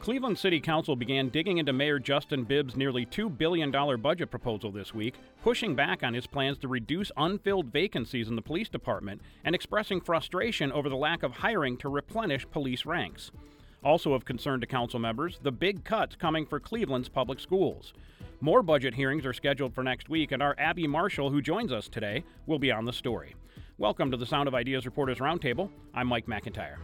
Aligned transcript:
Cleveland 0.00 0.38
City 0.38 0.60
Council 0.60 0.96
began 0.96 1.28
digging 1.28 1.58
into 1.58 1.74
Mayor 1.74 1.98
Justin 1.98 2.44
Bibb's 2.44 2.74
nearly 2.74 3.04
$2 3.04 3.36
billion 3.36 3.70
budget 4.00 4.30
proposal 4.30 4.72
this 4.72 4.94
week, 4.94 5.16
pushing 5.42 5.76
back 5.76 6.02
on 6.02 6.14
his 6.14 6.26
plans 6.26 6.56
to 6.58 6.68
reduce 6.68 7.12
unfilled 7.18 7.66
vacancies 7.66 8.28
in 8.28 8.34
the 8.34 8.40
police 8.40 8.70
department 8.70 9.20
and 9.44 9.54
expressing 9.54 10.00
frustration 10.00 10.72
over 10.72 10.88
the 10.88 10.96
lack 10.96 11.22
of 11.22 11.32
hiring 11.32 11.76
to 11.76 11.90
replenish 11.90 12.50
police 12.50 12.86
ranks. 12.86 13.30
Also 13.84 14.14
of 14.14 14.24
concern 14.24 14.58
to 14.62 14.66
council 14.66 14.98
members, 14.98 15.38
the 15.42 15.52
big 15.52 15.84
cuts 15.84 16.16
coming 16.16 16.46
for 16.46 16.58
Cleveland's 16.58 17.10
public 17.10 17.38
schools. 17.38 17.92
More 18.40 18.62
budget 18.62 18.94
hearings 18.94 19.26
are 19.26 19.34
scheduled 19.34 19.74
for 19.74 19.84
next 19.84 20.08
week, 20.08 20.32
and 20.32 20.42
our 20.42 20.54
Abby 20.56 20.86
Marshall, 20.86 21.28
who 21.28 21.42
joins 21.42 21.72
us 21.72 21.90
today, 21.90 22.24
will 22.46 22.58
be 22.58 22.72
on 22.72 22.86
the 22.86 22.92
story. 22.92 23.34
Welcome 23.76 24.10
to 24.12 24.16
the 24.16 24.26
Sound 24.26 24.48
of 24.48 24.54
Ideas 24.54 24.86
Reporters 24.86 25.18
Roundtable. 25.18 25.68
I'm 25.92 26.06
Mike 26.06 26.26
McIntyre. 26.26 26.76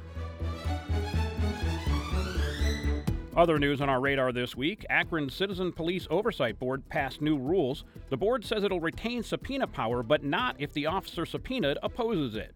Other 3.37 3.59
news 3.59 3.82
on 3.82 3.90
our 3.90 4.00
radar 4.00 4.32
this 4.32 4.57
week 4.57 4.86
Akron 4.89 5.29
Citizen 5.29 5.71
Police 5.71 6.07
Oversight 6.08 6.58
Board 6.58 6.89
passed 6.89 7.21
new 7.21 7.36
rules. 7.36 7.85
The 8.09 8.17
board 8.17 8.46
says 8.46 8.64
it'll 8.64 8.81
retain 8.81 9.22
subpoena 9.22 9.67
power, 9.67 10.03
but 10.03 10.25
not 10.25 10.57
if 10.59 10.72
the 10.72 10.86
officer 10.86 11.26
subpoenaed 11.26 11.76
opposes 11.82 12.35
it. 12.35 12.54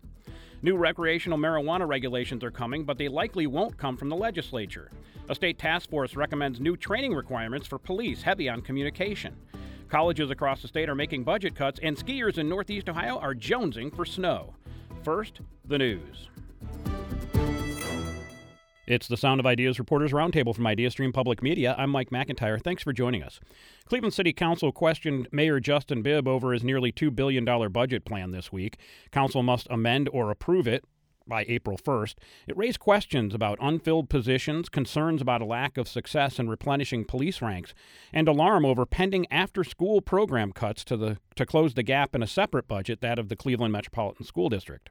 New 0.63 0.79
recreational 0.79 1.37
marijuana 1.37 1.87
regulations 1.87 2.43
are 2.43 2.51
coming, 2.51 2.85
but 2.85 2.97
they 2.97 3.09
likely 3.09 3.47
won't 3.47 3.77
come 3.77 3.99
from 3.99 4.09
the 4.09 4.17
legislature. 4.17 4.91
A 5.29 5.35
state 5.35 5.59
task 5.59 5.91
force 5.91 6.17
recommends 6.17 6.61
new 6.61 6.79
training 6.79 7.13
requirements 7.13 7.67
for 7.67 7.79
police, 7.79 8.23
heavy 8.23 8.49
on 8.49 8.63
communication. 8.63 9.37
Colleges 9.91 10.31
across 10.31 10.63
the 10.63 10.69
state 10.69 10.89
are 10.89 10.95
making 10.95 11.25
budget 11.25 11.55
cuts, 11.55 11.79
and 11.83 11.95
skiers 11.95 12.39
in 12.39 12.49
Northeast 12.49 12.89
Ohio 12.89 13.19
are 13.19 13.35
jonesing 13.35 13.95
for 13.95 14.07
snow. 14.07 14.55
First, 15.03 15.41
the 15.67 15.77
news. 15.77 16.31
It's 18.91 19.07
the 19.07 19.17
Sound 19.17 19.39
of 19.39 19.47
Ideas 19.47 19.79
Reporters 19.79 20.11
Roundtable 20.11 20.53
from 20.53 20.65
IdeaStream 20.65 21.15
Public 21.15 21.45
Media. 21.45 21.77
I'm 21.79 21.91
Mike 21.91 22.11
McIntyre. 22.11 22.61
Thanks 22.61 22.83
for 22.83 22.93
joining 22.93 23.23
us. 23.23 23.39
Cleveland 23.85 24.15
City 24.15 24.33
Council 24.33 24.73
questioned 24.73 25.29
Mayor 25.31 25.61
Justin 25.61 26.03
Bibb 26.03 26.27
over 26.27 26.53
his 26.53 26.65
nearly 26.65 26.91
$2 26.91 27.15
billion 27.15 27.45
budget 27.71 28.05
plan 28.05 28.33
this 28.33 28.51
week. 28.51 28.79
Council 29.13 29.45
must 29.45 29.69
amend 29.71 30.09
or 30.13 30.33
approve 30.33 30.67
it 30.67 30.83
by 31.25 31.45
April 31.47 31.79
1st. 31.79 32.15
It 32.49 32.57
raised 32.57 32.81
questions 32.81 33.33
about 33.33 33.59
unfilled 33.61 34.11
positions, 34.11 34.69
concerns 34.69 35.23
about 35.23 35.41
a 35.41 35.45
lack 35.47 35.79
of 35.79 35.87
success 35.87 36.41
in 36.41 36.51
replenishing 36.51 37.05
police 37.05 37.41
ranks, 37.41 37.73
and 38.13 38.27
alarm 38.27 38.65
over 38.67 38.85
pending 38.87 39.29
after-school 39.31 40.01
program 40.01 40.51
cuts 40.51 40.83
to 40.87 40.97
the 40.97 41.19
to 41.37 41.47
close 41.47 41.75
the 41.75 41.85
gap 41.85 42.17
in 42.17 42.25
a 42.25 42.27
separate 42.27 42.67
budget, 42.67 43.03
that 43.03 43.21
of 43.21 43.29
the 43.29 43.37
Cleveland 43.37 43.73
Metropolitan 43.73 44.27
School 44.27 44.49
District. 44.49 44.91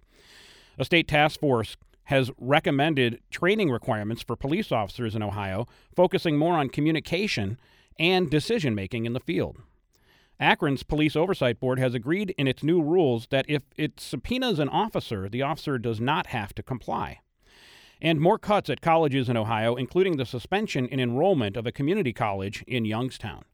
A 0.78 0.86
state 0.86 1.10
task 1.10 1.42
force 1.42 1.76
has 2.10 2.32
recommended 2.40 3.22
training 3.30 3.70
requirements 3.70 4.24
for 4.24 4.36
police 4.36 4.72
officers 4.72 5.16
in 5.16 5.22
Ohio, 5.22 5.68
focusing 5.96 6.36
more 6.36 6.56
on 6.56 6.68
communication 6.68 7.60
and 8.00 8.32
decision 8.32 8.74
making 8.74 9.06
in 9.06 9.14
the 9.14 9.20
field. 9.20 9.58
Akron's 10.40 10.82
Police 10.82 11.16
Oversight 11.16 11.60
Board 11.60 11.78
has 11.78 11.94
agreed 11.94 12.34
in 12.36 12.48
its 12.48 12.64
new 12.64 12.82
rules 12.82 13.28
that 13.30 13.46
if 13.48 13.62
it 13.78 14.00
subpoenas 14.00 14.58
an 14.58 14.70
officer, 14.70 15.30
the 15.30 15.44
officer 15.44 15.78
does 15.78 16.02
not 16.02 16.28
have 16.28 16.52
to 16.56 16.64
comply. 16.64 17.20
And 18.02 18.20
more 18.20 18.40
cuts 18.40 18.72
at 18.72 18.82
colleges 18.82 19.30
in 19.30 19.38
Ohio, 19.38 19.76
including 19.76 20.18
the 20.18 20.26
suspension 20.26 20.88
in 20.88 21.00
enrollment 21.00 21.56
of 21.56 21.68
a 21.68 21.72
community 21.72 22.12
college 22.12 22.64
in 22.66 22.86
Youngstown. 22.86 23.46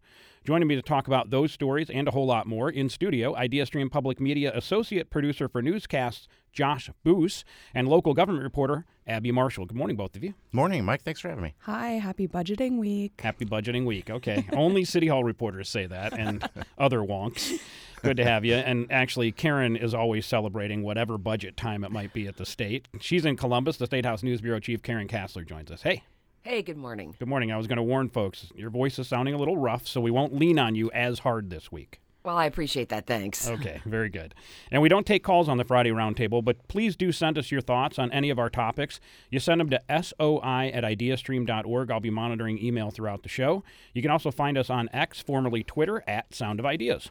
Joining 0.45 0.67
me 0.67 0.75
to 0.75 0.83
talk 0.83 1.07
about 1.07 1.31
those 1.31 1.51
stories 1.51 1.89
and 1.89 2.07
a 2.07 2.11
whole 2.11 2.27
lot 2.27 2.45
more 2.45 2.69
in 2.69 2.87
studio, 2.87 3.33
IdeaStream 3.33 3.89
Public 3.89 4.19
Media 4.19 4.55
Associate 4.55 5.09
Producer 5.09 5.47
for 5.47 5.59
Newscasts, 5.59 6.27
Josh 6.53 6.87
Boos, 7.03 7.43
and 7.73 7.87
local 7.87 8.13
government 8.13 8.43
reporter, 8.43 8.85
Abby 9.07 9.31
Marshall. 9.31 9.65
Good 9.65 9.75
morning, 9.75 9.95
both 9.95 10.15
of 10.15 10.23
you. 10.23 10.35
Morning, 10.51 10.85
Mike. 10.85 11.01
Thanks 11.01 11.19
for 11.19 11.29
having 11.29 11.43
me. 11.43 11.55
Hi, 11.61 11.93
happy 11.93 12.27
budgeting 12.27 12.77
week. 12.77 13.19
Happy 13.23 13.43
budgeting 13.43 13.87
week. 13.87 14.11
Okay. 14.11 14.45
Only 14.53 14.85
City 14.85 15.07
Hall 15.07 15.23
reporters 15.23 15.67
say 15.67 15.87
that 15.87 16.13
and 16.13 16.47
other 16.77 16.99
wonks. 16.99 17.59
Good 18.03 18.17
to 18.17 18.23
have 18.23 18.45
you. 18.45 18.53
And 18.53 18.85
actually, 18.91 19.31
Karen 19.31 19.75
is 19.75 19.95
always 19.95 20.27
celebrating 20.27 20.83
whatever 20.83 21.17
budget 21.17 21.57
time 21.57 21.83
it 21.83 21.91
might 21.91 22.13
be 22.13 22.27
at 22.27 22.37
the 22.37 22.45
state. 22.45 22.87
She's 22.99 23.25
in 23.25 23.35
Columbus. 23.35 23.77
The 23.77 23.87
State 23.87 24.05
House 24.05 24.21
News 24.21 24.41
Bureau 24.41 24.59
Chief 24.59 24.83
Karen 24.83 25.07
Kasler 25.07 25.43
joins 25.43 25.71
us. 25.71 25.81
Hey. 25.81 26.03
Hey, 26.45 26.61
good 26.61 26.77
morning. 26.77 27.15
Good 27.17 27.27
morning. 27.27 27.51
I 27.51 27.57
was 27.57 27.65
going 27.65 27.77
to 27.77 27.83
warn 27.83 28.07
folks, 28.07 28.51
your 28.55 28.69
voice 28.69 28.99
is 28.99 29.07
sounding 29.07 29.33
a 29.33 29.37
little 29.39 29.57
rough, 29.57 29.87
so 29.87 29.99
we 29.99 30.11
won't 30.11 30.35
lean 30.35 30.59
on 30.59 30.75
you 30.75 30.91
as 30.91 31.17
hard 31.17 31.49
this 31.49 31.71
week. 31.71 31.99
Well, 32.23 32.37
I 32.37 32.45
appreciate 32.45 32.89
that. 32.89 33.07
Thanks. 33.07 33.49
Okay, 33.55 33.81
very 33.83 34.09
good. 34.09 34.35
And 34.69 34.79
we 34.79 34.87
don't 34.87 35.07
take 35.07 35.23
calls 35.23 35.49
on 35.49 35.57
the 35.57 35.63
Friday 35.63 35.89
Roundtable, 35.89 36.45
but 36.45 36.67
please 36.67 36.95
do 36.95 37.11
send 37.11 37.39
us 37.39 37.51
your 37.51 37.61
thoughts 37.61 37.97
on 37.97 38.11
any 38.11 38.29
of 38.29 38.37
our 38.37 38.51
topics. 38.51 38.99
You 39.31 39.39
send 39.39 39.59
them 39.59 39.71
to 39.71 39.81
soi 40.03 40.69
at 40.71 40.83
ideastream.org. 40.83 41.89
I'll 41.89 41.99
be 41.99 42.11
monitoring 42.11 42.63
email 42.63 42.91
throughout 42.91 43.23
the 43.23 43.29
show. 43.29 43.63
You 43.95 44.03
can 44.03 44.11
also 44.11 44.29
find 44.29 44.55
us 44.55 44.69
on 44.69 44.87
X, 44.93 45.21
formerly 45.21 45.63
Twitter, 45.63 46.03
at 46.05 46.35
Sound 46.35 46.59
of 46.59 46.65
Ideas. 46.67 47.09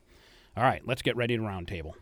All 0.57 0.63
right, 0.63 0.87
let's 0.87 1.03
get 1.03 1.17
ready 1.17 1.37
to 1.37 1.43
roundtable. 1.43 1.95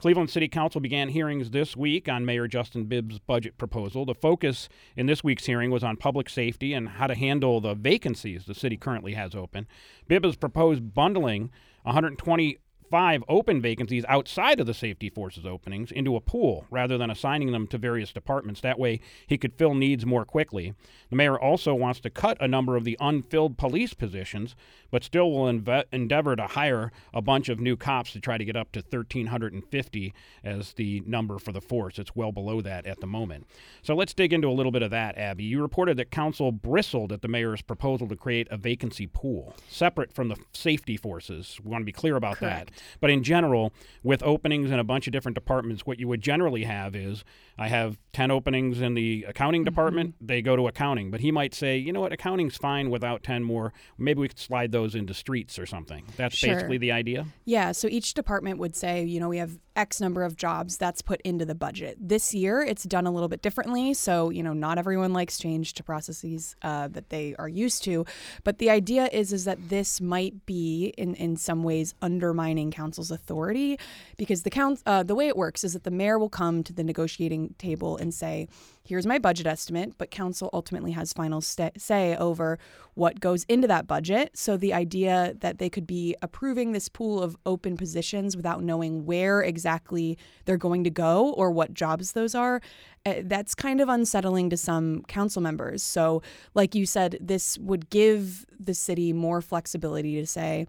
Cleveland 0.00 0.30
City 0.30 0.48
Council 0.48 0.80
began 0.80 1.10
hearings 1.10 1.50
this 1.50 1.76
week 1.76 2.08
on 2.08 2.24
Mayor 2.24 2.48
Justin 2.48 2.84
Bibb's 2.84 3.18
budget 3.18 3.58
proposal. 3.58 4.06
The 4.06 4.14
focus 4.14 4.70
in 4.96 5.04
this 5.04 5.22
week's 5.22 5.44
hearing 5.44 5.70
was 5.70 5.84
on 5.84 5.98
public 5.98 6.30
safety 6.30 6.72
and 6.72 6.88
how 6.88 7.06
to 7.06 7.14
handle 7.14 7.60
the 7.60 7.74
vacancies 7.74 8.46
the 8.46 8.54
city 8.54 8.78
currently 8.78 9.12
has 9.12 9.34
open. 9.34 9.66
Bibb 10.08 10.24
has 10.24 10.36
proposed 10.36 10.94
bundling 10.94 11.50
120 11.82 12.56
five 12.90 13.22
open 13.28 13.62
vacancies 13.62 14.04
outside 14.08 14.60
of 14.60 14.66
the 14.66 14.74
safety 14.74 15.08
forces 15.08 15.46
openings 15.46 15.92
into 15.92 16.16
a 16.16 16.20
pool 16.20 16.66
rather 16.70 16.98
than 16.98 17.10
assigning 17.10 17.52
them 17.52 17.66
to 17.68 17.78
various 17.78 18.12
departments. 18.12 18.60
That 18.60 18.78
way, 18.78 19.00
he 19.26 19.38
could 19.38 19.54
fill 19.54 19.74
needs 19.74 20.04
more 20.04 20.24
quickly. 20.24 20.74
The 21.08 21.16
mayor 21.16 21.38
also 21.38 21.74
wants 21.74 22.00
to 22.00 22.10
cut 22.10 22.36
a 22.40 22.48
number 22.48 22.76
of 22.76 22.84
the 22.84 22.96
unfilled 23.00 23.56
police 23.56 23.94
positions, 23.94 24.56
but 24.90 25.04
still 25.04 25.30
will 25.30 25.44
enve- 25.52 25.84
endeavor 25.92 26.34
to 26.36 26.46
hire 26.46 26.90
a 27.14 27.22
bunch 27.22 27.48
of 27.48 27.60
new 27.60 27.76
cops 27.76 28.12
to 28.12 28.20
try 28.20 28.36
to 28.38 28.44
get 28.44 28.56
up 28.56 28.72
to 28.72 28.80
1,350 28.80 30.14
as 30.42 30.72
the 30.74 31.02
number 31.06 31.38
for 31.38 31.52
the 31.52 31.60
force. 31.60 31.98
It's 31.98 32.16
well 32.16 32.32
below 32.32 32.60
that 32.60 32.86
at 32.86 33.00
the 33.00 33.06
moment. 33.06 33.46
So 33.82 33.94
let's 33.94 34.14
dig 34.14 34.32
into 34.32 34.48
a 34.48 34.52
little 34.52 34.72
bit 34.72 34.82
of 34.82 34.90
that, 34.90 35.16
Abby. 35.16 35.44
You 35.44 35.62
reported 35.62 35.96
that 35.98 36.10
council 36.10 36.52
bristled 36.52 37.12
at 37.12 37.22
the 37.22 37.28
mayor's 37.28 37.62
proposal 37.62 38.08
to 38.08 38.16
create 38.16 38.48
a 38.50 38.56
vacancy 38.56 39.06
pool 39.06 39.54
separate 39.68 40.12
from 40.12 40.28
the 40.28 40.36
safety 40.52 40.96
forces. 40.96 41.58
We 41.62 41.70
want 41.70 41.82
to 41.82 41.86
be 41.86 41.92
clear 41.92 42.16
about 42.16 42.36
Correct. 42.38 42.72
that. 42.74 42.79
But 43.00 43.10
in 43.10 43.22
general, 43.22 43.72
with 44.02 44.22
openings 44.22 44.70
in 44.70 44.78
a 44.78 44.84
bunch 44.84 45.06
of 45.06 45.12
different 45.12 45.34
departments, 45.34 45.86
what 45.86 45.98
you 45.98 46.08
would 46.08 46.20
generally 46.20 46.64
have 46.64 46.94
is 46.94 47.24
I 47.60 47.68
have 47.68 47.98
10 48.14 48.30
openings 48.30 48.80
in 48.80 48.94
the 48.94 49.26
accounting 49.28 49.64
department, 49.64 50.14
they 50.18 50.40
go 50.40 50.56
to 50.56 50.66
accounting. 50.66 51.10
But 51.10 51.20
he 51.20 51.30
might 51.30 51.54
say, 51.54 51.76
you 51.76 51.92
know 51.92 52.00
what, 52.00 52.10
accounting's 52.10 52.56
fine 52.56 52.88
without 52.88 53.22
10 53.22 53.44
more. 53.44 53.74
Maybe 53.98 54.18
we 54.20 54.28
could 54.28 54.38
slide 54.38 54.72
those 54.72 54.94
into 54.94 55.12
streets 55.12 55.58
or 55.58 55.66
something. 55.66 56.04
That's 56.16 56.34
Sure. 56.34 56.54
basically 56.54 56.78
the 56.78 56.90
idea. 56.92 57.26
Yeah, 57.44 57.72
so 57.72 57.86
each 57.86 58.14
department 58.14 58.58
would 58.58 58.74
say, 58.74 59.04
you 59.04 59.20
know, 59.20 59.28
we 59.28 59.36
have 59.36 59.58
X 59.76 60.00
number 60.00 60.24
of 60.24 60.36
jobs 60.36 60.78
that's 60.78 61.02
put 61.02 61.20
into 61.22 61.44
the 61.44 61.54
budget. 61.54 61.96
This 62.00 62.34
year, 62.34 62.62
it's 62.62 62.84
done 62.84 63.06
a 63.06 63.10
little 63.10 63.28
bit 63.28 63.42
differently. 63.42 63.94
So, 63.94 64.30
you 64.30 64.42
know, 64.42 64.52
not 64.52 64.78
everyone 64.78 65.12
likes 65.12 65.38
change 65.38 65.74
to 65.74 65.84
processes 65.84 66.56
uh, 66.62 66.88
that 66.88 67.10
they 67.10 67.36
are 67.38 67.48
used 67.48 67.84
to. 67.84 68.04
But 68.42 68.58
the 68.58 68.70
idea 68.70 69.08
is, 69.12 69.32
is 69.32 69.44
that 69.44 69.68
this 69.68 70.00
might 70.00 70.46
be, 70.46 70.92
in, 70.98 71.14
in 71.14 71.36
some 71.36 71.62
ways, 71.62 71.94
undermining 72.02 72.70
council's 72.70 73.10
authority 73.10 73.78
because 74.16 74.42
the 74.42 74.50
count, 74.50 74.82
uh, 74.86 75.02
the 75.02 75.14
way 75.14 75.28
it 75.28 75.36
works 75.36 75.62
is 75.62 75.74
that 75.74 75.84
the 75.84 75.90
mayor 75.90 76.18
will 76.18 76.28
come 76.30 76.62
to 76.64 76.72
the 76.72 76.82
negotiating 76.82 77.49
table 77.58 77.96
and 77.96 78.12
say, 78.12 78.48
here's 78.84 79.06
my 79.06 79.18
budget 79.18 79.46
estimate, 79.46 79.92
but 79.98 80.10
council 80.10 80.50
ultimately 80.52 80.92
has 80.92 81.12
final 81.12 81.40
sta 81.40 81.70
say 81.76 82.16
over 82.16 82.58
what 82.94 83.20
goes 83.20 83.44
into 83.44 83.68
that 83.68 83.86
budget. 83.86 84.36
So 84.36 84.56
the 84.56 84.74
idea 84.74 85.34
that 85.40 85.58
they 85.58 85.70
could 85.70 85.86
be 85.86 86.16
approving 86.22 86.72
this 86.72 86.88
pool 86.88 87.22
of 87.22 87.36
open 87.46 87.76
positions 87.76 88.36
without 88.36 88.62
knowing 88.62 89.06
where 89.06 89.42
exactly 89.42 90.18
they're 90.44 90.56
going 90.56 90.84
to 90.84 90.90
go 90.90 91.30
or 91.32 91.50
what 91.50 91.72
jobs 91.72 92.12
those 92.12 92.34
are, 92.34 92.60
uh, 93.06 93.14
that's 93.22 93.54
kind 93.54 93.80
of 93.80 93.88
unsettling 93.88 94.50
to 94.50 94.56
some 94.56 95.02
council 95.04 95.40
members. 95.40 95.82
So, 95.82 96.22
like 96.54 96.74
you 96.74 96.84
said, 96.84 97.16
this 97.20 97.58
would 97.58 97.90
give 97.90 98.44
the 98.58 98.74
city 98.74 99.12
more 99.12 99.40
flexibility 99.40 100.16
to 100.16 100.26
say, 100.26 100.66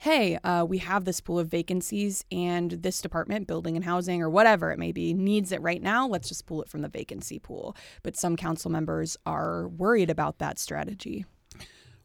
hey, 0.00 0.38
uh, 0.44 0.64
we 0.66 0.78
have 0.78 1.04
this 1.04 1.20
pool 1.20 1.38
of 1.38 1.46
vacancies 1.48 2.24
and 2.32 2.70
this 2.70 3.02
department, 3.02 3.46
building 3.46 3.76
and 3.76 3.84
housing 3.84 4.22
or 4.22 4.30
whatever 4.30 4.72
it 4.72 4.78
may 4.78 4.92
be, 4.92 5.12
needs 5.12 5.52
it 5.52 5.60
right 5.60 5.82
now. 5.82 6.08
Let's 6.08 6.26
just 6.26 6.46
pull 6.46 6.62
it 6.62 6.70
from 6.70 6.80
the 6.80 6.88
vacancy 6.88 7.38
pool. 7.38 7.76
But 8.02 8.16
some 8.16 8.34
council 8.34 8.70
members 8.70 9.18
are 9.26 9.68
worried 9.68 10.08
about 10.08 10.38
that 10.38 10.58
strategy. 10.58 11.26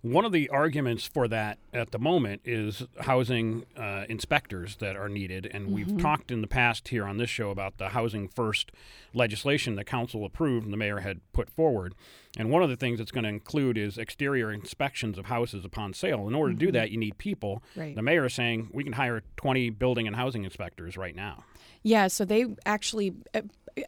One 0.05 0.23
of 0.23 0.31
the 0.31 0.49
arguments 0.49 1.07
for 1.07 1.27
that 1.29 1.57
at 1.73 1.89
the 1.89 1.97
moment 1.97 2.41
is 2.45 2.83
housing 2.99 3.65
uh, 3.75 4.03
inspectors 4.07 4.75
that 4.75 4.95
are 4.95 5.09
needed. 5.09 5.49
And 5.51 5.71
we've 5.71 5.97
talked 5.99 6.29
in 6.29 6.41
the 6.41 6.47
past 6.47 6.89
here 6.89 7.05
on 7.05 7.17
this 7.17 7.31
show 7.31 7.49
about 7.49 7.79
the 7.79 7.89
Housing 7.89 8.27
First 8.27 8.71
legislation 9.15 9.73
the 9.73 9.83
council 9.83 10.23
approved 10.23 10.65
and 10.65 10.71
the 10.71 10.77
mayor 10.77 10.99
had 10.99 11.21
put 11.33 11.49
forward. 11.49 11.95
And 12.37 12.51
one 12.51 12.61
of 12.61 12.69
the 12.69 12.75
things 12.75 12.99
it's 12.99 13.09
going 13.09 13.23
to 13.23 13.29
include 13.29 13.79
is 13.79 13.97
exterior 13.97 14.51
inspections 14.51 15.17
of 15.17 15.25
houses 15.25 15.65
upon 15.65 15.95
sale. 15.95 16.27
In 16.27 16.35
order 16.35 16.53
to 16.53 16.59
do 16.59 16.71
that, 16.73 16.91
you 16.91 16.99
need 16.99 17.17
people. 17.17 17.63
Right. 17.75 17.95
The 17.95 18.03
mayor 18.03 18.25
is 18.25 18.35
saying 18.35 18.69
we 18.71 18.83
can 18.83 18.93
hire 18.93 19.23
20 19.37 19.71
building 19.71 20.05
and 20.05 20.15
housing 20.15 20.43
inspectors 20.43 20.97
right 20.97 21.15
now. 21.15 21.45
Yeah, 21.81 22.09
so 22.09 22.25
they 22.25 22.45
actually, 22.65 23.13
uh, 23.33 23.41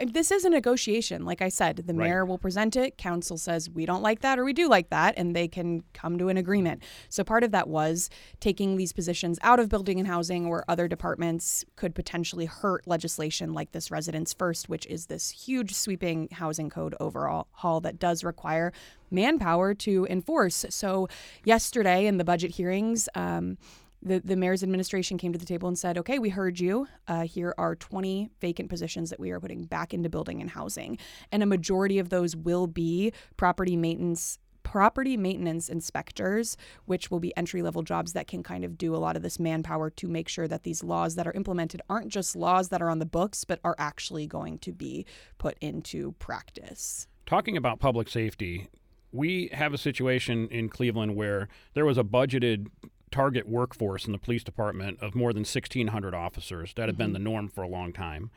this 0.07 0.31
is 0.31 0.43
a 0.43 0.49
negotiation. 0.49 1.23
Like 1.23 1.41
I 1.41 1.49
said, 1.49 1.77
the 1.77 1.93
Right. 1.93 2.09
mayor 2.09 2.25
will 2.25 2.37
present 2.37 2.75
it. 2.75 2.97
Council 2.97 3.37
says 3.37 3.69
we 3.69 3.85
don't 3.85 4.01
like 4.01 4.19
that 4.19 4.37
or 4.37 4.43
we 4.43 4.51
do 4.51 4.67
like 4.67 4.89
that, 4.89 5.13
and 5.17 5.35
they 5.35 5.47
can 5.47 5.83
come 5.93 6.17
to 6.17 6.27
an 6.29 6.35
agreement. 6.37 6.83
So 7.09 7.23
part 7.23 7.43
of 7.43 7.51
that 7.51 7.69
was 7.69 8.09
taking 8.39 8.75
these 8.75 8.91
positions 8.91 9.39
out 9.41 9.59
of 9.59 9.69
building 9.69 9.97
and 9.97 10.07
housing, 10.07 10.49
where 10.49 10.65
other 10.67 10.87
departments 10.87 11.63
could 11.77 11.95
potentially 11.95 12.45
hurt 12.45 12.85
legislation 12.85 13.53
like 13.53 13.71
this 13.71 13.89
Residents 13.89 14.33
First, 14.33 14.67
which 14.67 14.85
is 14.87 15.05
this 15.05 15.29
huge 15.29 15.73
sweeping 15.73 16.27
housing 16.33 16.69
code 16.69 16.93
overall 16.99 17.47
haul 17.51 17.79
that 17.81 17.97
does 17.97 18.23
require 18.23 18.73
manpower 19.09 19.73
to 19.73 20.05
enforce. 20.09 20.65
So 20.69 21.07
yesterday 21.45 22.07
in 22.07 22.17
the 22.17 22.25
budget 22.25 22.51
hearings. 22.51 23.07
Um, 23.15 23.57
the, 24.01 24.19
the 24.19 24.35
mayor's 24.35 24.63
administration 24.63 25.17
came 25.17 25.33
to 25.33 25.39
the 25.39 25.45
table 25.45 25.67
and 25.67 25.77
said, 25.77 25.97
okay, 25.97 26.19
we 26.19 26.29
heard 26.29 26.59
you. 26.59 26.88
Uh, 27.07 27.23
here 27.23 27.53
are 27.57 27.75
20 27.75 28.29
vacant 28.39 28.69
positions 28.69 29.09
that 29.09 29.19
we 29.19 29.31
are 29.31 29.39
putting 29.39 29.63
back 29.63 29.94
into 29.94 30.09
building 30.09 30.41
and 30.41 30.51
housing. 30.51 30.97
And 31.31 31.41
a 31.41 31.45
majority 31.45 31.99
of 31.99 32.09
those 32.09 32.35
will 32.35 32.67
be 32.67 33.13
property 33.38 33.75
maintenance. 33.75 34.39
Property 34.63 35.15
maintenance 35.15 35.69
inspectors, 35.69 36.57
which 36.85 37.09
will 37.09 37.21
be 37.21 37.35
entry 37.38 37.61
level 37.61 37.83
jobs 37.83 38.11
that 38.11 38.27
can 38.27 38.44
kind 38.44 38.65
of 38.65 38.77
do 38.77 38.94
a 38.94 38.97
lot 38.97 39.15
of 39.15 39.21
this 39.21 39.39
manpower 39.39 39.89
to 39.91 40.09
make 40.09 40.27
sure 40.27 40.45
that 40.45 40.63
these 40.63 40.83
laws 40.83 41.15
that 41.15 41.25
are 41.25 41.31
implemented 41.31 41.81
aren't 41.89 42.09
just 42.09 42.35
laws 42.35 42.67
that 42.67 42.81
are 42.81 42.89
on 42.89 42.99
the 42.99 43.05
books, 43.05 43.45
but 43.45 43.61
are 43.63 43.75
actually 43.77 44.27
going 44.27 44.57
to 44.57 44.73
be 44.73 45.05
put 45.38 45.57
into 45.61 46.11
practice. 46.19 47.07
Talking 47.25 47.55
about 47.55 47.79
public 47.79 48.09
safety, 48.09 48.67
we 49.13 49.49
have 49.53 49.73
a 49.73 49.77
situation 49.77 50.49
in 50.49 50.67
Cleveland 50.67 51.15
where 51.15 51.47
there 51.73 51.85
was 51.85 51.97
a 51.97 52.03
budgeted 52.03 52.67
target 53.12 53.48
workforce 53.48 54.06
in 54.06 54.12
the 54.12 54.18
police 54.18 54.44
department 54.44 55.00
of 55.01 55.15
more 55.15 55.33
than 55.33 55.42
1,600 55.42 56.13
officers. 56.13 56.74
That 56.75 56.88
had 56.88 56.98
been 56.98 57.07
mm-hmm. 57.07 57.13
the 57.13 57.19
norm 57.19 57.48
for 57.48 57.63
a 57.63 57.68
long 57.68 57.94
time. 57.94 58.31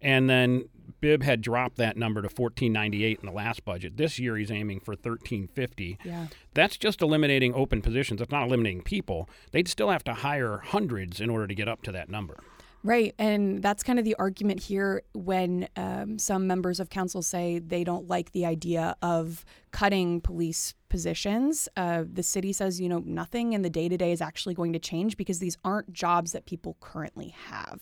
And 0.00 0.30
then 0.30 0.68
Bibb 1.00 1.22
had 1.22 1.40
dropped 1.40 1.76
that 1.76 1.96
number 1.96 2.22
to 2.22 2.26
1498 2.26 3.20
in 3.20 3.26
the 3.26 3.32
last 3.32 3.64
budget. 3.64 3.96
This 3.96 4.18
year 4.18 4.36
he's 4.36 4.50
aiming 4.50 4.80
for 4.80 4.92
1350. 4.92 5.98
Yeah. 6.04 6.26
That's 6.54 6.76
just 6.76 7.02
eliminating 7.02 7.54
open 7.54 7.82
positions. 7.82 8.20
It's 8.20 8.30
not 8.30 8.44
eliminating 8.44 8.82
people. 8.82 9.28
They'd 9.50 9.68
still 9.68 9.90
have 9.90 10.04
to 10.04 10.14
hire 10.14 10.58
hundreds 10.58 11.20
in 11.20 11.30
order 11.30 11.46
to 11.46 11.54
get 11.54 11.68
up 11.68 11.82
to 11.82 11.92
that 11.92 12.08
number. 12.08 12.38
Right. 12.84 13.14
And 13.18 13.60
that's 13.60 13.82
kind 13.82 13.98
of 13.98 14.04
the 14.04 14.14
argument 14.18 14.60
here 14.60 15.02
when 15.12 15.68
um, 15.76 16.18
some 16.18 16.46
members 16.46 16.78
of 16.78 16.90
council 16.90 17.22
say 17.22 17.58
they 17.58 17.82
don't 17.82 18.08
like 18.08 18.32
the 18.32 18.46
idea 18.46 18.96
of 19.02 19.44
cutting 19.72 20.20
police 20.20 20.74
positions. 20.88 21.68
Uh, 21.76 22.04
the 22.10 22.22
city 22.22 22.52
says, 22.52 22.80
you 22.80 22.88
know, 22.88 23.02
nothing 23.04 23.52
in 23.52 23.62
the 23.62 23.70
day 23.70 23.88
to 23.88 23.96
day 23.96 24.12
is 24.12 24.20
actually 24.20 24.54
going 24.54 24.72
to 24.72 24.78
change 24.78 25.16
because 25.16 25.38
these 25.38 25.56
aren't 25.64 25.92
jobs 25.92 26.32
that 26.32 26.46
people 26.46 26.76
currently 26.80 27.34
have. 27.48 27.80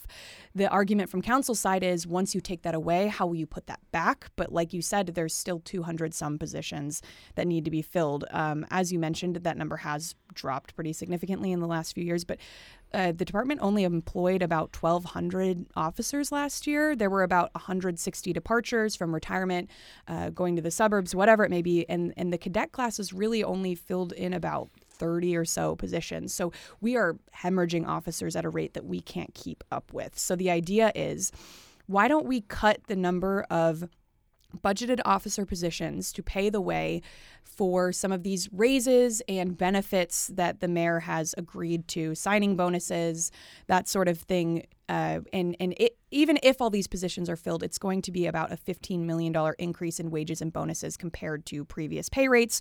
The 0.55 0.69
argument 0.69 1.11
from 1.11 1.23
council 1.23 1.55
side 1.55 1.85
is 1.85 2.07
once 2.07 2.35
you 2.35 2.41
take 2.41 2.63
that 2.63 2.75
away, 2.75 3.09
how 3.09 3.27
will 3.27 3.37
you 3.37 3.47
put 3.47 3.67
that 3.67 3.81
back? 3.93 4.31
But 4.37 4.53
like 4.53 4.73
you 4.73 4.83
said, 4.83 5.09
there's 5.09 5.35
still 5.35 5.61
200 5.61 6.15
some 6.15 6.39
positions 6.39 7.03
that 7.37 7.47
need 7.47 7.65
to 7.65 7.71
be 7.71 7.83
filled. 7.83 8.25
Um, 8.31 8.67
as 8.71 8.93
you 8.93 8.99
mentioned, 8.99 9.37
that 9.37 9.57
number 9.57 9.77
has 9.77 10.15
dropped 10.35 10.75
pretty 10.75 10.93
significantly 10.93 11.53
in 11.53 11.61
the 11.61 11.67
last 11.67 11.95
few 11.95 12.05
years. 12.05 12.25
But 12.25 12.39
uh, 12.97 13.13
the 13.13 13.27
department 13.27 13.61
only 13.63 13.85
employed 13.85 14.41
about 14.41 14.75
1,200 14.75 15.67
officers 15.77 16.33
last 16.33 16.67
year. 16.67 16.97
There 16.97 17.11
were 17.11 17.23
about 17.23 17.55
160 17.55 18.33
departures 18.33 18.97
from 18.97 19.13
retirement, 19.13 19.69
uh, 20.09 20.31
going 20.31 20.57
to 20.57 20.63
the 20.63 20.71
suburbs, 20.71 21.15
whatever 21.15 21.45
it 21.45 21.51
may 21.51 21.61
be, 21.61 21.87
and 21.91 22.15
and 22.17 22.33
the 22.33 22.39
cadet 22.39 22.73
classes 22.73 23.13
really 23.13 23.45
only 23.45 23.75
filled 23.75 24.13
in 24.15 24.33
about 24.33 24.71
30 24.89 25.37
or 25.37 25.45
so 25.45 25.77
positions. 25.77 26.33
So 26.33 26.53
we 26.81 26.97
are 26.97 27.17
hemorrhaging 27.37 27.87
officers 27.87 28.35
at 28.35 28.47
a 28.47 28.49
rate 28.49 28.73
that 28.73 28.87
we 28.87 29.03
can't 29.03 29.35
keep 29.35 29.63
up 29.71 29.93
with. 29.93 30.19
So 30.19 30.35
the 30.35 30.51
idea 30.51 30.91
is, 30.95 31.33
why 31.87 32.09
don't 32.09 32.27
we 32.27 32.41
cut 32.41 32.85
the 32.87 32.97
number 32.97 33.45
of 33.51 33.87
budgeted 34.63 35.01
officer 35.05 35.47
positions 35.47 36.13
to 36.13 36.23
pay 36.23 36.51
the 36.51 36.61
way 36.61 37.03
for 37.45 37.93
some 37.93 38.13
of 38.13 38.23
these 38.23 38.49
raises 38.53 39.23
and 39.29 39.57
benefits 39.57 40.29
that 40.29 40.61
the 40.61 40.69
mayor 40.69 41.01
has 41.01 41.35
agreed 41.39 41.89
to, 41.89 42.15
signing 42.15 42.57
bonuses, 42.57 43.31
that 43.67 43.89
sort 43.89 44.09
of 44.09 44.19
thing. 44.19 44.67
Uh, 44.89 45.21
and 45.33 45.57
and 45.59 45.75
it, 45.79 45.97
even 46.11 46.39
if 46.43 46.61
all 46.61 46.71
these 46.71 46.87
positions 46.87 47.29
are 47.29 47.37
filled, 47.37 47.63
it's 47.63 47.79
going 47.79 48.03
to 48.03 48.13
be 48.13 48.27
about 48.27 48.53
a 48.53 48.57
$15 48.57 49.01
million 49.01 49.35
increase 49.59 49.99
in 49.99 50.11
wages 50.11 50.41
and 50.41 50.53
bonuses 50.53 50.97
compared 50.97 51.45
to 51.47 51.65
previous 51.65 52.09
pay 52.09 52.29
rates. 52.29 52.61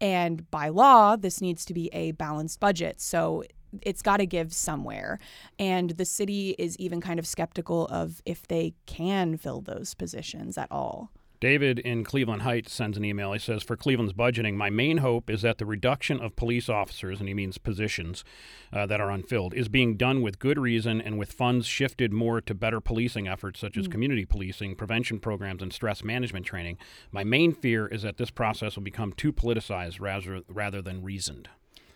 And 0.00 0.50
by 0.50 0.68
law, 0.68 1.16
this 1.16 1.40
needs 1.40 1.64
to 1.66 1.74
be 1.74 1.90
a 1.92 2.12
balanced 2.12 2.58
budget. 2.58 3.00
So 3.00 3.44
it's 3.82 4.02
got 4.02 4.18
to 4.18 4.26
give 4.26 4.52
somewhere. 4.52 5.18
And 5.58 5.90
the 5.90 6.04
city 6.04 6.54
is 6.58 6.76
even 6.78 7.00
kind 7.00 7.18
of 7.18 7.26
skeptical 7.26 7.86
of 7.88 8.20
if 8.24 8.46
they 8.48 8.74
can 8.86 9.36
fill 9.36 9.60
those 9.60 9.94
positions 9.94 10.58
at 10.58 10.68
all. 10.70 11.10
David 11.40 11.78
in 11.78 12.04
Cleveland 12.04 12.42
Heights 12.42 12.70
sends 12.70 12.98
an 12.98 13.04
email. 13.04 13.32
He 13.32 13.38
says, 13.38 13.62
For 13.62 13.74
Cleveland's 13.74 14.12
budgeting, 14.12 14.54
my 14.56 14.68
main 14.68 14.98
hope 14.98 15.30
is 15.30 15.40
that 15.40 15.56
the 15.56 15.64
reduction 15.64 16.20
of 16.20 16.36
police 16.36 16.68
officers, 16.68 17.18
and 17.18 17.28
he 17.28 17.34
means 17.34 17.56
positions 17.56 18.24
uh, 18.74 18.84
that 18.84 19.00
are 19.00 19.10
unfilled, 19.10 19.54
is 19.54 19.68
being 19.68 19.96
done 19.96 20.20
with 20.20 20.38
good 20.38 20.58
reason 20.58 21.00
and 21.00 21.18
with 21.18 21.32
funds 21.32 21.66
shifted 21.66 22.12
more 22.12 22.42
to 22.42 22.54
better 22.54 22.78
policing 22.78 23.26
efforts 23.26 23.58
such 23.58 23.78
as 23.78 23.88
community 23.88 24.26
policing, 24.26 24.76
prevention 24.76 25.18
programs, 25.18 25.62
and 25.62 25.72
stress 25.72 26.04
management 26.04 26.44
training. 26.44 26.76
My 27.10 27.24
main 27.24 27.52
fear 27.52 27.86
is 27.86 28.02
that 28.02 28.18
this 28.18 28.30
process 28.30 28.76
will 28.76 28.82
become 28.82 29.14
too 29.14 29.32
politicized 29.32 29.98
rather, 29.98 30.42
rather 30.46 30.82
than 30.82 31.02
reasoned. 31.02 31.48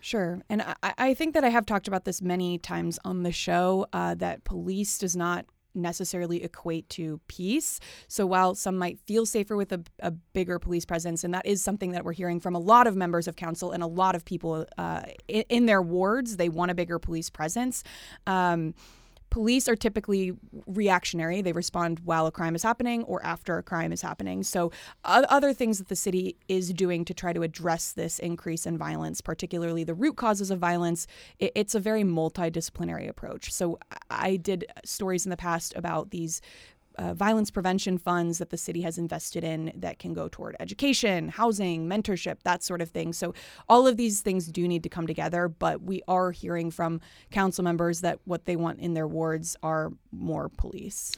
Sure. 0.05 0.41
And 0.49 0.61
I, 0.61 0.93
I 0.97 1.13
think 1.13 1.33
that 1.33 1.43
I 1.43 1.49
have 1.49 1.65
talked 1.65 1.87
about 1.87 2.05
this 2.05 2.21
many 2.21 2.57
times 2.59 2.99
on 3.03 3.23
the 3.23 3.31
show 3.31 3.87
uh, 3.91 4.15
that 4.15 4.43
police 4.43 4.99
does 4.99 5.15
not 5.15 5.45
necessarily 5.75 6.43
equate 6.43 6.89
to 6.89 7.19
peace. 7.27 7.79
So 8.07 8.25
while 8.25 8.55
some 8.55 8.77
might 8.77 8.99
feel 8.99 9.25
safer 9.25 9.55
with 9.55 9.71
a, 9.71 9.83
a, 9.99 10.11
bigger 10.11 10.59
police 10.59 10.85
presence, 10.85 11.23
and 11.23 11.33
that 11.33 11.45
is 11.45 11.63
something 11.63 11.91
that 11.91 12.03
we're 12.03 12.13
hearing 12.13 12.39
from 12.39 12.55
a 12.55 12.59
lot 12.59 12.87
of 12.87 12.95
members 12.95 13.27
of 13.27 13.35
council 13.35 13.71
and 13.71 13.81
a 13.83 13.87
lot 13.87 14.15
of 14.15 14.25
people 14.25 14.65
uh, 14.77 15.03
in, 15.27 15.43
in, 15.49 15.65
their 15.65 15.81
wards, 15.81 16.37
they 16.37 16.49
want 16.49 16.71
a 16.71 16.75
bigger 16.75 16.99
police 16.99 17.29
presence. 17.29 17.83
Um, 18.27 18.73
police 19.29 19.67
are 19.67 19.75
typically 19.75 20.33
reactionary. 20.65 21.41
They 21.41 21.51
respond 21.51 21.99
while 22.05 22.25
a 22.25 22.31
crime 22.31 22.55
is 22.55 22.63
happening 22.63 23.03
or 23.03 23.23
after 23.25 23.57
a 23.57 23.63
crime 23.63 23.91
is 23.91 24.01
happening. 24.01 24.43
So, 24.43 24.71
other 25.03 25.53
things 25.53 25.77
that 25.77 25.89
the 25.89 25.95
city 25.95 26.37
is 26.47 26.71
doing 26.73 27.05
to 27.05 27.13
try 27.13 27.33
to 27.33 27.43
address 27.43 27.91
this 27.91 28.19
increase 28.19 28.65
in 28.65 28.77
violence, 28.77 29.21
particularly 29.21 29.83
the 29.83 29.93
root 29.93 30.15
causes 30.15 30.51
of 30.51 30.59
violence, 30.59 31.07
it's 31.39 31.75
a 31.75 31.79
very 31.79 32.03
multidisciplinary 32.03 33.09
approach. 33.09 33.51
So, 33.51 33.79
I 34.09 34.37
did 34.37 34.65
stories 34.83 35.25
in 35.25 35.29
the 35.29 35.37
past 35.37 35.73
about 35.75 36.11
these 36.11 36.41
uh, 36.97 37.13
violence 37.13 37.51
prevention 37.51 37.97
funds 37.97 38.37
that 38.37 38.49
the 38.49 38.57
city 38.57 38.81
has 38.81 38.97
invested 38.97 39.43
in 39.43 39.71
that 39.75 39.99
can 39.99 40.13
go 40.13 40.27
toward 40.27 40.55
education, 40.59 41.29
housing, 41.29 41.87
mentorship, 41.87 42.37
that 42.43 42.63
sort 42.63 42.81
of 42.81 42.89
thing. 42.89 43.13
So, 43.13 43.33
all 43.69 43.87
of 43.87 43.97
these 43.97 44.21
things 44.21 44.47
do 44.47 44.67
need 44.67 44.83
to 44.83 44.89
come 44.89 45.07
together, 45.07 45.47
but 45.47 45.81
we 45.81 46.01
are 46.07 46.31
hearing 46.31 46.71
from 46.71 47.01
council 47.31 47.63
members 47.63 48.01
that 48.01 48.19
what 48.25 48.45
they 48.45 48.55
want 48.55 48.79
in 48.79 48.93
their 48.93 49.07
wards 49.07 49.55
are 49.63 49.91
more 50.11 50.49
police. 50.49 51.11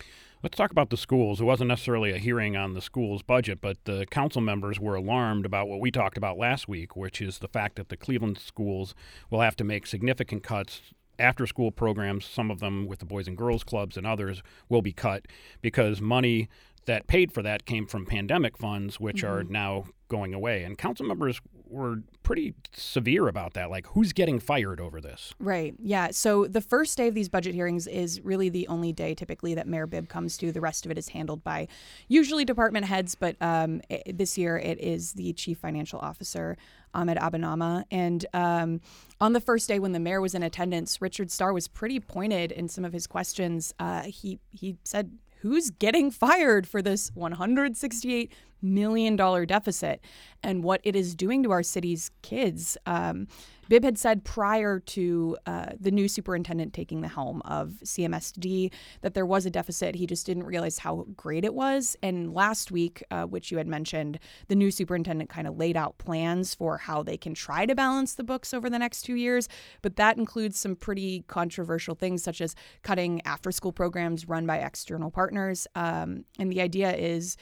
Let's 0.44 0.56
talk 0.56 0.70
about 0.70 0.92
the 0.92 0.98
schools. 0.98 1.42
It 1.42 1.46
wasn't 1.46 1.70
necessarily 1.70 2.12
a 2.12 2.20
hearing 2.20 2.56
on 2.56 2.74
the 2.74 2.82
school's 2.82 3.24
budget, 3.24 3.60
but 3.60 3.84
the 3.86 4.06
council 4.06 4.40
members 4.40 4.80
were 4.80 4.94
alarmed 4.94 5.48
about 5.48 5.68
what 5.68 5.80
we 5.80 5.90
talked 5.90 6.16
about 6.16 6.38
last 6.38 6.68
week, 6.68 6.96
which 6.96 7.22
is 7.22 7.40
the 7.40 7.48
fact 7.48 7.76
that 7.78 7.90
the 7.90 7.98
Cleveland 7.98 8.38
schools 8.38 8.94
will 9.32 9.42
have 9.42 9.56
to 9.56 9.64
make 9.64 9.88
significant 9.88 10.44
cuts 10.44 10.82
after 11.20 11.46
school 11.48 11.72
programs, 11.72 12.26
some 12.26 12.52
of 12.52 12.60
them 12.60 12.88
with 12.88 13.00
the 13.00 13.06
Boys 13.06 13.28
and 13.28 13.38
Girls 13.38 13.64
Clubs 13.64 13.98
and 13.98 14.06
others, 14.06 14.42
will 14.70 14.82
be 14.82 14.94
cut 14.94 15.26
because 15.62 16.02
money 16.02 16.50
that 16.86 17.06
paid 17.08 17.32
for 17.32 17.44
that 17.44 17.66
came 17.66 17.86
from 17.86 18.06
pandemic 18.06 18.58
funds, 18.58 19.00
which 19.00 19.18
mm-hmm. 19.18 19.34
are 19.34 19.44
now 19.44 19.86
going 20.08 20.34
away. 20.34 20.64
And 20.64 20.78
council 20.78 21.06
members 21.06 21.42
were 21.70 22.02
pretty 22.24 22.54
severe 22.74 23.28
about 23.28 23.54
that. 23.54 23.70
Like, 23.70 23.88
who's 23.88 24.14
getting 24.14 24.40
fired 24.40 24.80
over 24.80 25.02
this? 25.02 25.34
Right. 25.38 25.76
Yeah. 25.80 26.12
So 26.12 26.46
the 26.46 26.62
first 26.62 26.98
day 26.98 27.10
of 27.10 27.14
these 27.14 27.28
budget 27.28 27.54
hearings 27.54 27.88
is 27.88 28.22
really 28.22 28.48
the 28.48 28.68
only 28.70 28.94
day 28.94 29.14
typically 29.14 29.54
that 29.56 29.68
Mayor 29.68 29.86
Bibb 29.86 30.08
comes 30.08 30.38
to. 30.38 30.52
The 30.52 30.62
rest 30.62 30.86
of 30.86 30.92
it 30.92 30.98
is 30.98 31.10
handled 31.10 31.44
by 31.44 31.68
usually 32.08 32.46
department 32.46 32.86
heads, 32.86 33.16
but 33.16 33.36
um, 33.42 33.82
it, 33.90 34.18
this 34.18 34.38
year 34.38 34.58
it 34.58 34.80
is 34.80 35.14
the 35.14 35.34
chief 35.34 35.58
financial 35.60 36.00
officer. 36.00 36.58
Ahmed 36.98 37.18
Abonamah. 37.18 37.86
And 37.92 38.26
um, 38.34 38.82
on 39.22 39.34
the 39.34 39.40
first 39.40 39.68
day 39.70 39.80
when 39.80 39.94
the 39.94 40.00
mayor 40.00 40.20
was 40.20 40.36
in 40.36 40.44
attendance, 40.44 41.02
Richard 41.02 41.32
Starr 41.32 41.54
was 41.54 41.68
pretty 41.68 42.00
pointed 42.00 42.52
in 42.52 42.68
some 42.68 42.84
of 42.84 42.92
his 42.92 43.08
questions. 43.08 43.74
Uh, 43.80 44.02
he 44.02 44.40
he 44.52 44.78
said 44.84 45.12
who's 45.42 45.70
getting 45.70 46.10
fired 46.12 46.68
for 46.68 46.82
this 46.82 47.12
$168 47.12 48.30
million 48.62 49.16
dollar 49.16 49.46
deficit 49.46 50.02
and 50.44 50.64
what 50.64 50.82
it 50.84 50.96
is 50.96 51.16
doing 51.16 51.44
to 51.44 51.52
our 51.52 51.64
city's 51.64 52.12
kids. 52.22 52.78
Um, 52.86 53.28
Bibb 53.70 53.84
had 53.84 53.98
said 53.98 54.24
prior 54.24 54.80
to 54.80 55.38
uh, 55.46 55.68
the 55.80 55.92
new 55.92 56.08
superintendent 56.08 56.74
taking 56.74 57.02
the 57.02 57.08
helm 57.08 57.42
of 57.44 57.74
CMSD 57.84 58.72
that 59.02 59.14
there 59.14 59.26
was 59.26 59.46
a 59.46 59.50
deficit. 59.50 59.96
He 59.96 60.08
just 60.08 60.26
didn't 60.26 60.44
realize 60.44 60.80
how 60.80 61.06
great 61.16 61.44
it 61.44 61.54
was. 61.54 61.98
And 62.02 62.34
last 62.34 62.72
week, 62.72 63.04
uh, 63.12 63.24
which 63.24 63.52
you 63.52 63.58
had 63.58 63.68
mentioned, 63.68 64.20
the 64.48 64.56
new 64.56 64.72
superintendent 64.72 65.30
kind 65.30 65.48
of 65.48 65.58
laid 65.58 65.76
out 65.76 65.98
plans 65.98 66.56
for 66.56 66.78
how 66.78 67.04
they 67.04 67.18
can 67.18 67.34
try 67.34 67.66
to 67.66 67.76
balance 67.76 68.14
the 68.14 68.24
books 68.24 68.54
over 68.54 68.70
the 68.70 68.80
next 68.80 69.04
two 69.04 69.16
years. 69.16 69.50
But 69.82 69.98
that 69.98 70.18
includes 70.18 70.58
some 70.58 70.76
pretty 70.76 71.26
controversial 71.28 71.96
things, 71.96 72.24
such 72.24 72.42
as 72.42 72.56
cutting 72.84 73.22
after 73.26 73.52
school 73.52 73.72
programs 73.72 74.28
run 74.28 74.46
by 74.46 74.58
external 74.58 75.12
partners. 75.12 75.68
Um, 75.76 76.24
and 76.40 76.52
the 76.52 76.62
idea 76.62 76.96
is 76.96 77.36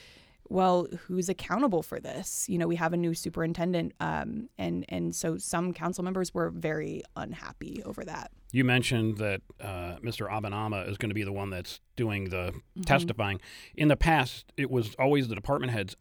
well, 0.49 0.87
who's 1.07 1.29
accountable 1.29 1.81
for 1.81 1.99
this? 1.99 2.47
You 2.47 2.57
know, 2.57 2.67
we 2.67 2.75
have 2.75 2.93
a 2.93 2.97
new 2.97 3.13
superintendent, 3.13 3.93
um, 3.99 4.49
and 4.57 4.85
and 4.89 5.15
so 5.15 5.37
some 5.37 5.73
council 5.73 6.03
members 6.03 6.33
were 6.33 6.49
very 6.49 7.03
unhappy 7.15 7.81
over 7.83 8.03
that. 8.05 8.31
You 8.51 8.63
mentioned 8.63 9.17
that 9.17 9.41
uh, 9.59 9.97
Mr. 10.03 10.29
Abonamah 10.29 10.87
is 10.89 10.97
going 10.97 11.09
to 11.09 11.15
be 11.15 11.23
the 11.23 11.33
one 11.33 11.49
that's 11.49 11.81
doing 11.95 12.29
the 12.29 12.51
mm-hmm. 12.51 12.81
testifying. 12.81 13.41
In 13.75 13.87
the 13.87 13.97
past, 13.97 14.51
it 14.55 14.69
was 14.69 14.95
always 14.95 15.27
the 15.27 15.35
department 15.35 15.71
heads. 15.71 15.95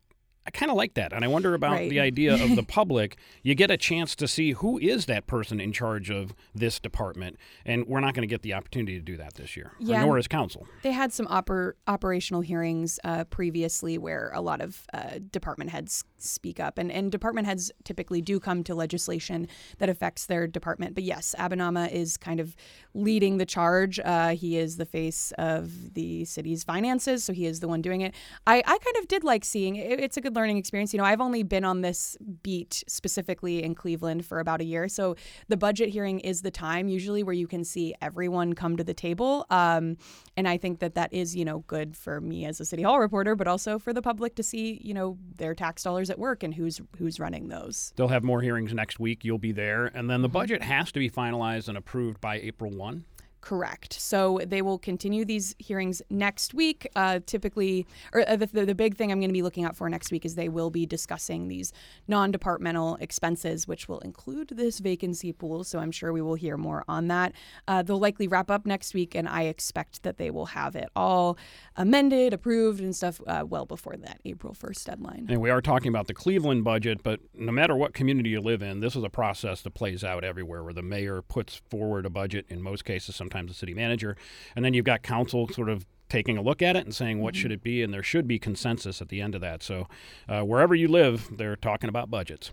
I 0.47 0.51
kind 0.51 0.71
of 0.71 0.77
like 0.77 0.95
that. 0.95 1.13
And 1.13 1.25
I 1.25 1.29
wonder 1.29 1.55
about 1.55 1.73
right. 1.73 1.89
the 1.89 2.01
idea 2.01 2.35
of 2.35 2.55
the 2.55 2.63
public. 2.69 3.17
You 3.43 3.55
get 3.55 3.71
a 3.71 3.79
chance 3.79 4.15
to 4.17 4.29
see 4.29 4.53
who 4.53 4.79
is 4.79 5.07
that 5.07 5.27
person 5.27 5.59
in 5.59 5.73
charge 5.73 6.11
of 6.11 6.35
this 6.55 6.79
department. 6.79 7.39
And 7.65 7.87
we're 7.87 8.01
not 8.01 8.13
going 8.13 8.29
to 8.29 8.33
get 8.33 8.43
the 8.43 8.53
opportunity 8.53 8.95
to 8.95 9.01
do 9.01 9.17
that 9.17 9.35
this 9.35 9.57
year, 9.57 9.73
yeah, 9.79 10.05
nor 10.05 10.19
is 10.19 10.29
council. 10.29 10.67
They 10.83 10.93
had 10.93 11.13
some 11.15 11.27
oper- 11.29 11.73
operational 11.87 12.43
hearings 12.43 13.01
uh, 13.05 13.25
previously 13.25 13.97
where 13.97 14.31
a 14.35 14.43
lot 14.43 14.61
of 14.61 14.83
uh, 14.93 15.19
department 15.31 15.71
heads 15.71 16.05
speak 16.19 16.61
up. 16.61 16.77
And, 16.77 16.93
and 16.93 17.11
department 17.11 17.47
heads 17.47 17.73
typically 17.85 18.21
do 18.21 18.39
come 18.39 18.63
to 18.65 18.75
legislation 18.75 19.49
that 19.79 19.89
affects 19.89 20.27
their 20.27 20.47
department. 20.47 20.95
But 20.95 21.05
yes, 21.05 21.35
Abonamah 21.39 21.91
is 21.91 22.19
kind 22.19 22.41
of 22.41 22.55
leading 22.93 23.39
the 23.39 23.47
charge. 23.47 23.99
Uh, 24.05 24.31
he 24.31 24.59
is 24.59 24.77
the 24.77 24.87
face 24.87 25.33
of 25.39 25.95
the 25.95 26.27
city's 26.27 26.65
finances, 26.65 27.25
so 27.25 27.33
he 27.33 27.47
is 27.47 27.61
the 27.61 27.69
one 27.69 27.81
doing 27.81 28.03
it. 28.03 28.15
I, 28.47 28.59
I 28.59 28.79
kind 28.79 28.97
of 28.99 29.09
did 29.09 29.25
like 29.25 29.45
seeing 29.45 29.77
it. 29.77 30.01
It's 30.01 30.19
a 30.19 30.21
good 30.21 30.34
learning 30.35 30.57
experience. 30.57 30.93
You 30.93 30.99
know, 30.99 31.05
I've 31.05 31.21
only 31.21 31.43
been 31.43 31.65
on 31.65 31.81
this 31.81 32.17
beat 32.43 32.85
specifically 32.87 33.63
in 33.63 33.75
Cleveland 33.75 34.25
for 34.27 34.41
about 34.41 34.61
a 34.61 34.65
year. 34.65 34.89
So 34.89 35.17
the 35.49 35.57
budget 35.57 35.89
hearing 35.89 36.21
is 36.21 36.43
the 36.43 36.51
time 36.51 36.89
usually 36.89 37.23
where 37.23 37.35
you 37.35 37.47
can 37.47 37.65
see 37.65 37.95
everyone 38.01 38.55
come 38.55 38.77
to 38.77 38.85
the 38.85 38.95
table. 38.95 39.47
Um, 39.51 39.97
and 40.37 40.49
I 40.49 40.57
think 40.57 40.81
that 40.81 40.95
that 40.95 41.13
is, 41.13 41.35
you 41.35 41.45
know, 41.45 41.61
good 41.67 41.97
for 41.97 42.21
me 42.21 42.45
as 42.45 42.61
a 42.61 42.65
City 42.65 42.83
Hall 42.83 42.99
reporter, 42.99 43.35
but 43.35 43.47
also 43.47 43.79
for 43.79 43.93
the 43.93 44.03
public 44.03 44.35
to 44.37 44.43
see, 44.43 44.81
you 44.83 44.95
know, 44.95 45.19
their 45.37 45.55
tax 45.55 45.83
dollars 45.83 46.11
at 46.11 46.19
work 46.19 46.43
and 46.43 46.55
who's 46.55 46.81
who's 46.99 47.21
running 47.21 47.49
those. 47.49 47.93
They'll 47.97 48.09
have 48.09 48.25
more 48.25 48.41
hearings 48.41 48.75
next 48.75 48.99
week. 49.01 49.25
You'll 49.25 49.39
be 49.39 49.53
there. 49.53 49.87
And 49.87 50.11
then 50.11 50.23
the 50.23 50.29
mm-hmm. 50.29 50.33
budget 50.35 50.63
has 50.63 50.93
to 50.93 50.99
be 50.99 51.11
finalized 51.11 51.69
and 51.69 51.79
approved 51.79 52.21
by 52.21 52.37
April 52.37 52.71
1. 52.71 53.05
Correct. 53.45 53.93
So 54.01 54.41
they 54.47 54.63
will 54.63 54.79
continue 54.79 55.23
these 55.27 55.55
hearings 55.59 56.01
next 56.09 56.55
week. 56.55 56.89
Uh, 56.97 57.21
typically, 57.27 57.87
or 58.15 58.27
uh, 58.27 58.37
the, 58.37 58.65
the 58.65 58.75
big 58.75 58.97
thing 58.97 59.13
I'm 59.13 59.21
going 59.21 59.29
to 59.29 59.35
be 59.35 59.43
looking 59.43 59.67
out 59.67 59.77
for 59.77 59.87
next 59.91 60.11
week 60.11 60.25
is 60.25 60.35
they 60.35 60.49
will 60.49 60.71
be 60.71 60.87
discussing 60.87 61.49
these 61.49 61.71
non 62.09 62.31
departmental 62.31 62.97
expenses, 63.03 63.69
which 63.69 63.87
will 63.87 63.99
include 63.99 64.49
this 64.49 64.79
vacancy 64.79 65.31
pool. 65.31 65.63
So 65.63 65.79
I'm 65.79 65.91
sure 65.91 66.11
we 66.11 66.23
will 66.23 66.37
hear 66.37 66.57
more 66.57 66.85
on 66.89 67.09
that. 67.09 67.35
Uh, 67.69 67.83
they'll 67.83 67.99
likely 67.99 68.29
wrap 68.29 68.51
up 68.51 68.65
next 68.65 68.95
week, 68.95 69.15
and 69.15 69.29
I 69.29 69.43
expect 69.43 70.05
that 70.05 70.17
they 70.17 70.31
will 70.31 70.47
have 70.47 70.75
it 70.75 70.89
all 70.97 71.37
amended, 71.77 72.33
approved, 72.33 72.81
and 72.81 72.97
stuff 72.97 73.21
uh, 73.27 73.45
well 73.47 73.67
before 73.67 73.99
that 73.99 74.23
April 74.25 74.55
1st 74.55 74.85
deadline. 74.85 75.27
And 75.29 75.43
we 75.43 75.51
are 75.51 75.61
talking 75.61 75.89
about 75.89 76.07
the 76.07 76.15
Cleveland 76.15 76.65
budget, 76.65 77.03
but 77.03 77.21
no 77.35 77.53
matter 77.53 77.77
what 77.77 77.93
community 77.93 78.31
you 78.31 78.41
live 78.41 78.63
in, 78.63 78.81
this 78.81 78.97
is 78.97 79.05
a 79.05 79.11
process 79.11 79.61
that 79.61 79.75
plays 79.75 80.03
out 80.03 80.25
everywhere 80.25 80.65
where 80.65 80.73
the 80.73 80.83
mayor 80.83 81.21
puts 81.21 81.61
forward 81.69 82.07
a 82.07 82.11
budget, 82.11 82.47
in 82.49 82.63
most 82.63 82.87
cases, 82.87 83.15
sometimes 83.15 83.34
sometimes 83.35 83.51
the 83.51 83.59
city 83.59 83.75
manager, 83.75 84.17
and 84.55 84.65
then 84.65 84.75
you've 84.75 84.85
got 84.85 85.03
council 85.03 85.49
sort 85.49 85.69
of 85.69 85.85
taking 86.09 86.37
a 86.37 86.43
look 86.43 86.63
at 86.63 86.77
it 86.77 86.85
and 86.85 86.95
saying 86.95 87.21
what 87.21 87.35
mm-hmm. 87.35 87.43
should 87.43 87.53
it 87.53 87.63
be, 87.63 87.83
and 87.83 87.93
there 87.93 88.03
should 88.03 88.29
be 88.29 88.39
consensus 88.39 89.03
at 89.03 89.09
the 89.09 89.21
end 89.21 89.35
of 89.35 89.41
that. 89.41 89.63
So 89.63 89.89
uh, 90.29 90.43
wherever 90.43 90.75
you 90.75 90.89
live, 90.89 91.29
they're 91.37 91.57
talking 91.57 91.89
about 91.89 92.11
budgets. 92.11 92.53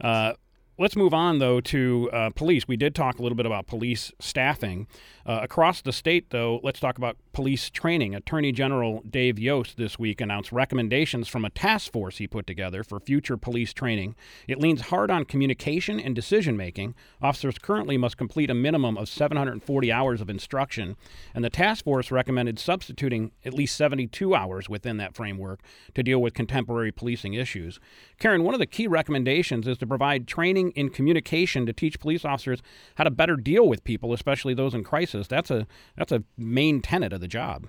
Uh, 0.00 0.32
let's 0.78 0.96
move 0.96 1.12
on 1.12 1.38
though 1.38 1.60
to 1.60 2.08
uh, 2.12 2.30
police. 2.30 2.66
We 2.66 2.76
did 2.76 2.94
talk 2.94 3.18
a 3.18 3.22
little 3.22 3.36
bit 3.36 3.44
about 3.44 3.66
police 3.66 4.12
staffing. 4.18 4.86
Uh, 5.24 5.38
across 5.42 5.80
the 5.82 5.92
state, 5.92 6.30
though, 6.30 6.60
let's 6.64 6.80
talk 6.80 6.98
about 6.98 7.16
police 7.32 7.70
training. 7.70 8.14
Attorney 8.14 8.50
General 8.50 9.02
Dave 9.08 9.38
Yost 9.38 9.76
this 9.76 9.98
week 9.98 10.20
announced 10.20 10.50
recommendations 10.50 11.28
from 11.28 11.44
a 11.44 11.50
task 11.50 11.92
force 11.92 12.18
he 12.18 12.26
put 12.26 12.46
together 12.46 12.82
for 12.82 12.98
future 12.98 13.36
police 13.36 13.72
training. 13.72 14.16
It 14.48 14.58
leans 14.58 14.82
hard 14.82 15.10
on 15.10 15.24
communication 15.24 16.00
and 16.00 16.14
decision 16.14 16.56
making. 16.56 16.94
Officers 17.22 17.58
currently 17.58 17.96
must 17.96 18.16
complete 18.16 18.50
a 18.50 18.54
minimum 18.54 18.98
of 18.98 19.08
740 19.08 19.92
hours 19.92 20.20
of 20.20 20.28
instruction, 20.28 20.96
and 21.34 21.44
the 21.44 21.50
task 21.50 21.84
force 21.84 22.10
recommended 22.10 22.58
substituting 22.58 23.30
at 23.44 23.54
least 23.54 23.76
72 23.76 24.34
hours 24.34 24.68
within 24.68 24.96
that 24.96 25.14
framework 25.14 25.60
to 25.94 26.02
deal 26.02 26.20
with 26.20 26.34
contemporary 26.34 26.90
policing 26.90 27.34
issues. 27.34 27.78
Karen, 28.18 28.42
one 28.42 28.54
of 28.54 28.60
the 28.60 28.66
key 28.66 28.88
recommendations 28.88 29.68
is 29.68 29.78
to 29.78 29.86
provide 29.86 30.26
training 30.26 30.72
in 30.72 30.90
communication 30.90 31.64
to 31.64 31.72
teach 31.72 32.00
police 32.00 32.24
officers 32.24 32.60
how 32.96 33.04
to 33.04 33.10
better 33.10 33.36
deal 33.36 33.68
with 33.68 33.84
people, 33.84 34.12
especially 34.12 34.54
those 34.54 34.74
in 34.74 34.82
crisis 34.82 35.11
that's 35.20 35.50
a 35.50 35.66
that's 35.96 36.12
a 36.12 36.22
main 36.36 36.80
tenet 36.80 37.12
of 37.12 37.20
the 37.20 37.28
job. 37.28 37.66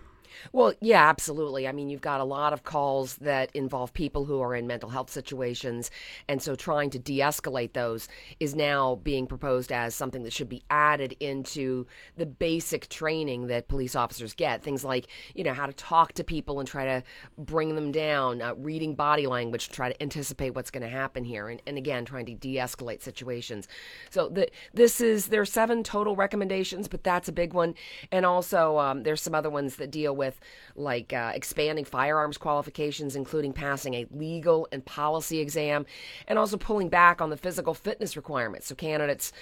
Well, 0.51 0.73
yeah, 0.81 1.07
absolutely. 1.07 1.67
I 1.67 1.71
mean, 1.71 1.89
you've 1.89 2.01
got 2.01 2.21
a 2.21 2.25
lot 2.25 2.53
of 2.53 2.63
calls 2.63 3.15
that 3.17 3.51
involve 3.53 3.93
people 3.93 4.25
who 4.25 4.41
are 4.41 4.55
in 4.55 4.67
mental 4.67 4.89
health 4.89 5.09
situations. 5.09 5.91
And 6.27 6.41
so 6.41 6.55
trying 6.55 6.89
to 6.91 6.99
de 6.99 7.19
escalate 7.19 7.73
those 7.73 8.07
is 8.39 8.55
now 8.55 8.95
being 9.03 9.27
proposed 9.27 9.71
as 9.71 9.95
something 9.95 10.23
that 10.23 10.33
should 10.33 10.49
be 10.49 10.63
added 10.69 11.15
into 11.19 11.85
the 12.17 12.25
basic 12.25 12.89
training 12.89 13.47
that 13.47 13.67
police 13.67 13.95
officers 13.95 14.33
get. 14.33 14.63
Things 14.63 14.83
like, 14.83 15.07
you 15.35 15.43
know, 15.43 15.53
how 15.53 15.65
to 15.65 15.73
talk 15.73 16.13
to 16.13 16.23
people 16.23 16.59
and 16.59 16.67
try 16.67 16.85
to 16.85 17.03
bring 17.37 17.75
them 17.75 17.91
down, 17.91 18.41
uh, 18.41 18.55
reading 18.55 18.95
body 18.95 19.27
language 19.27 19.67
to 19.67 19.73
try 19.73 19.91
to 19.91 20.01
anticipate 20.01 20.55
what's 20.55 20.71
going 20.71 20.83
to 20.83 20.89
happen 20.89 21.23
here. 21.23 21.49
And, 21.49 21.61
and 21.67 21.77
again, 21.77 22.05
trying 22.05 22.25
to 22.27 22.33
de 22.33 22.55
escalate 22.55 23.01
situations. 23.01 23.67
So 24.09 24.29
the, 24.29 24.49
this 24.73 25.01
is, 25.01 25.27
there 25.27 25.41
are 25.41 25.45
seven 25.45 25.83
total 25.83 26.15
recommendations, 26.15 26.87
but 26.87 27.03
that's 27.03 27.27
a 27.27 27.33
big 27.33 27.53
one. 27.53 27.75
And 28.11 28.25
also, 28.25 28.77
um, 28.77 29.03
there's 29.03 29.21
some 29.21 29.35
other 29.35 29.49
ones 29.49 29.75
that 29.75 29.91
deal 29.91 30.15
with 30.15 30.22
with 30.23 30.39
like 30.75 31.11
uh, 31.11 31.31
expanding 31.35 31.85
firearms 31.85 32.37
qualifications, 32.37 33.15
including 33.15 33.51
passing 33.53 33.93
a 33.95 34.05
legal 34.11 34.67
and 34.71 34.85
policy 34.85 35.39
exam, 35.39 35.85
and 36.27 36.39
also 36.39 36.57
pulling 36.57 36.89
back 36.89 37.21
on 37.21 37.29
the 37.29 37.37
physical 37.37 37.73
fitness 37.73 38.15
requirements. 38.15 38.67
So 38.67 38.75
candidates 38.75 39.33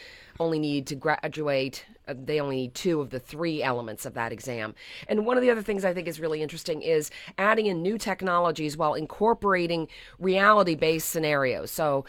only 0.41 0.60
need 0.60 0.88
to 0.88 0.95
graduate, 0.95 1.86
uh, 2.07 2.15
they 2.17 2.41
only 2.41 2.55
need 2.55 2.74
two 2.74 3.00
of 3.00 3.12
the 3.12 3.19
three 3.19 3.62
elements 3.62 4.05
of 4.05 4.15
that 4.15 4.31
exam. 4.31 4.74
And 5.07 5.25
one 5.25 5.38
of 5.38 5.43
the 5.43 5.51
other 5.51 5.62
things 5.62 5.86
I 5.86 5.93
think 5.93 6.07
is 6.07 6.19
really 6.19 6.41
interesting 6.41 6.81
is 6.81 7.12
adding 7.38 7.67
in 7.67 7.81
new 7.81 7.98
technologies 7.98 8.75
while 8.75 8.95
incorporating 8.95 9.88
reality 10.19 10.75
based 10.75 11.10
scenarios. 11.10 11.71
So 11.71 12.05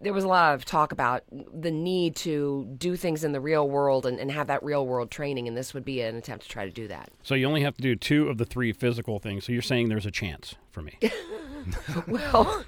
there 0.00 0.12
was 0.12 0.24
a 0.24 0.28
lot 0.28 0.54
of 0.54 0.64
talk 0.64 0.92
about 0.92 1.24
the 1.30 1.70
need 1.70 2.16
to 2.16 2.66
do 2.78 2.96
things 2.96 3.22
in 3.22 3.32
the 3.32 3.40
real 3.40 3.68
world 3.68 4.06
and, 4.06 4.18
and 4.18 4.30
have 4.30 4.46
that 4.46 4.62
real 4.62 4.86
world 4.86 5.10
training, 5.10 5.46
and 5.46 5.56
this 5.56 5.74
would 5.74 5.84
be 5.84 6.00
an 6.00 6.16
attempt 6.16 6.44
to 6.44 6.50
try 6.50 6.64
to 6.64 6.72
do 6.72 6.88
that. 6.88 7.10
So 7.22 7.34
you 7.34 7.46
only 7.46 7.62
have 7.62 7.76
to 7.76 7.82
do 7.82 7.94
two 7.94 8.28
of 8.28 8.38
the 8.38 8.46
three 8.46 8.72
physical 8.72 9.18
things. 9.18 9.44
So 9.44 9.52
you're 9.52 9.62
saying 9.62 9.88
there's 9.88 10.06
a 10.06 10.10
chance 10.10 10.54
for 10.74 10.82
me. 10.82 10.98
well, 12.08 12.64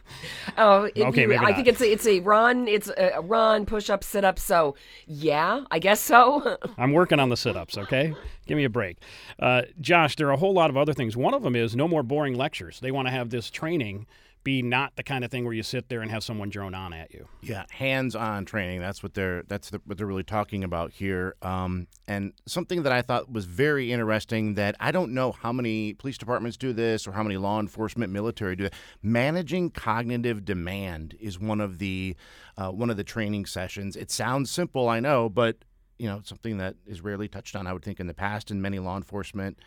oh, 0.57 0.89
okay, 0.97 1.23
you, 1.23 1.37
I 1.37 1.53
think 1.53 1.67
it's 1.67 1.81
a, 1.81 1.93
it's 1.93 2.07
a 2.07 2.21
run. 2.21 2.69
It's 2.69 2.89
a, 2.97 3.21
run, 3.21 3.67
push 3.67 3.91
up, 3.91 4.05
sit 4.05 4.25
up. 4.25 4.39
So 4.39 4.77
yeah, 5.07 5.65
I 5.71 5.81
guess 5.81 6.01
so. 6.01 6.57
I'm 6.79 6.93
working 6.93 7.19
on 7.19 7.29
the 7.29 7.37
sit 7.37 7.57
ups. 7.57 7.77
Okay, 7.77 8.15
give 8.47 8.57
me 8.57 8.65
a 8.65 8.71
break, 8.71 8.99
uh, 9.41 9.63
Josh. 9.81 10.17
There 10.17 10.29
are 10.29 10.33
a 10.33 10.37
whole 10.37 10.55
lot 10.55 10.71
of 10.71 10.77
other 10.77 10.95
things. 10.95 11.17
One 11.17 11.35
of 11.35 11.43
them 11.43 11.57
is 11.57 11.75
no 11.77 11.89
more 11.89 12.05
boring 12.05 12.35
lectures. 12.35 12.81
They 12.81 12.93
want 12.93 13.09
to 13.09 13.13
have 13.13 13.29
this 13.29 13.51
training 13.51 14.07
be 14.47 14.63
not 14.63 14.95
the 14.95 15.03
kind 15.03 15.25
of 15.25 15.31
thing 15.33 15.45
where 15.45 15.53
you 15.53 15.65
sit 15.65 15.89
there 15.89 16.03
and 16.03 16.11
have 16.13 16.23
someone 16.23 16.49
drone 16.49 16.73
on 16.73 16.93
at 16.93 17.13
you. 17.13 17.27
Yeah, 17.43 17.65
hands-on 17.69 18.45
training. 18.45 18.81
That's 18.81 19.03
what 19.03 19.13
they're 19.13 19.43
that's 19.43 19.71
the, 19.71 19.81
what 19.85 19.99
they're 19.99 20.07
really 20.07 20.23
talking 20.23 20.63
about 20.63 20.93
here. 20.93 21.35
Um, 21.43 21.89
and 22.07 22.33
something 22.47 22.85
that 22.85 22.93
I 22.93 23.03
thought 23.03 23.31
was 23.31 23.45
very 23.45 23.91
interesting 23.93 24.55
that 24.55 24.77
I 24.79 24.93
don't 24.93 25.13
know 25.13 25.33
how 25.33 25.53
many 25.53 25.95
police 25.95 26.17
departments 26.17 26.57
do 26.57 26.73
this 26.73 27.09
or 27.09 27.13
how 27.13 27.25
many 27.25 27.37
law 27.37 27.59
enforcement, 27.59 28.13
military 28.13 28.55
do 28.55 28.67
it. 28.67 28.75
Managing 29.03 29.69
cognitive 29.69 30.45
demand 30.45 31.17
is 31.21 31.41
one 31.41 31.61
of 31.61 31.79
the 31.79 32.15
uh, 32.57 32.71
one 32.71 32.89
of 32.89 32.97
the 32.97 33.05
training 33.05 33.47
sessions. 33.47 33.97
It 33.97 34.13
sounds 34.13 34.49
simple, 34.49 34.89
I 34.89 35.01
know, 35.01 35.29
but 35.29 35.57
you 35.99 36.07
know 36.07 36.21
something 36.23 36.59
that 36.59 36.77
is 36.87 37.01
rarely 37.01 37.27
touched 37.27 37.57
on. 37.57 37.67
I 37.67 37.73
would 37.73 37.83
think 37.83 37.99
in 37.99 38.07
the 38.07 38.15
past 38.15 38.53
in 38.53 38.63
many 38.63 38.79
law 38.79 38.97
enforcement 38.97 39.59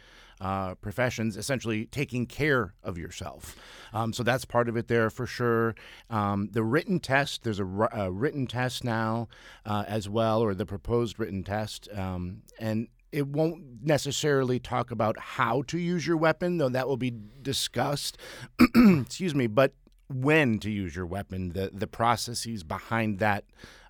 uh, 0.41 0.75
professions, 0.75 1.35
essentially 1.37 1.85
taking 1.85 2.25
care 2.25 2.73
of 2.83 2.97
yourself. 2.97 3.55
Um, 3.93 4.13
so 4.13 4.23
that's 4.23 4.45
part 4.45 4.69
of 4.69 4.77
it 4.77 4.87
there 4.87 5.09
for 5.09 5.25
sure. 5.25 5.75
Um, 6.09 6.49
the 6.51 6.63
written 6.63 6.99
test, 6.99 7.43
there's 7.43 7.59
a, 7.59 7.65
written 7.65 8.47
test 8.47 8.83
now 8.83 9.27
uh, 9.65 9.83
as 9.87 10.07
well, 10.07 10.41
or 10.41 10.53
the 10.53 10.65
proposed 10.65 11.19
written 11.19 11.43
test. 11.43 11.89
Um, 11.93 12.43
and 12.59 12.87
it 13.11 13.27
won't 13.27 13.83
necessarily 13.83 14.59
talk 14.59 14.91
about 14.91 15.17
how 15.19 15.63
to 15.63 15.77
use 15.77 16.05
your 16.05 16.17
weapon, 16.17 16.57
though 16.57 16.69
that 16.69 16.87
will 16.87 16.97
be 16.97 17.13
discussed. 17.41 18.17
Excuse 18.75 19.33
me, 19.33 19.47
but 19.47 19.73
when 20.07 20.59
to 20.59 20.71
use 20.71 20.95
your 20.95 21.05
weapon, 21.05 21.49
the 21.49 21.69
the 21.73 21.87
processes 21.87 22.63
behind 22.63 23.19
that, 23.19 23.45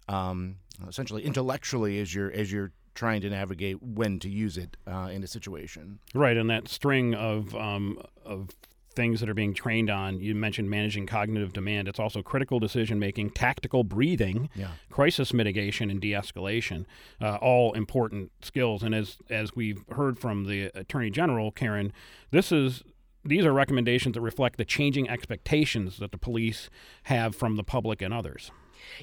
um, 0.08 0.58
essentially 0.88 1.24
intellectually, 1.24 2.00
as 2.00 2.14
you're 2.14 2.32
as 2.32 2.52
you're 2.52 2.72
trying 3.00 3.22
to 3.22 3.30
navigate 3.30 3.82
when 3.82 4.20
to 4.20 4.30
use 4.30 4.58
it 4.58 4.76
uh, 4.86 5.10
in 5.12 5.24
a 5.24 5.28
situation. 5.28 6.00
Right, 6.14 6.36
and 6.38 6.50
that 6.50 6.68
string 6.68 7.16
of 7.16 7.56
um, 7.56 7.98
of 8.26 8.50
things 8.96 9.20
that 9.22 9.30
are 9.30 9.34
being 9.36 9.54
trained 9.54 9.90
on. 9.90 10.20
You 10.20 10.36
mentioned 10.36 10.70
managing 10.70 11.06
cognitive 11.06 11.54
demand. 11.54 11.88
It's 11.88 12.00
also 12.00 12.22
critical 12.22 12.60
decision 12.60 13.00
making, 13.00 13.30
tactical 13.30 13.84
breathing, 13.86 14.50
Yeah. 14.56 14.72
crisis 14.90 15.32
mitigation, 15.32 15.90
and 15.90 16.02
de-escalation. 16.02 16.86
Uh, 17.22 17.36
all 17.36 17.72
important 17.74 18.32
skills. 18.42 18.84
And 18.84 18.94
as 18.94 19.18
as 19.30 19.56
we've 19.56 19.84
heard 19.92 20.20
from 20.20 20.46
the 20.46 20.64
Attorney 20.76 21.10
General, 21.10 21.52
Karen, 21.52 21.94
this 22.32 22.52
is. 22.52 22.84
These 23.26 23.46
are 23.46 23.52
recommendations 23.52 24.14
that 24.16 24.22
reflect 24.22 24.58
the 24.58 24.64
changing 24.66 25.10
expectations 25.10 25.98
that 26.00 26.12
the 26.12 26.18
police 26.18 26.70
have 27.04 27.36
from 27.36 27.58
the 27.58 27.64
public 27.64 28.02
and 28.02 28.14
others. 28.14 28.50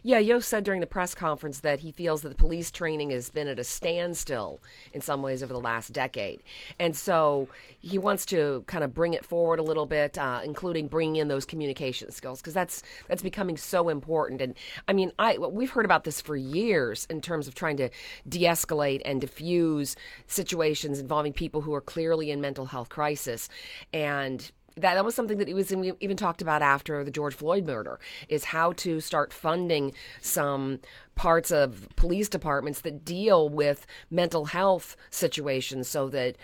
Yeah, 0.02 0.18
Yost 0.18 0.48
said 0.48 0.64
during 0.64 0.80
the 0.80 0.86
press 0.86 1.14
conference 1.14 1.60
that 1.60 1.80
he 1.80 1.92
feels 1.92 2.22
that 2.22 2.30
the 2.30 2.34
police 2.34 2.70
training 2.70 3.10
has 3.10 3.30
been 3.30 3.48
at 3.48 3.58
a 3.58 3.64
standstill 3.64 4.60
in 4.92 5.00
some 5.00 5.22
ways 5.22 5.42
over 5.42 5.52
the 5.52 5.60
last 5.60 5.92
decade. 5.92 6.42
And 6.78 6.96
so 6.96 7.48
he 7.80 7.98
wants 7.98 8.26
to 8.26 8.64
kind 8.66 8.84
of 8.84 8.94
bring 8.94 9.14
it 9.14 9.24
forward 9.24 9.58
a 9.58 9.62
little 9.62 9.86
bit, 9.86 10.18
uh, 10.18 10.40
including 10.44 10.88
bringing 10.88 11.16
in 11.16 11.28
those 11.28 11.44
communication 11.44 12.10
skills, 12.10 12.40
because 12.40 12.54
that's 12.54 12.82
that's 13.08 13.22
becoming 13.22 13.56
so 13.56 13.88
important. 13.88 14.40
And 14.40 14.54
I 14.88 14.92
mean, 14.92 15.12
I 15.18 15.38
we've 15.38 15.70
heard 15.70 15.84
about 15.84 16.04
this 16.04 16.20
for 16.20 16.36
years 16.36 17.06
in 17.10 17.20
terms 17.20 17.48
of 17.48 17.54
trying 17.54 17.76
to 17.78 17.90
de-escalate 18.28 19.02
and 19.04 19.20
diffuse 19.20 19.96
situations 20.26 20.98
involving 20.98 21.32
people 21.32 21.60
who 21.60 21.74
are 21.74 21.80
clearly 21.80 22.30
in 22.30 22.40
mental 22.40 22.66
health 22.66 22.88
crisis. 22.88 23.48
And 23.92 24.50
that, 24.76 24.94
that 24.94 25.04
was 25.04 25.14
something 25.14 25.38
that 25.38 25.48
he 25.48 25.54
was 25.54 25.72
even 25.72 26.16
talked 26.16 26.42
about 26.42 26.60
after 26.60 27.02
the 27.02 27.10
George 27.10 27.34
Floyd 27.34 27.66
murder 27.66 27.98
is 28.28 28.44
how 28.44 28.72
to 28.72 29.00
start 29.00 29.32
funding 29.32 29.92
some 30.20 30.80
parts 31.14 31.50
of 31.50 31.88
police 31.96 32.28
departments 32.28 32.82
that 32.82 33.02
deal 33.02 33.48
with 33.48 33.86
mental 34.10 34.44
health 34.44 34.94
situations 35.08 35.88
so 35.88 36.10
that 36.10 36.36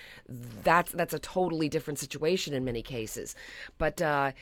that's 0.65 0.93
that's 0.93 1.12
a 1.12 1.19
totally 1.19 1.69
different 1.69 1.99
situation 1.99 2.55
in 2.55 2.65
many 2.65 2.81
cases. 2.81 3.35
But 3.77 4.01
uh, 4.01 4.33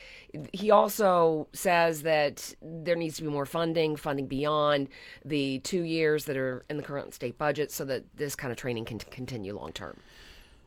he 0.53 0.71
also 0.71 1.49
says 1.51 2.03
that 2.03 2.55
there 2.61 2.95
needs 2.95 3.17
to 3.17 3.23
be 3.23 3.29
more 3.29 3.45
funding 3.45 3.97
funding 3.97 4.27
beyond 4.27 4.87
the 5.25 5.59
two 5.59 5.81
years 5.81 6.25
that 6.25 6.37
are 6.37 6.63
in 6.69 6.77
the 6.77 6.83
current 6.83 7.13
state 7.13 7.37
budget 7.37 7.71
so 7.71 7.83
that 7.85 8.05
this 8.15 8.35
kind 8.35 8.51
of 8.51 8.57
training 8.57 8.85
can 8.85 8.99
continue 8.99 9.53
long 9.53 9.73
term 9.73 9.97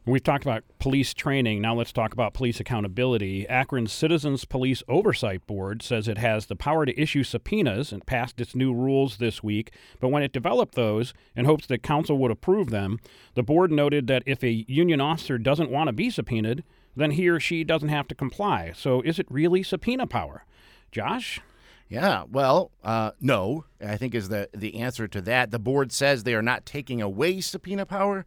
We've 0.07 0.23
talked 0.23 0.45
about 0.45 0.65
police 0.79 1.15
training. 1.15 1.63
Now 1.63 1.75
let's 1.75 1.93
talk 1.93 2.13
about 2.13 2.35
police 2.35 2.61
accountability. 2.61 3.49
Akron's 3.49 3.91
Citizens 3.91 4.45
Police 4.45 4.83
Oversight 4.87 5.47
Board 5.47 5.81
says 5.81 6.09
it 6.09 6.19
has 6.19 6.45
the 6.45 6.57
power 6.57 6.85
to 6.85 7.01
issue 7.01 7.25
subpoenas 7.25 7.91
and 7.91 8.05
passed 8.05 8.39
its 8.39 8.55
new 8.55 8.75
rules 8.75 9.17
this 9.17 9.43
week. 9.43 9.73
But 10.01 10.09
when 10.09 10.23
it 10.23 10.31
developed 10.31 10.75
those 10.75 11.15
in 11.35 11.47
hopes 11.47 11.67
that 11.69 11.83
council 11.83 12.19
would 12.19 12.31
approve 12.31 12.69
them, 12.69 13.01
the 13.33 13.43
board 13.43 13.73
noted 13.73 14.07
that 14.09 14.23
if 14.27 14.45
a 14.45 14.67
union 14.69 15.01
officer 15.01 15.39
doesn't 15.39 15.71
want 15.71 15.89
to 15.89 15.93
be 15.95 16.11
subpoenaed, 16.11 16.65
then 16.95 17.13
he 17.13 17.27
or 17.27 17.41
she 17.41 17.65
doesn't 17.65 17.89
have 17.89 18.07
to 18.09 18.15
comply. 18.15 18.73
So 18.77 19.01
is 19.01 19.19
it 19.19 19.27
really 19.31 19.63
subpoena 19.63 20.07
power? 20.07 20.45
Josh? 20.93 21.41
Yeah, 21.89 22.25
well, 22.31 22.71
uh, 22.83 23.13
no, 23.21 23.67
I 23.81 23.97
think 23.97 24.15
is 24.15 24.29
the 24.29 24.49
the 24.53 24.81
answer 24.81 25.07
to 25.07 25.21
that. 25.23 25.51
The 25.51 25.59
board 25.59 25.93
says 25.93 26.25
they 26.25 26.35
are 26.35 26.43
not 26.43 26.65
taking 26.65 27.03
away 27.03 27.41
subpoena 27.41 27.85
power, 27.85 28.25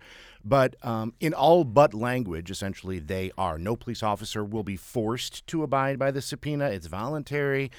but 0.48 0.76
um, 0.82 1.14
in 1.20 1.34
all 1.34 1.64
but 1.64 1.94
language, 1.94 2.50
essentially, 2.50 3.00
they 3.00 3.32
are. 3.38 3.58
No 3.58 3.76
police 3.76 4.02
officer 4.02 4.44
will 4.44 4.64
be 4.64 4.78
forced 4.78 5.46
to 5.48 5.64
abide 5.64 6.00
by 6.00 6.12
the 6.12 6.22
subpoena. 6.22 6.70
It's 6.70 6.88
voluntary. 6.88 7.72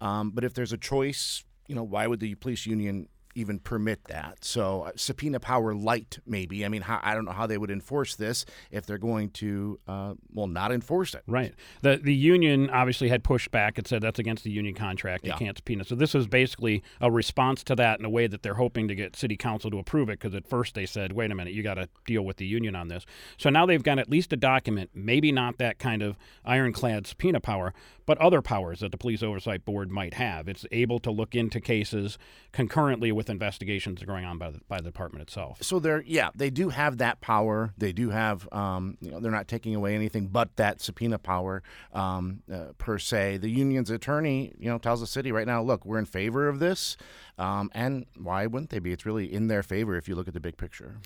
Um, 0.00 0.30
but 0.30 0.44
if 0.44 0.54
there's 0.54 0.72
a 0.72 0.78
choice, 0.78 1.44
you 1.66 1.74
know, 1.74 1.82
why 1.82 2.06
would 2.06 2.20
the 2.20 2.34
police 2.36 2.66
union 2.66 3.08
even 3.34 3.58
permit 3.58 4.04
that. 4.04 4.44
So 4.44 4.82
uh, 4.82 4.92
subpoena 4.96 5.40
power 5.40 5.74
light, 5.74 6.18
maybe. 6.26 6.64
I 6.64 6.68
mean, 6.68 6.82
how, 6.82 7.00
I 7.02 7.14
don't 7.14 7.24
know 7.24 7.32
how 7.32 7.46
they 7.46 7.58
would 7.58 7.70
enforce 7.70 8.16
this 8.16 8.44
if 8.70 8.86
they're 8.86 8.98
going 8.98 9.30
to, 9.30 9.78
uh, 9.88 10.14
well, 10.32 10.46
not 10.46 10.72
enforce 10.72 11.14
it. 11.14 11.22
Right. 11.26 11.54
The 11.82 11.96
the 12.02 12.14
union 12.14 12.70
obviously 12.70 13.08
had 13.08 13.24
pushed 13.24 13.50
back 13.50 13.78
and 13.78 13.86
said 13.86 14.02
that's 14.02 14.18
against 14.18 14.44
the 14.44 14.50
union 14.50 14.74
contract. 14.74 15.22
They 15.24 15.30
Yeah. 15.30 15.36
can't 15.38 15.56
subpoena. 15.56 15.84
So 15.84 15.94
this 15.94 16.14
is 16.14 16.26
basically 16.26 16.82
a 17.00 17.10
response 17.10 17.64
to 17.64 17.74
that 17.76 17.98
in 17.98 18.04
a 18.04 18.10
way 18.10 18.26
that 18.26 18.42
they're 18.42 18.54
hoping 18.54 18.88
to 18.88 18.94
get 18.94 19.16
city 19.16 19.36
council 19.36 19.70
to 19.70 19.78
approve 19.78 20.08
it 20.08 20.18
because 20.20 20.34
at 20.34 20.46
first 20.46 20.74
they 20.74 20.86
said, 20.86 21.12
wait 21.12 21.30
a 21.30 21.34
minute, 21.34 21.52
you 21.54 21.62
got 21.62 21.74
to 21.74 21.88
deal 22.06 22.22
with 22.24 22.36
the 22.36 22.46
union 22.46 22.76
on 22.76 22.88
this. 22.88 23.04
So 23.36 23.50
now 23.50 23.66
they've 23.66 23.82
got 23.82 23.98
at 23.98 24.08
least 24.10 24.32
a 24.32 24.36
document, 24.36 24.90
maybe 24.94 25.32
not 25.32 25.58
that 25.58 25.78
kind 25.78 26.02
of 26.02 26.16
ironclad 26.44 27.06
subpoena 27.06 27.40
power, 27.40 27.72
but 28.06 28.18
other 28.18 28.42
powers 28.42 28.80
that 28.80 28.92
the 28.92 28.98
police 28.98 29.22
oversight 29.22 29.64
board 29.64 29.90
might 29.90 30.14
have. 30.14 30.48
It's 30.48 30.66
able 30.70 30.98
to 31.00 31.10
look 31.10 31.34
into 31.34 31.60
cases 31.60 32.18
concurrently 32.52 33.12
with 33.12 33.30
investigations 33.30 34.02
going 34.02 34.24
on 34.24 34.38
by 34.38 34.50
the, 34.50 34.60
by 34.68 34.78
the 34.78 34.90
department 34.90 35.22
itself. 35.22 35.62
So 35.62 35.78
they're 35.78 36.02
yeah 36.06 36.30
they 36.34 36.50
do 36.50 36.68
have 36.70 36.98
that 36.98 37.20
power. 37.20 37.72
They 37.78 37.92
do 37.92 38.10
have 38.10 38.50
um, 38.52 38.96
you 39.00 39.10
know 39.10 39.20
they're 39.20 39.32
not 39.32 39.48
taking 39.48 39.74
away 39.74 39.94
anything 39.94 40.28
but 40.28 40.56
that 40.56 40.80
subpoena 40.80 41.18
power 41.18 41.62
um, 41.92 42.42
uh, 42.52 42.72
per 42.78 42.98
se. 42.98 43.38
The 43.38 43.50
union's 43.50 43.90
attorney 43.90 44.54
you 44.58 44.68
know 44.68 44.78
tells 44.78 45.00
the 45.00 45.06
city 45.06 45.32
right 45.32 45.46
now, 45.46 45.62
look, 45.62 45.84
we're 45.84 45.98
in 45.98 46.06
favor 46.06 46.48
of 46.48 46.58
this, 46.58 46.96
um, 47.38 47.70
and 47.74 48.06
why 48.16 48.46
wouldn't 48.46 48.70
they 48.70 48.78
be? 48.78 48.92
It's 48.92 49.06
really 49.06 49.32
in 49.32 49.48
their 49.48 49.62
favor 49.62 49.96
if 49.96 50.08
you 50.08 50.14
look 50.14 50.28
at 50.28 50.34
the 50.34 50.40
big 50.40 50.56
picture. 50.56 51.00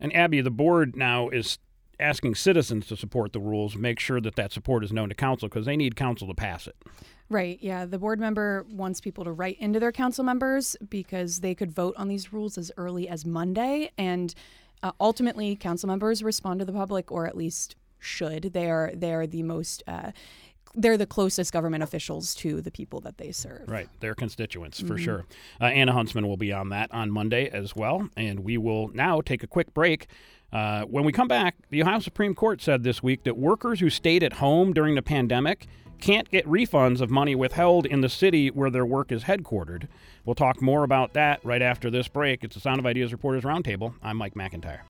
And 0.00 0.14
Abby, 0.14 0.40
the 0.40 0.50
board 0.50 0.96
now 0.96 1.28
is 1.28 1.58
asking 1.98 2.34
citizens 2.34 2.86
to 2.88 2.96
support 2.96 3.32
the 3.32 3.40
rules, 3.40 3.76
make 3.76 4.00
sure 4.00 4.20
that 4.20 4.36
that 4.36 4.52
support 4.52 4.84
is 4.84 4.92
known 4.92 5.08
to 5.08 5.14
council 5.14 5.48
because 5.48 5.66
they 5.66 5.76
need 5.76 5.96
council 5.96 6.28
to 6.28 6.34
pass 6.34 6.66
it. 6.66 6.76
Right. 7.30 7.58
Yeah. 7.62 7.86
The 7.86 7.98
board 7.98 8.20
member 8.20 8.66
wants 8.70 9.00
people 9.00 9.24
to 9.24 9.32
write 9.32 9.58
into 9.58 9.80
their 9.80 9.92
council 9.92 10.24
members 10.24 10.76
because 10.88 11.40
they 11.40 11.54
could 11.54 11.72
vote 11.72 11.94
on 11.96 12.08
these 12.08 12.32
rules 12.32 12.58
as 12.58 12.70
early 12.76 13.08
as 13.08 13.24
Monday. 13.24 13.90
And 13.96 14.34
uh, 14.82 14.92
ultimately, 15.00 15.56
council 15.56 15.86
members 15.86 16.22
respond 16.22 16.60
to 16.60 16.66
the 16.66 16.72
public, 16.72 17.10
or 17.10 17.26
at 17.26 17.36
least 17.36 17.76
should. 17.98 18.52
They 18.52 18.70
are 18.70 18.92
they 18.94 19.14
are 19.14 19.26
the 19.26 19.42
most. 19.42 19.82
Uh, 19.86 20.12
they're 20.76 20.98
the 20.98 21.06
closest 21.06 21.52
government 21.52 21.82
officials 21.82 22.34
to 22.34 22.60
the 22.60 22.70
people 22.70 23.00
that 23.02 23.16
they 23.16 23.30
serve. 23.30 23.62
Right, 23.68 23.88
their 24.00 24.14
constituents 24.14 24.80
for 24.80 24.98
sure. 24.98 25.24
Uh, 25.60 25.66
Anna 25.66 25.92
Huntsman 25.92 26.26
will 26.26 26.36
be 26.36 26.52
on 26.52 26.70
that 26.70 26.92
on 26.92 27.12
Monday 27.12 27.48
as 27.48 27.76
well, 27.76 28.08
and 28.16 28.40
we 28.40 28.58
will 28.58 28.88
now 28.88 29.20
take 29.20 29.42
a 29.42 29.46
quick 29.46 29.72
break. 29.72 30.08
Uh, 30.54 30.84
when 30.84 31.02
we 31.04 31.10
come 31.10 31.26
back, 31.26 31.56
the 31.70 31.82
Ohio 31.82 31.98
Supreme 31.98 32.32
Court 32.32 32.62
said 32.62 32.84
this 32.84 33.02
week 33.02 33.24
that 33.24 33.36
workers 33.36 33.80
who 33.80 33.90
stayed 33.90 34.22
at 34.22 34.34
home 34.34 34.72
during 34.72 34.94
the 34.94 35.02
pandemic 35.02 35.66
can't 36.00 36.30
get 36.30 36.46
refunds 36.46 37.00
of 37.00 37.10
money 37.10 37.34
withheld 37.34 37.86
in 37.86 38.02
the 38.02 38.08
city 38.08 38.50
where 38.50 38.70
their 38.70 38.86
work 38.86 39.10
is 39.10 39.24
headquartered. 39.24 39.88
We'll 40.24 40.34
talk 40.36 40.62
more 40.62 40.84
about 40.84 41.12
that 41.14 41.44
right 41.44 41.62
after 41.62 41.90
this 41.90 42.06
break. 42.06 42.44
It's 42.44 42.54
the 42.54 42.60
Sound 42.60 42.78
of 42.78 42.86
Ideas 42.86 43.10
Reporters 43.10 43.42
Roundtable. 43.42 43.94
I'm 44.00 44.16
Mike 44.16 44.34
McIntyre. 44.34 44.80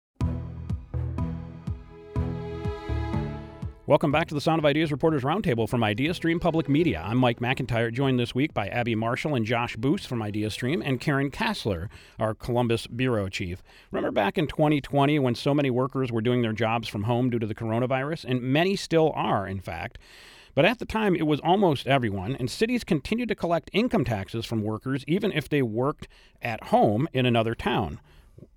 Welcome 3.86 4.10
back 4.10 4.28
to 4.28 4.34
the 4.34 4.40
Sound 4.40 4.60
of 4.60 4.64
Ideas 4.64 4.90
Reporters 4.90 5.24
Roundtable 5.24 5.68
from 5.68 5.82
IdeaStream 5.82 6.40
Public 6.40 6.70
Media. 6.70 7.02
I'm 7.04 7.18
Mike 7.18 7.40
McIntyre, 7.40 7.92
joined 7.92 8.18
this 8.18 8.34
week 8.34 8.54
by 8.54 8.66
Abby 8.68 8.94
Marshall 8.94 9.34
and 9.34 9.44
Josh 9.44 9.76
Boos 9.76 10.06
from 10.06 10.20
IdeaStream 10.20 10.80
and 10.82 10.98
Karen 10.98 11.30
Kasler, 11.30 11.90
our 12.18 12.32
Columbus 12.32 12.86
Bureau 12.86 13.28
Chief. 13.28 13.62
Remember 13.90 14.10
back 14.10 14.38
in 14.38 14.46
2020 14.46 15.18
when 15.18 15.34
so 15.34 15.52
many 15.52 15.68
workers 15.68 16.10
were 16.10 16.22
doing 16.22 16.40
their 16.40 16.54
jobs 16.54 16.88
from 16.88 17.02
home 17.02 17.28
due 17.28 17.38
to 17.38 17.46
the 17.46 17.54
coronavirus? 17.54 18.24
And 18.24 18.40
many 18.40 18.74
still 18.74 19.12
are, 19.14 19.46
in 19.46 19.60
fact. 19.60 19.98
But 20.54 20.64
at 20.64 20.78
the 20.78 20.86
time, 20.86 21.14
it 21.14 21.26
was 21.26 21.40
almost 21.40 21.86
everyone, 21.86 22.36
and 22.36 22.50
cities 22.50 22.84
continued 22.84 23.28
to 23.28 23.34
collect 23.34 23.68
income 23.74 24.06
taxes 24.06 24.46
from 24.46 24.62
workers 24.62 25.04
even 25.06 25.30
if 25.30 25.50
they 25.50 25.60
worked 25.60 26.08
at 26.40 26.64
home 26.64 27.06
in 27.12 27.26
another 27.26 27.54
town. 27.54 28.00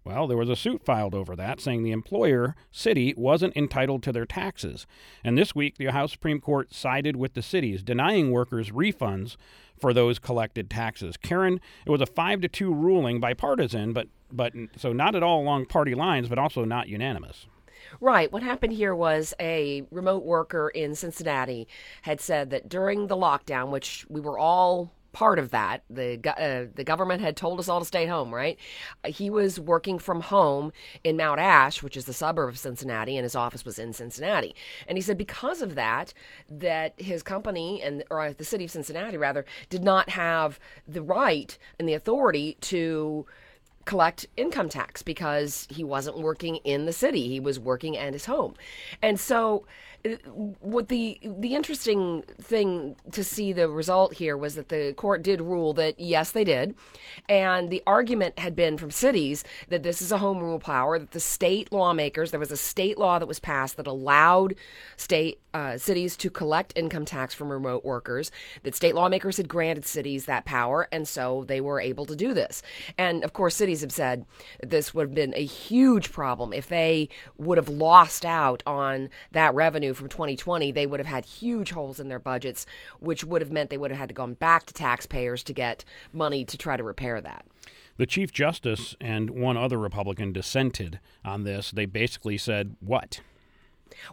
Well, 0.04 0.28
there 0.28 0.38
was 0.38 0.50
a 0.50 0.56
suit 0.56 0.84
filed 0.84 1.14
over 1.14 1.36
that, 1.36 1.60
saying 1.60 1.84
the 1.84 1.92
employer, 1.92 2.56
city, 2.72 3.14
wasn't 3.18 3.56
entitled 3.56 4.04
to 4.04 4.12
their 4.12 4.26
taxes. 4.26 4.88
And 5.24 5.38
this 5.38 5.54
week, 5.56 5.78
the 5.78 5.88
Ohio 5.88 6.08
Supreme 6.08 6.40
Court 6.40 6.74
sided 6.74 7.16
with 7.16 7.34
the 7.34 7.42
cities, 7.42 7.84
denying 7.84 8.32
workers 8.32 8.72
refunds 8.72 9.36
for 9.80 9.94
those 9.94 10.20
collected 10.20 10.70
taxes. 10.70 11.18
Karen, 11.18 11.60
it 11.86 11.90
was 11.90 12.02
a 12.02 12.06
five 12.06 12.42
to 12.42 12.48
two 12.48 12.74
ruling, 12.74 13.20
bipartisan, 13.20 13.94
but 13.94 14.08
but 14.32 14.54
so 14.76 14.92
not 14.92 15.16
at 15.16 15.24
all 15.24 15.42
along 15.42 15.68
party 15.68 15.96
lines, 15.96 16.28
but 16.28 16.38
also 16.38 16.66
not 16.66 16.90
unanimous. 16.90 17.48
Right. 18.02 18.32
What 18.32 18.44
happened 18.44 18.74
here 18.74 18.96
was 18.96 19.34
a 19.40 19.86
remote 19.92 20.24
worker 20.24 20.70
in 20.70 20.96
Cincinnati 20.96 21.68
had 22.02 22.20
said 22.20 22.50
that 22.50 22.68
during 22.68 23.08
the 23.08 23.16
lockdown, 23.16 23.70
which 23.70 24.06
we 24.10 24.20
were 24.20 24.38
all 24.38 24.92
part 25.18 25.40
of 25.40 25.50
that, 25.50 25.84
the 25.90 26.20
uh, 26.30 26.68
the 26.76 26.84
government 26.84 27.22
had 27.22 27.36
told 27.36 27.60
us 27.60 27.68
all 27.68 27.80
to 27.80 27.86
stay 27.86 28.06
home. 28.06 28.32
Right. 28.32 28.60
Uh, 29.04 29.10
He 29.10 29.32
was 29.32 29.60
working 29.60 29.98
from 29.98 30.22
home 30.22 30.72
in 31.04 31.18
Mount 31.18 31.40
Ash, 31.40 31.82
which 31.82 31.98
is 31.98 32.06
the 32.06 32.14
suburb 32.14 32.50
of 32.50 32.60
Cincinnati, 32.60 33.18
and 33.18 33.24
his 33.24 33.36
office 33.36 33.66
was 33.66 33.80
in 33.80 33.94
Cincinnati. 33.94 34.54
And 34.88 34.96
he 34.96 35.02
said 35.02 35.18
because 35.18 35.64
of 35.64 35.74
that, 35.74 36.14
that 36.50 36.94
his 37.02 37.24
company 37.24 37.82
and 37.82 38.04
or 38.12 38.22
uh, 38.22 38.34
the 38.38 38.46
city 38.46 38.66
of 38.66 38.72
Cincinnati 38.72 39.18
rather 39.18 39.44
did 39.70 39.84
not 39.84 40.10
have 40.10 40.60
the 40.88 41.02
right 41.02 41.58
and 41.80 41.90
the 41.90 41.96
authority 41.96 42.58
to 42.62 43.26
collect 43.86 44.28
income 44.36 44.70
tax 44.70 45.02
because 45.02 45.68
he 45.72 45.84
wasn't 45.84 46.20
working 46.20 46.58
in 46.58 46.86
the 46.86 46.94
city. 46.94 47.28
He 47.28 47.40
was 47.40 47.58
working 47.60 47.98
at 47.98 48.14
his 48.14 48.26
home. 48.26 48.54
And 49.02 49.20
so 49.20 49.66
what 50.60 50.88
the 50.88 51.20
the 51.24 51.56
interesting 51.56 52.24
thing 52.42 52.96
to 53.12 53.24
see 53.24 53.52
the 53.52 53.70
result 53.70 54.14
here 54.14 54.38
was 54.38 54.56
that 54.56 54.70
the 54.70 54.94
court 54.96 55.24
did 55.24 55.42
rule 55.42 55.74
that 55.74 56.00
yes 56.00 56.32
they 56.32 56.44
did. 56.44 56.76
And 57.28 57.70
the 57.70 57.84
argument 57.86 58.40
had 58.40 58.56
been 58.56 58.78
from 58.78 58.92
cities 58.92 59.44
that 59.70 59.84
this 59.84 60.02
is 60.02 60.12
a 60.12 60.18
home 60.18 60.40
rule 60.40 60.60
power 60.60 61.00
that 61.00 61.12
the 61.12 61.20
state 61.20 61.72
lawmakers 61.72 62.32
there 62.32 62.40
was 62.40 62.52
a 62.52 62.58
state 62.58 62.98
law 62.98 63.20
that 63.20 63.28
was 63.28 63.40
passed 63.40 63.78
that 63.78 63.88
allowed 63.88 64.56
state 64.96 65.40
uh, 65.54 65.78
cities 65.78 66.16
to 66.18 66.30
collect 66.30 66.74
income 66.76 67.06
tax 67.06 67.34
from 67.34 67.52
remote 67.52 67.84
workers 67.84 68.32
that 68.64 68.76
state 68.76 68.94
lawmakers 68.94 69.38
had 69.38 69.48
granted 69.48 69.86
cities 69.86 70.26
that 70.26 70.46
power 70.46 70.88
and 70.92 71.08
so 71.08 71.44
they 71.48 71.60
were 71.60 71.82
able 71.82 72.06
to 72.06 72.16
do 72.16 72.34
this. 72.34 72.62
And 72.98 73.24
of 73.24 73.34
course 73.34 73.56
cities 73.56 73.82
have 73.82 73.92
said 73.92 74.26
this 74.62 74.94
would 74.94 75.08
have 75.08 75.16
been 75.16 75.34
a 75.36 75.44
huge 75.44 76.12
problem 76.12 76.54
if 76.54 76.68
they 76.68 77.10
would 77.38 77.58
have 77.58 77.70
lost 77.70 78.26
out 78.26 78.64
on 78.66 79.10
that 79.32 79.54
revenue 79.54 79.87
from 79.94 80.10
2020, 80.10 80.72
they 80.72 80.86
would 80.86 81.00
have 81.00 81.08
had 81.08 81.26
huge 81.26 81.72
holes 81.72 82.00
in 82.00 82.08
their 82.08 82.20
budgets, 82.20 82.66
which 83.00 83.24
would 83.24 83.42
have 83.42 83.52
meant 83.52 83.70
they 83.70 83.78
would 83.78 83.92
have 83.92 84.00
had 84.00 84.10
to 84.10 84.16
go 84.16 84.28
back 84.28 84.66
to 84.66 84.74
taxpayers 84.74 85.44
to 85.44 85.54
get 85.54 85.84
money 86.14 86.44
to 86.46 86.58
try 86.58 86.78
to 86.78 86.84
repair 86.84 87.22
that. 87.22 87.46
The 87.98 88.06
Chief 88.06 88.32
Justice 88.32 88.96
and 89.02 89.32
one 89.32 89.58
other 89.58 89.78
Republican 89.78 90.32
dissented 90.32 91.00
on 91.26 91.44
this. 91.44 91.72
They 91.72 91.86
basically 91.86 92.38
said, 92.38 92.76
what? 92.80 93.22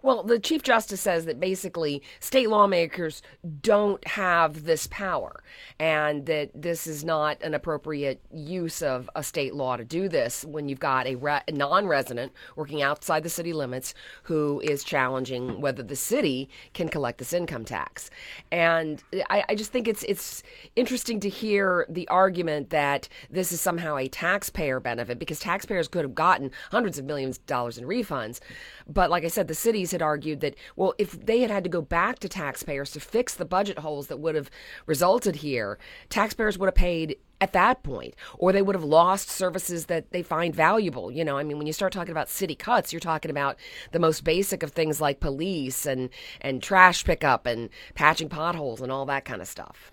Well, 0.03 0.23
the 0.23 0.38
Chief 0.38 0.62
Justice 0.62 1.01
says 1.01 1.25
that 1.27 1.40
basically 1.40 2.03
state 2.20 2.49
lawmakers 2.49 3.23
don't 3.61 4.07
have 4.07 4.64
this 4.64 4.87
power 4.88 5.42
and 5.79 6.27
that 6.27 6.51
this 6.55 6.87
is 6.87 7.05
not 7.05 7.42
an 7.42 7.55
appropriate 7.55 8.20
use 8.33 8.83
of 8.83 9.09
a 9.14 9.23
state 9.23 9.55
law 9.55 9.77
to 9.77 9.85
do 9.85 10.09
this 10.09 10.44
when 10.44 10.68
you've 10.68 10.81
got 10.81 11.07
a 11.07 11.16
re- 11.16 11.42
non 11.51 11.87
resident 11.87 12.33
working 12.57 12.83
outside 12.83 13.23
the 13.23 13.29
city 13.29 13.53
limits 13.53 13.94
who 14.25 14.61
is 14.61 14.85
challenging 14.85 15.61
whether 15.61 15.83
the 15.83 15.97
city 15.97 16.49
can 16.73 16.88
collect 16.88 17.18
this 17.18 17.33
income 17.33 17.64
tax. 17.64 18.11
And 18.51 19.03
I, 19.31 19.44
I 19.49 19.55
just 19.55 19.73
think 19.73 19.88
it's, 19.88 20.05
it's 20.05 20.42
interesting 20.77 21.20
to 21.20 21.29
hear 21.29 21.87
the 21.88 22.09
argument 22.09 22.70
that 22.70 23.09
this 23.31 23.53
is 23.53 23.61
somehow 23.61 23.97
a 23.97 24.09
taxpayer 24.09 24.81
benefit 24.81 25.18
because 25.18 25.38
taxpayers 25.40 25.88
could 25.88 26.05
have 26.05 26.14
gotten 26.14 26.51
hundreds 26.70 26.99
of 26.99 27.05
millions 27.05 27.38
of 27.38 27.47
dollars 27.47 27.79
in 27.79 27.85
refunds. 27.85 28.40
But 28.87 29.11
like 29.11 29.25
I 29.25 29.29
said, 29.29 29.49
the 29.49 29.55
cities 29.74 29.90
had 29.90 30.02
argued 30.02 30.38
that, 30.38 30.54
well, 30.76 30.94
if 30.98 31.26
they 31.26 31.40
had 31.40 31.50
had 31.50 31.64
to 31.64 31.70
go 31.70 31.82
back 31.82 32.20
to 32.20 32.28
taxpayers 32.28 32.92
to 32.92 33.00
fix 33.00 33.34
the 33.34 33.44
budget 33.44 33.80
holes 33.80 34.06
that 34.06 34.20
would 34.20 34.37
have 34.37 34.48
resulted 34.87 35.34
here, 35.34 35.78
taxpayers 36.08 36.56
would 36.56 36.66
have 36.68 36.76
paid 36.76 37.16
at 37.40 37.52
that 37.52 37.82
point, 37.82 38.14
or 38.38 38.52
they 38.52 38.62
would 38.62 38.76
have 38.76 38.84
lost 38.84 39.28
services 39.28 39.87
that 39.87 40.12
they 40.12 40.22
find 40.22 40.54
valuable. 40.54 41.10
You 41.10 41.24
know, 41.24 41.37
I 41.37 41.42
mean, 41.42 41.58
when 41.58 41.66
you 41.66 41.72
start 41.72 41.92
talking 41.92 42.12
about 42.12 42.28
city 42.28 42.54
cuts, 42.54 42.92
you're 42.92 43.00
talking 43.00 43.32
about 43.32 43.56
the 43.90 43.98
most 43.98 44.22
basic 44.22 44.62
of 44.62 44.70
things 44.70 45.00
like 45.00 45.18
police 45.18 45.87
and, 45.87 46.08
and 46.40 46.62
trash 46.62 47.04
pickup 47.04 47.44
and 47.44 47.68
patching 47.96 48.28
potholes 48.28 48.80
and 48.80 48.92
all 48.92 49.04
that 49.06 49.24
kind 49.24 49.42
of 49.42 49.48
stuff. 49.48 49.90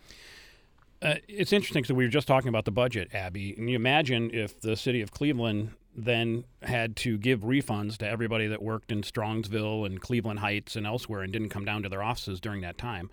Uh, 1.01 1.15
it's 1.27 1.51
interesting 1.51 1.81
because 1.81 1.95
we 1.95 2.05
were 2.05 2.11
just 2.11 2.27
talking 2.27 2.49
about 2.49 2.65
the 2.65 2.71
budget, 2.71 3.09
Abby. 3.15 3.55
And 3.57 3.67
you 3.67 3.75
imagine 3.75 4.29
if 4.31 4.61
the 4.61 4.77
city 4.77 5.01
of 5.01 5.09
Cleveland 5.09 5.71
then 5.95 6.45
had 6.61 6.95
to 6.97 7.17
give 7.17 7.41
refunds 7.41 7.97
to 7.97 8.07
everybody 8.07 8.47
that 8.47 8.61
worked 8.61 8.91
in 8.91 9.01
Strongsville 9.01 9.85
and 9.85 9.99
Cleveland 10.01 10.39
Heights 10.39 10.75
and 10.75 10.85
elsewhere 10.85 11.21
and 11.21 11.33
didn't 11.33 11.49
come 11.49 11.65
down 11.65 11.83
to 11.83 11.89
their 11.89 12.03
offices 12.03 12.39
during 12.39 12.61
that 12.61 12.77
time. 12.77 13.09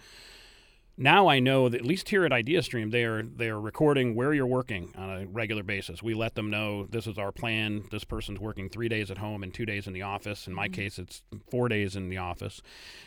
Now 1.00 1.28
I 1.28 1.38
know 1.38 1.68
that 1.68 1.80
at 1.80 1.86
least 1.86 2.08
here 2.08 2.24
at 2.24 2.32
IdeaStream, 2.32 2.90
they 2.90 3.04
are 3.04 3.22
they 3.22 3.48
are 3.48 3.60
recording 3.60 4.16
where 4.16 4.34
you're 4.34 4.48
working 4.48 4.92
on 4.98 5.10
a 5.10 5.26
regular 5.26 5.62
basis. 5.62 6.02
We 6.02 6.12
let 6.12 6.34
them 6.34 6.50
know 6.50 6.86
this 6.86 7.06
is 7.06 7.18
our 7.18 7.30
plan. 7.30 7.84
This 7.92 8.02
person's 8.02 8.40
working 8.40 8.68
three 8.68 8.88
days 8.88 9.08
at 9.08 9.18
home 9.18 9.44
and 9.44 9.54
two 9.54 9.64
days 9.64 9.86
in 9.86 9.92
the 9.92 10.02
office. 10.02 10.48
In 10.48 10.54
my 10.54 10.66
mm-hmm. 10.66 10.74
case, 10.74 10.98
it's 10.98 11.22
four 11.48 11.68
days 11.68 11.94
in 11.94 12.08
the 12.08 12.16
office, 12.16 12.60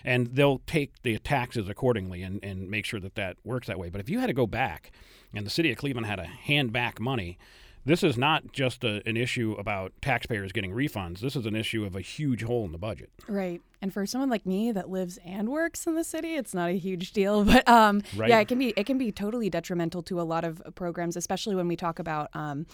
and 0.06 0.28
they'll 0.28 0.62
take 0.66 1.02
the 1.02 1.18
taxes 1.20 1.68
accordingly 1.68 2.24
and, 2.24 2.42
and 2.42 2.72
make 2.72 2.86
sure 2.86 3.02
that 3.02 3.16
that 3.16 3.36
works 3.44 3.68
that 3.68 3.78
way. 3.78 3.90
But 3.90 4.00
if 4.00 4.10
you 4.10 4.20
had 4.20 4.28
to 4.28 4.34
go 4.34 4.48
back, 4.48 4.94
and 5.34 5.46
the 5.46 5.52
city 5.52 5.70
of 5.70 5.78
Cleveland 5.78 6.08
had 6.08 6.16
to 6.16 6.26
hand 6.26 6.72
back 6.72 7.02
money, 7.02 7.38
this 7.86 8.04
is 8.04 8.18
not 8.18 8.52
just 8.52 8.84
a, 8.84 9.02
an 9.08 9.18
issue 9.18 9.56
about 9.58 9.94
taxpayers 10.02 10.52
getting 10.52 10.72
refunds. 10.72 11.20
This 11.20 11.36
is 11.36 11.46
an 11.46 11.56
issue 11.56 11.86
of 11.86 11.96
a 11.96 12.02
huge 12.02 12.44
hole 12.44 12.66
in 12.66 12.72
the 12.72 12.78
budget. 12.78 13.10
Right. 13.28 13.62
And 13.82 13.92
for 13.92 14.06
someone 14.06 14.30
like 14.30 14.46
me 14.46 14.72
that 14.72 14.90
lives 14.90 15.18
and 15.26 15.50
works 15.50 15.88
in 15.88 15.96
the 15.96 16.04
city, 16.04 16.36
it's 16.36 16.54
not 16.54 16.70
a 16.70 16.78
huge 16.78 17.12
deal. 17.12 17.44
But 17.52 17.68
um, 17.68 18.04
right. 18.16 18.30
yeah, 18.30 18.40
it 18.40 18.48
can 18.48 18.60
be 18.60 18.74
it 18.78 18.86
can 18.86 18.98
be 18.98 19.12
totally 19.12 19.50
detrimental 19.50 20.04
to 20.04 20.22
a 20.22 20.24
lot 20.24 20.44
of 20.44 20.62
programs, 20.76 21.18
especially 21.18 21.56
when 21.56 21.68
we 21.68 21.76
talk 21.76 22.00
about 22.00 22.30
um, 22.34 22.66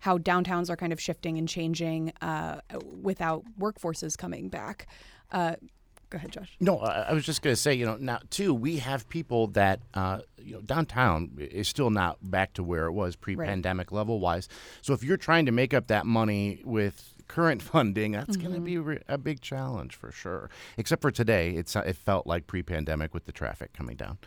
how 0.00 0.18
downtowns 0.18 0.70
are 0.70 0.76
kind 0.76 0.92
of 0.92 1.00
shifting 1.00 1.38
and 1.38 1.48
changing 1.48 2.12
uh, 2.20 2.60
without 3.00 3.44
workforces 3.58 4.16
coming 4.18 4.48
back. 4.48 4.86
Uh, 5.30 5.56
Go 6.14 6.18
ahead, 6.18 6.30
Josh. 6.30 6.56
No, 6.60 6.78
I 6.78 7.12
was 7.12 7.26
just 7.26 7.42
going 7.42 7.56
to 7.56 7.60
say, 7.60 7.74
you 7.74 7.84
know, 7.84 7.96
now 7.98 8.20
too, 8.30 8.54
we 8.54 8.76
have 8.76 9.08
people 9.08 9.48
that, 9.48 9.80
uh, 9.94 10.20
you 10.40 10.54
know, 10.54 10.60
downtown 10.60 11.32
is 11.38 11.66
still 11.66 11.90
not 11.90 12.18
back 12.22 12.52
to 12.52 12.62
where 12.62 12.86
it 12.86 12.92
was 12.92 13.16
pre-pandemic 13.16 13.90
right. 13.90 13.96
level 13.96 14.20
wise. 14.20 14.48
So 14.80 14.92
if 14.92 15.02
you're 15.02 15.16
trying 15.16 15.46
to 15.46 15.50
make 15.50 15.74
up 15.74 15.88
that 15.88 16.06
money 16.06 16.62
with 16.64 17.16
current 17.26 17.62
funding, 17.72 18.12
that's 18.12 18.36
mm-hmm. 18.36 18.46
going 18.46 18.54
to 18.54 18.60
be 18.60 18.78
re- 18.78 19.02
a 19.08 19.18
big 19.18 19.40
challenge 19.40 19.96
for 19.96 20.12
sure. 20.12 20.50
Except 20.76 21.02
for 21.02 21.10
today, 21.10 21.50
it's 21.50 21.74
it 21.74 21.96
felt 21.96 22.28
like 22.28 22.46
pre-pandemic 22.46 23.12
with 23.12 23.24
the 23.24 23.32
traffic 23.32 23.72
coming 23.72 23.96
down, 23.96 24.18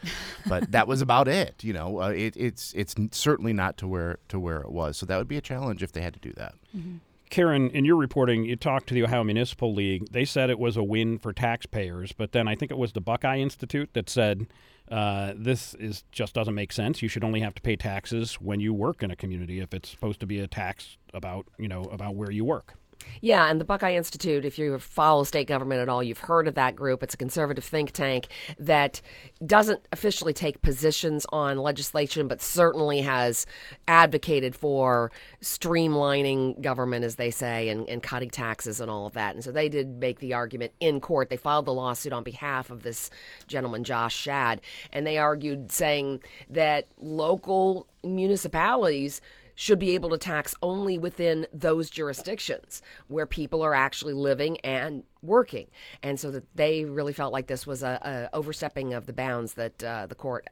but 0.45 0.69
that 0.73 0.89
was 0.89 1.02
about 1.02 1.30
it. 1.30 1.63
You 1.63 1.71
know, 1.71 2.02
uh, 2.02 2.10
it, 2.10 2.36
it's 2.36 2.73
it's 2.73 2.95
certainly 3.12 3.54
not 3.54 3.78
to 3.78 3.88
where 3.88 4.19
to 4.28 4.41
where 4.41 4.60
it 4.60 4.71
was. 4.73 4.97
So 4.97 5.06
that 5.06 5.17
would 5.17 5.30
be 5.30 5.38
a 5.38 5.41
challenge 5.41 5.84
if 5.84 5.93
they 5.93 6.02
had 6.02 6.15
to 6.15 6.19
do 6.19 6.34
that. 6.34 6.54
Mm-hmm. 6.76 6.97
Karen, 7.30 7.70
in 7.72 7.86
your 7.86 7.98
reporting, 7.98 8.46
you 8.46 8.56
talked 8.56 8.88
to 8.88 8.94
the 8.94 9.04
Ohio 9.04 9.24
Municipal 9.24 9.74
League. 9.74 10.10
They 10.12 10.26
said 10.26 10.50
it 10.50 10.60
was 10.60 10.78
a 10.78 10.84
win 10.84 11.18
for 11.20 11.34
taxpayers, 11.34 12.13
but 12.13 12.32
then 12.32 12.48
I 12.48 12.56
think 12.56 12.72
it 12.72 12.78
was 12.78 12.94
the 12.94 13.02
Buckeye 13.02 13.40
Institute 13.40 13.90
that 13.94 14.10
said 14.10 14.48
uh, 14.90 15.34
this 15.36 15.74
is 15.76 16.04
just 16.12 16.34
doesn't 16.34 16.56
make 16.56 16.72
sense. 16.72 17.02
You 17.02 17.10
should 17.10 17.24
only 17.24 17.42
have 17.42 17.54
to 17.56 17.62
pay 17.62 17.76
taxes 17.76 18.36
when 18.36 18.60
you 18.60 18.74
work 18.74 19.04
in 19.04 19.12
a 19.12 19.16
community 19.16 19.60
if 19.60 19.74
it's 19.74 19.90
supposed 19.90 20.20
to 20.22 20.26
be 20.26 20.40
a 20.40 20.48
tax 20.48 20.98
about 21.13 21.46
you 21.58 21.68
know 21.68 21.84
about 21.84 22.16
where 22.16 22.32
you 22.32 22.46
work. 22.46 22.76
Yeah, 23.22 23.50
and 23.50 23.60
the 23.60 23.65
Buckeye 23.65 23.96
Institute, 23.96 24.46
if 24.46 24.60
you 24.60 24.78
follow 24.80 25.24
state 25.24 25.48
government 25.48 25.82
at 25.82 25.89
all, 25.89 26.04
you've 26.04 26.20
heard 26.20 26.48
of 26.48 26.56
that 26.56 26.76
group. 26.76 27.04
It's 27.04 27.13
a 27.13 27.17
conservative 27.17 27.63
think 27.63 27.91
tank 27.91 28.28
that 28.60 29.02
doesn't 29.46 29.86
officially 29.91 30.34
take 30.34 30.62
positions 30.62 31.26
on 31.32 31.58
legislation, 31.58 32.28
but 32.28 32.41
certainly 32.41 33.02
has 33.02 33.46
advocated 33.88 34.56
for 34.56 35.12
streamlining 35.41 36.62
government, 36.62 37.06
as 37.06 37.15
they 37.15 37.32
say, 37.32 37.70
and, 37.70 37.88
and 37.89 38.04
cutting 38.04 38.30
taxes 38.30 38.80
and 38.80 38.89
all 38.89 39.08
of 39.08 39.13
that. 39.13 39.36
And 39.36 39.43
so 39.43 39.52
they 39.52 39.70
did 39.70 40.00
make 40.00 40.20
the 40.20 40.34
argument 40.34 40.74
in 40.80 41.00
court. 41.00 41.30
They 41.30 41.38
filed 41.38 41.65
the 41.65 41.74
lawsuit 41.74 42.13
on 42.13 42.24
behalf 42.24 42.70
of 42.70 42.84
this 42.84 43.10
gentleman, 43.48 43.84
Josh 43.84 44.26
Schaad, 44.26 44.60
and 44.91 45.06
they 45.06 45.17
argued 45.17 45.72
saying 45.72 46.22
that 46.50 46.88
local 47.00 47.88
municipalities 48.04 49.22
should 49.60 49.80
be 49.80 49.96
able 49.96 50.12
to 50.12 50.20
tax 50.20 50.54
only 50.62 51.00
within 51.00 51.48
those 51.52 51.89
jurisdictions 51.89 52.84
where 53.08 53.26
people 53.26 53.63
are 53.63 53.74
actually 53.74 54.13
living 54.13 54.58
and 54.60 55.04
working, 55.24 55.67
and 56.04 56.20
so 56.20 56.30
that 56.30 56.43
they 56.56 56.86
really 56.86 57.12
felt 57.12 57.34
like 57.34 57.48
this 57.48 57.65
was 57.65 57.82
a, 57.82 58.30
a 58.32 58.36
overstepping 58.36 58.93
of 58.93 59.08
the 59.08 59.13
bounds 59.13 59.56
that 59.56 59.84
uh, 59.84 60.06
the 60.06 60.13
court 60.13 60.48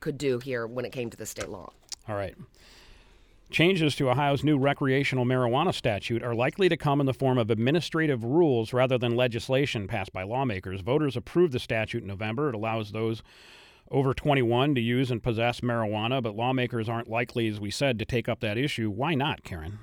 could 0.00 0.18
do 0.18 0.40
here 0.40 0.66
when 0.66 0.84
it 0.84 0.90
came 0.90 1.08
to 1.08 1.16
the 1.16 1.24
state 1.24 1.48
law. 1.48 1.72
All 2.08 2.16
right. 2.16 2.34
Changes 3.50 3.94
to 3.96 4.10
Ohio's 4.10 4.42
new 4.42 4.58
recreational 4.58 5.24
marijuana 5.24 5.72
statute 5.72 6.22
are 6.22 6.34
likely 6.34 6.68
to 6.68 6.76
come 6.76 6.98
in 6.98 7.06
the 7.06 7.14
form 7.14 7.38
of 7.38 7.50
administrative 7.50 8.24
rules 8.24 8.72
rather 8.72 8.98
than 8.98 9.14
legislation 9.14 9.86
passed 9.86 10.12
by 10.12 10.24
lawmakers. 10.24 10.80
Voters 10.80 11.16
approved 11.16 11.52
the 11.52 11.58
statute 11.60 12.02
in 12.02 12.08
November. 12.08 12.48
It 12.48 12.54
allows 12.56 12.90
those 12.90 13.22
over 13.90 14.14
21 14.14 14.74
to 14.74 14.80
use 14.80 15.10
and 15.10 15.22
possess 15.22 15.60
marijuana, 15.60 16.22
but 16.22 16.36
lawmakers 16.36 16.88
aren't 16.88 17.08
likely, 17.08 17.48
as 17.48 17.60
we 17.60 17.70
said, 17.70 17.98
to 17.98 18.04
take 18.04 18.28
up 18.28 18.40
that 18.40 18.56
issue. 18.56 18.90
Why 18.90 19.14
not, 19.14 19.42
Karen? 19.42 19.80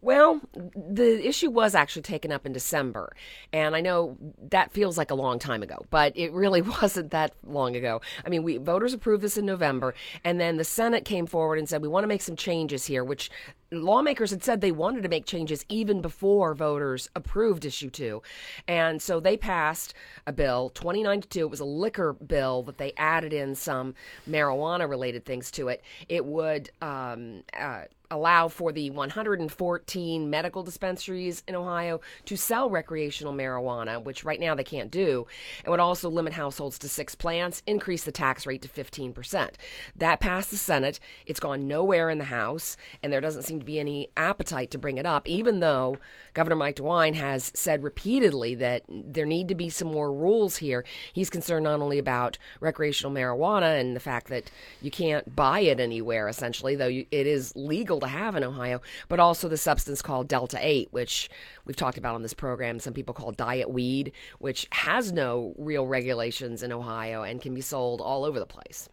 Well, 0.00 0.40
the 0.54 1.26
issue 1.26 1.50
was 1.50 1.74
actually 1.74 2.02
taken 2.02 2.32
up 2.32 2.46
in 2.46 2.52
December. 2.52 3.14
And 3.52 3.74
I 3.74 3.80
know 3.80 4.16
that 4.50 4.72
feels 4.72 4.98
like 4.98 5.10
a 5.10 5.14
long 5.14 5.38
time 5.38 5.62
ago, 5.62 5.84
but 5.90 6.12
it 6.16 6.32
really 6.32 6.62
wasn't 6.82 7.10
that 7.10 7.32
long 7.44 7.76
ago. 7.76 8.00
I 8.24 8.28
mean, 8.28 8.42
we 8.42 8.58
voters 8.58 8.92
approved 8.92 9.22
this 9.22 9.36
in 9.36 9.46
November, 9.46 9.94
and 10.24 10.40
then 10.40 10.56
the 10.56 10.64
Senate 10.64 11.04
came 11.04 11.26
forward 11.26 11.58
and 11.58 11.68
said, 11.68 11.82
we 11.82 11.88
want 11.88 12.04
to 12.04 12.08
make 12.08 12.22
some 12.22 12.36
changes 12.36 12.86
here, 12.86 13.04
which 13.04 13.30
lawmakers 13.72 14.30
had 14.30 14.44
said 14.44 14.60
they 14.60 14.72
wanted 14.72 15.02
to 15.02 15.08
make 15.08 15.26
changes 15.26 15.64
even 15.68 16.00
before 16.00 16.54
voters 16.54 17.08
approved 17.16 17.64
issue 17.64 17.90
2 17.90 18.22
and 18.68 19.02
so 19.02 19.18
they 19.18 19.36
passed 19.36 19.92
a 20.26 20.32
bill 20.32 20.70
29 20.74 21.22
to 21.22 21.28
2 21.28 21.40
it 21.40 21.50
was 21.50 21.60
a 21.60 21.64
liquor 21.64 22.12
bill 22.12 22.62
that 22.62 22.78
they 22.78 22.92
added 22.96 23.32
in 23.32 23.54
some 23.56 23.94
marijuana 24.28 24.88
related 24.88 25.24
things 25.24 25.50
to 25.50 25.66
it 25.66 25.82
it 26.08 26.24
would 26.24 26.70
um, 26.80 27.42
uh, 27.58 27.82
allow 28.10 28.48
for 28.48 28.72
the 28.72 28.90
114 28.90 30.30
medical 30.30 30.62
dispensaries 30.62 31.42
in 31.46 31.54
Ohio 31.54 32.00
to 32.24 32.36
sell 32.36 32.70
recreational 32.70 33.32
marijuana, 33.32 34.02
which 34.02 34.24
right 34.24 34.40
now 34.40 34.54
they 34.54 34.64
can't 34.64 34.90
do, 34.90 35.26
and 35.64 35.70
would 35.70 35.80
also 35.80 36.08
limit 36.08 36.32
households 36.32 36.78
to 36.78 36.88
six 36.88 37.14
plants, 37.14 37.62
increase 37.66 38.04
the 38.04 38.12
tax 38.12 38.46
rate 38.46 38.62
to 38.62 38.68
15%. 38.68 39.50
That 39.96 40.20
passed 40.20 40.50
the 40.50 40.56
Senate. 40.56 41.00
It's 41.26 41.40
gone 41.40 41.68
nowhere 41.68 42.10
in 42.10 42.18
the 42.18 42.24
House, 42.24 42.76
and 43.02 43.12
there 43.12 43.20
doesn't 43.20 43.42
seem 43.42 43.58
to 43.60 43.64
be 43.64 43.78
any 43.78 44.08
appetite 44.16 44.70
to 44.72 44.78
bring 44.78 44.98
it 44.98 45.06
up, 45.06 45.28
even 45.28 45.60
though 45.60 45.98
Governor 46.34 46.56
Mike 46.56 46.76
DeWine 46.76 47.14
has 47.14 47.50
said 47.54 47.82
repeatedly 47.82 48.54
that 48.56 48.82
there 48.88 49.26
need 49.26 49.48
to 49.48 49.54
be 49.54 49.70
some 49.70 49.88
more 49.88 50.12
rules 50.12 50.56
here. 50.56 50.84
He's 51.12 51.30
concerned 51.30 51.64
not 51.64 51.80
only 51.80 51.98
about 51.98 52.38
recreational 52.60 53.12
marijuana 53.12 53.80
and 53.80 53.96
the 53.96 54.00
fact 54.00 54.28
that 54.28 54.50
you 54.82 54.90
can't 54.90 55.34
buy 55.34 55.60
it 55.60 55.80
anywhere, 55.80 56.28
essentially, 56.28 56.76
though 56.76 56.86
you, 56.86 57.06
it 57.10 57.26
is 57.26 57.54
legal 57.56 57.95
to 58.00 58.06
have 58.06 58.36
in 58.36 58.44
Ohio, 58.44 58.80
but 59.08 59.20
also 59.20 59.48
the 59.48 59.56
substance 59.56 60.02
called 60.02 60.28
Delta 60.28 60.58
8, 60.60 60.88
which 60.90 61.28
we've 61.64 61.76
talked 61.76 61.98
about 61.98 62.14
on 62.14 62.22
this 62.22 62.34
program. 62.34 62.78
Some 62.80 62.94
people 62.94 63.14
call 63.14 63.32
diet 63.32 63.70
weed, 63.70 64.12
which 64.38 64.66
has 64.72 65.12
no 65.12 65.54
real 65.58 65.86
regulations 65.86 66.62
in 66.62 66.72
Ohio 66.72 67.22
and 67.22 67.40
can 67.40 67.54
be 67.54 67.60
sold 67.60 68.00
all 68.00 68.24
over 68.24 68.38
the 68.38 68.46
place. 68.46 68.88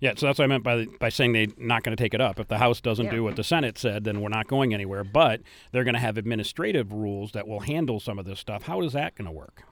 Yeah, 0.00 0.14
so 0.16 0.26
that's 0.26 0.40
what 0.40 0.46
I 0.46 0.48
meant 0.48 0.64
by 0.64 0.86
by 0.98 1.10
saying 1.10 1.32
they're 1.32 1.46
not 1.56 1.84
going 1.84 1.96
to 1.96 2.02
take 2.02 2.12
it 2.12 2.20
up. 2.20 2.40
If 2.40 2.48
the 2.48 2.58
House 2.58 2.80
doesn't 2.80 3.04
Yeah. 3.06 3.12
do 3.12 3.22
what 3.22 3.36
the 3.36 3.44
Senate 3.44 3.78
said, 3.78 4.02
then 4.02 4.20
we're 4.20 4.30
not 4.30 4.48
going 4.48 4.74
anywhere. 4.74 5.04
But 5.04 5.42
they're 5.70 5.84
going 5.84 5.94
to 5.94 6.00
have 6.00 6.18
administrative 6.18 6.92
rules 6.92 7.30
that 7.32 7.46
will 7.46 7.60
handle 7.60 8.00
some 8.00 8.18
of 8.18 8.24
this 8.24 8.40
stuff. 8.40 8.64
How 8.64 8.80
is 8.82 8.94
that 8.94 9.14
going 9.14 9.26
to 9.26 9.32
work? 9.32 9.62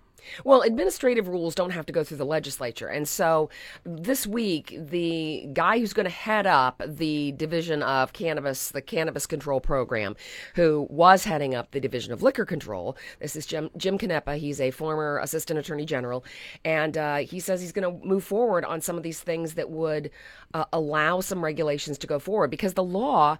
Well, 0.45 0.63
administrative 0.63 1.29
rules 1.29 1.55
don't 1.55 1.71
have 1.71 1.87
to 1.87 1.93
go 1.93 2.05
through 2.05 2.19
the 2.19 2.27
legislature. 2.27 2.89
And 2.89 3.09
so 3.09 3.51
this 3.85 4.27
week, 4.27 4.77
the 4.79 5.49
guy 5.53 5.79
who's 5.79 5.93
going 5.93 6.05
to 6.05 6.11
head 6.11 6.47
up 6.47 6.83
the 6.87 7.33
Division 7.33 7.83
of 7.83 8.13
Cannabis, 8.13 8.71
the 8.71 8.83
Cannabis 8.83 9.27
Control 9.27 9.61
Program, 9.61 10.17
who 10.55 10.87
was 10.91 11.25
heading 11.25 11.55
up 11.55 11.71
the 11.71 11.81
Division 11.81 12.13
of 12.13 12.23
Liquor 12.23 12.45
Control, 12.45 12.97
this 13.21 13.37
is 13.37 13.47
Jim, 13.47 13.71
Jim 13.77 13.99
Canepa. 13.99 14.37
He's 14.37 14.61
a 14.61 14.71
former 14.71 15.19
Assistant 15.19 15.59
Attorney 15.59 15.85
General. 15.85 16.25
And 16.65 16.97
uh, 16.97 17.17
he 17.17 17.41
says 17.41 17.61
he's 17.61 17.73
going 17.73 18.01
to 18.01 18.07
move 18.07 18.25
forward 18.25 18.65
on 18.65 18.81
some 18.81 18.97
of 18.97 19.03
these 19.03 19.21
things 19.21 19.55
that 19.55 19.71
would 19.71 20.11
uh, 20.55 20.65
allow 20.73 21.21
some 21.21 21.45
regulations 21.45 21.99
to 21.99 22.07
go 22.07 22.19
forward 22.19 22.51
because 22.51 22.75
the 22.75 22.83
law 22.83 23.39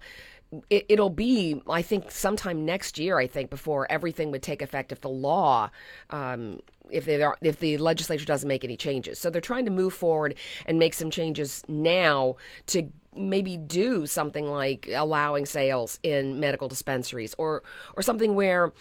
it, 0.69 0.85
it'll 0.89 1.09
be, 1.09 1.61
I 1.69 1.81
think, 1.81 2.11
sometime 2.11 2.65
next 2.65 2.97
year. 2.97 3.17
I 3.17 3.27
think 3.27 3.49
before 3.49 3.89
everything 3.91 4.31
would 4.31 4.43
take 4.43 4.61
effect 4.61 4.91
if 4.91 5.01
the 5.01 5.09
law, 5.09 5.69
um, 6.09 6.59
if 6.89 7.05
they 7.05 7.21
are, 7.21 7.37
if 7.41 7.59
the 7.59 7.77
legislature 7.77 8.25
doesn't 8.25 8.47
make 8.47 8.63
any 8.63 8.75
changes. 8.75 9.19
So 9.19 9.29
they're 9.29 9.41
trying 9.41 9.65
to 9.65 9.71
move 9.71 9.93
forward 9.93 10.35
and 10.65 10.77
make 10.77 10.93
some 10.93 11.09
changes 11.09 11.63
now 11.67 12.35
to 12.67 12.89
maybe 13.15 13.57
do 13.57 14.05
something 14.05 14.47
like 14.47 14.89
allowing 14.93 15.45
sales 15.45 15.99
in 16.03 16.39
medical 16.39 16.67
dispensaries 16.67 17.33
or 17.37 17.63
or 17.95 18.03
something 18.03 18.35
where 18.35 18.71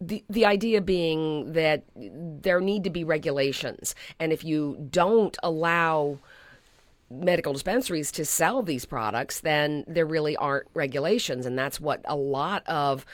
the 0.00 0.24
the 0.28 0.44
idea 0.44 0.80
being 0.80 1.52
that 1.52 1.84
there 1.94 2.60
need 2.60 2.84
to 2.84 2.90
be 2.90 3.04
regulations 3.04 3.94
and 4.18 4.32
if 4.32 4.44
you 4.44 4.76
don't 4.90 5.36
allow 5.42 6.18
medical 7.10 7.52
dispensaries 7.52 8.12
to 8.12 8.24
sell 8.24 8.62
these 8.62 8.84
products, 8.84 9.40
then 9.40 9.84
there 9.86 10.06
really 10.06 10.36
aren't 10.36 10.68
regulations. 10.74 11.46
And 11.46 11.58
that's 11.58 11.80
what 11.80 12.00
a 12.04 12.16
lot 12.16 12.66
of 12.66 13.04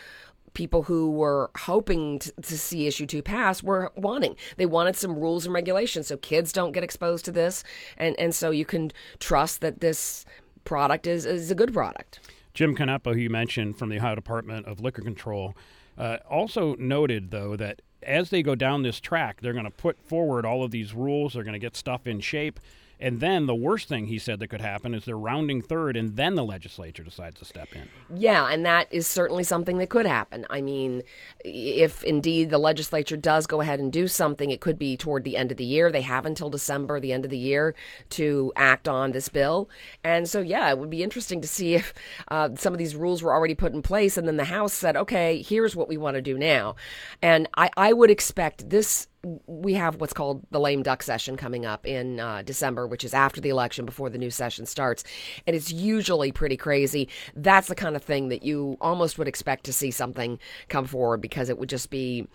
people 0.54 0.82
who 0.82 1.10
were 1.10 1.50
hoping 1.58 2.18
to, 2.18 2.32
to 2.40 2.58
see 2.58 2.86
issue 2.86 3.06
2 3.06 3.22
pass 3.22 3.62
were 3.62 3.92
wanting. 3.94 4.36
They 4.56 4.66
wanted 4.66 4.96
some 4.96 5.18
rules 5.18 5.44
and 5.44 5.54
regulations 5.54 6.06
so 6.06 6.16
kids 6.16 6.52
don't 6.52 6.72
get 6.72 6.82
exposed 6.82 7.26
to 7.26 7.32
this 7.32 7.62
and 7.98 8.18
and 8.18 8.34
so 8.34 8.50
you 8.50 8.64
can 8.64 8.90
trust 9.18 9.60
that 9.60 9.80
this 9.80 10.24
product 10.64 11.06
is 11.06 11.26
is 11.26 11.50
a 11.50 11.54
good 11.54 11.74
product. 11.74 12.20
Jim 12.54 12.74
Canepa, 12.74 13.12
who 13.12 13.20
you 13.20 13.28
mentioned 13.28 13.78
from 13.78 13.90
the 13.90 13.98
Ohio 13.98 14.14
Department 14.14 14.64
of 14.64 14.80
Liquor 14.80 15.02
Control, 15.02 15.54
uh, 15.98 16.16
also 16.28 16.74
noted, 16.76 17.30
though, 17.30 17.54
that 17.54 17.82
as 18.02 18.30
they 18.30 18.42
go 18.42 18.54
down 18.54 18.82
this 18.82 18.98
track, 18.98 19.42
they're 19.42 19.52
going 19.52 19.66
to 19.66 19.70
put 19.70 20.00
forward 20.00 20.46
all 20.46 20.64
of 20.64 20.70
these 20.70 20.94
rules. 20.94 21.34
They're 21.34 21.42
going 21.42 21.52
to 21.52 21.58
get 21.58 21.76
stuff 21.76 22.06
in 22.06 22.20
shape. 22.20 22.58
And 22.98 23.20
then 23.20 23.46
the 23.46 23.54
worst 23.54 23.88
thing 23.88 24.06
he 24.06 24.18
said 24.18 24.38
that 24.40 24.48
could 24.48 24.60
happen 24.60 24.94
is 24.94 25.04
they're 25.04 25.18
rounding 25.18 25.60
third, 25.60 25.96
and 25.96 26.16
then 26.16 26.34
the 26.34 26.44
legislature 26.44 27.02
decides 27.02 27.38
to 27.40 27.44
step 27.44 27.68
in. 27.74 27.88
Yeah, 28.14 28.48
and 28.48 28.64
that 28.64 28.88
is 28.90 29.06
certainly 29.06 29.44
something 29.44 29.78
that 29.78 29.90
could 29.90 30.06
happen. 30.06 30.46
I 30.48 30.62
mean, 30.62 31.02
if 31.44 32.02
indeed 32.04 32.50
the 32.50 32.58
legislature 32.58 33.16
does 33.16 33.46
go 33.46 33.60
ahead 33.60 33.80
and 33.80 33.92
do 33.92 34.08
something, 34.08 34.50
it 34.50 34.60
could 34.60 34.78
be 34.78 34.96
toward 34.96 35.24
the 35.24 35.36
end 35.36 35.50
of 35.50 35.58
the 35.58 35.64
year. 35.64 35.92
They 35.92 36.00
have 36.02 36.24
until 36.24 36.48
December, 36.48 36.98
the 36.98 37.12
end 37.12 37.24
of 37.24 37.30
the 37.30 37.38
year, 37.38 37.74
to 38.10 38.52
act 38.56 38.88
on 38.88 39.12
this 39.12 39.28
bill. 39.28 39.68
And 40.02 40.28
so, 40.28 40.40
yeah, 40.40 40.70
it 40.70 40.78
would 40.78 40.90
be 40.90 41.02
interesting 41.02 41.42
to 41.42 41.48
see 41.48 41.74
if 41.74 41.92
uh, 42.28 42.50
some 42.56 42.72
of 42.72 42.78
these 42.78 42.96
rules 42.96 43.22
were 43.22 43.34
already 43.34 43.54
put 43.54 43.74
in 43.74 43.82
place, 43.82 44.16
and 44.16 44.26
then 44.26 44.36
the 44.36 44.44
House 44.44 44.72
said, 44.72 44.96
okay, 44.96 45.42
here's 45.42 45.76
what 45.76 45.88
we 45.88 45.98
want 45.98 46.14
to 46.14 46.22
do 46.22 46.38
now. 46.38 46.76
And 47.20 47.48
I, 47.56 47.70
I 47.76 47.92
would 47.92 48.10
expect 48.10 48.70
this 48.70 49.08
we 49.46 49.74
have 49.74 50.00
what's 50.00 50.12
called 50.12 50.46
the 50.50 50.60
lame 50.60 50.82
duck 50.82 51.02
session 51.02 51.36
coming 51.36 51.66
up 51.66 51.86
in 51.86 52.20
uh, 52.20 52.42
December, 52.42 52.86
which 52.86 53.04
is 53.04 53.14
after 53.14 53.40
the 53.40 53.48
election 53.48 53.84
before 53.84 54.10
the 54.10 54.18
new 54.18 54.30
session 54.30 54.66
starts. 54.66 55.04
And 55.46 55.56
it's 55.56 55.72
usually 55.72 56.32
pretty 56.32 56.56
crazy. 56.56 57.08
That's 57.34 57.68
the 57.68 57.74
kind 57.74 57.96
of 57.96 58.02
thing 58.02 58.28
that 58.28 58.42
you 58.42 58.76
almost 58.80 59.18
would 59.18 59.28
expect 59.28 59.64
to 59.64 59.72
see 59.72 59.90
something 59.90 60.38
come 60.68 60.86
forward 60.86 61.20
because 61.20 61.48
it 61.48 61.58
would 61.58 61.68
just 61.68 61.90
be 61.90 62.28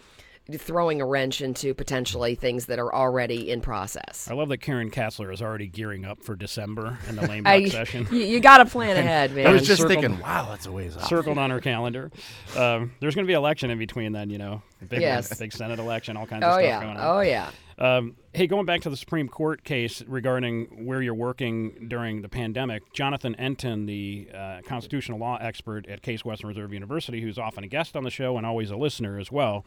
throwing 0.59 1.01
a 1.01 1.05
wrench 1.05 1.41
into 1.41 1.73
potentially 1.73 2.35
things 2.35 2.65
that 2.67 2.79
are 2.79 2.93
already 2.93 3.49
in 3.49 3.61
process. 3.61 4.27
I 4.29 4.33
love 4.33 4.49
that 4.49 4.57
Karen 4.57 4.89
Kasler 4.91 5.33
is 5.33 5.41
already 5.41 5.67
gearing 5.67 6.05
up 6.05 6.23
for 6.23 6.35
December 6.35 6.97
and 7.07 7.17
the 7.17 7.27
lame 7.27 7.43
duck 7.45 7.67
session. 7.67 8.07
You, 8.11 8.19
you 8.19 8.39
got 8.39 8.57
to 8.57 8.65
plan 8.65 8.97
ahead, 8.97 9.33
man. 9.33 9.47
I 9.47 9.51
was 9.53 9.65
just 9.67 9.81
circled- 9.81 10.01
thinking, 10.01 10.19
wow, 10.21 10.47
that's 10.49 10.65
a 10.65 10.71
ways 10.71 10.97
off. 10.97 11.07
Circled 11.07 11.37
on 11.37 11.49
her 11.49 11.59
calendar. 11.61 12.11
Um, 12.57 12.91
there's 12.99 13.15
going 13.15 13.25
to 13.25 13.29
be 13.29 13.33
election 13.35 13.69
in 13.69 13.77
between 13.77 14.11
then, 14.11 14.29
you 14.29 14.37
know. 14.37 14.61
Big, 14.89 15.01
Yes. 15.01 15.37
big 15.37 15.53
Senate 15.53 15.79
election, 15.79 16.17
all 16.17 16.25
kinds 16.25 16.43
of 16.43 16.49
oh 16.49 16.53
stuff 16.53 16.63
yeah, 16.63 16.83
going 16.83 16.97
on. 16.97 17.17
oh 17.17 17.21
yeah. 17.21 17.49
Um, 17.77 18.15
hey, 18.33 18.47
going 18.47 18.65
back 18.65 18.79
to 18.79 18.89
the 18.89 18.95
Supreme 18.95 19.27
Court 19.27 19.61
case 19.65 20.01
regarding 20.07 20.85
where 20.85 21.01
you're 21.01 21.13
working 21.13 21.87
during 21.89 22.21
the 22.21 22.29
pandemic, 22.29 22.93
Jonathan 22.93 23.35
Entin, 23.37 23.87
the 23.87 24.29
uh, 24.33 24.61
constitutional 24.65 25.19
law 25.19 25.37
expert 25.41 25.85
at 25.89 26.01
Case 26.01 26.23
Western 26.23 26.47
Reserve 26.47 26.71
University, 26.71 27.19
who's 27.19 27.37
often 27.37 27.65
a 27.65 27.67
guest 27.67 27.97
on 27.97 28.03
the 28.05 28.09
show 28.09 28.37
and 28.37 28.45
always 28.45 28.71
a 28.71 28.77
listener 28.77 29.19
as 29.19 29.33
well, 29.33 29.65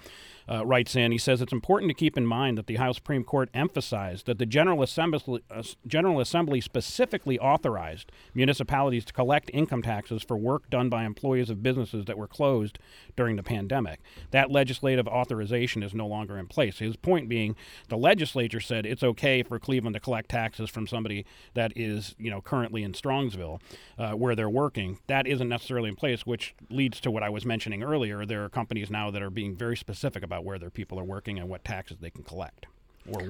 uh, 0.51 0.65
writes 0.65 0.97
in. 0.97 1.13
He 1.13 1.19
says 1.19 1.43
it's 1.43 1.53
important 1.53 1.91
to 1.91 1.95
keep 1.95 2.17
in 2.17 2.27
mind 2.27 2.57
that 2.57 2.67
the 2.67 2.79
Ohio 2.79 2.93
Supreme 2.93 3.23
Court 3.23 3.51
emphasized 3.53 4.25
that 4.27 4.39
the 4.39 4.47
General 4.47 4.83
Assembly, 4.83 5.43
uh, 5.51 5.63
General 5.87 6.21
Assembly 6.21 6.63
specifically 6.63 7.39
authorized 7.39 8.11
municipalities 8.33 9.05
to 9.05 9.13
collect 9.13 9.51
income 9.53 9.83
taxes 9.83 10.23
for 10.23 10.39
work 10.39 10.71
done 10.71 10.89
by 10.89 11.05
employees 11.05 11.51
of 11.51 11.63
businesses 11.63 12.07
that 12.07 12.17
were 12.17 12.27
closed 12.27 12.79
during 13.15 13.37
the 13.37 13.43
pandemic. 13.43 14.01
That 14.31 14.51
legislative 14.51 15.07
authorization 15.07 15.83
is 15.83 15.93
no 15.93 16.07
longer 16.07 16.39
in 16.39 16.47
place. 16.47 16.79
His 16.79 16.97
point 16.97 17.29
being, 17.29 17.57
the 17.89 17.99
legislature 17.99 18.54
said 18.61 18.87
it's 18.87 19.03
okay 19.03 19.43
for 19.43 19.59
Cleveland 19.59 19.95
to 19.95 20.01
collect 20.01 20.31
taxes 20.31 20.71
from 20.71 20.87
somebody 20.87 21.25
that 21.55 21.73
is, 21.77 22.15
you 22.19 22.31
know, 22.31 22.41
currently 22.41 22.83
in 22.83 22.93
Strongsville, 22.93 23.61
uh, 23.99 24.13
where 24.13 24.35
they're 24.35 24.51
working. 24.51 24.99
That 25.07 25.27
isn't 25.27 25.49
necessarily 25.49 25.89
in 25.89 25.97
place, 25.97 26.27
which 26.27 26.55
leads 26.71 27.01
to 27.01 27.11
what 27.11 27.23
I 27.23 27.31
was 27.31 27.45
mentioning 27.45 27.83
earlier. 27.83 28.25
There 28.27 28.45
are 28.45 28.49
companies 28.49 28.91
now 28.91 29.11
that 29.11 29.23
are 29.23 29.31
being 29.31 29.57
very 29.57 29.77
specific 29.77 30.23
about 30.23 30.45
where 30.45 30.59
their 30.59 30.71
people 30.71 30.99
are 30.99 31.05
working 31.05 31.39
and 31.39 31.49
what 31.49 31.65
taxes 31.65 31.99
they 32.01 32.11
can 32.11 32.25
collect. 32.25 32.67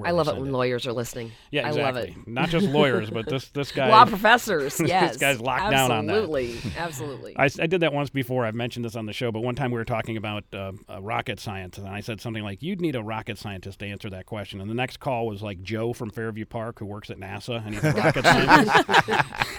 I 0.04 0.12
love 0.12 0.28
it 0.28 0.36
when 0.36 0.52
lawyers 0.52 0.86
are 0.86 0.92
listening. 0.92 1.32
Yeah, 1.50 1.68
exactly. 1.68 1.82
I 1.82 1.86
love 1.86 1.96
it. 1.96 2.28
Not 2.28 2.48
just 2.48 2.66
lawyers, 2.66 3.10
but 3.10 3.28
this 3.28 3.48
this 3.48 3.72
guy. 3.72 3.88
Law 3.88 4.04
professors, 4.04 4.80
yes. 4.84 5.12
This 5.12 5.20
guy's 5.20 5.40
locked 5.40 5.70
down 5.70 5.90
on 5.90 6.06
that. 6.06 6.14
Absolutely, 6.14 6.58
absolutely. 6.76 7.36
I, 7.36 7.44
I 7.60 7.66
did 7.66 7.80
that 7.80 7.92
once 7.92 8.10
before. 8.10 8.44
I've 8.46 8.54
mentioned 8.54 8.84
this 8.84 8.94
on 8.96 9.06
the 9.06 9.12
show, 9.12 9.32
but 9.32 9.40
one 9.40 9.54
time 9.54 9.70
we 9.70 9.78
were 9.78 9.84
talking 9.84 10.16
about 10.16 10.44
uh, 10.52 10.72
uh, 10.88 11.02
rocket 11.02 11.40
science, 11.40 11.78
and 11.78 11.88
I 11.88 12.00
said 12.00 12.20
something 12.20 12.42
like, 12.42 12.62
"You'd 12.62 12.80
need 12.80 12.94
a 12.94 13.02
rocket 13.02 13.38
scientist 13.38 13.80
to 13.80 13.86
answer 13.86 14.08
that 14.10 14.26
question." 14.26 14.60
And 14.60 14.70
the 14.70 14.74
next 14.74 15.00
call 15.00 15.26
was 15.26 15.42
like 15.42 15.62
Joe 15.62 15.92
from 15.92 16.10
Fairview 16.10 16.46
Park, 16.46 16.78
who 16.78 16.86
works 16.86 17.10
at 17.10 17.18
NASA, 17.18 17.64
and 17.64 17.74
he's 17.74 17.84
a 17.84 17.92
rocket 17.92 18.24
scientist. 18.24 18.88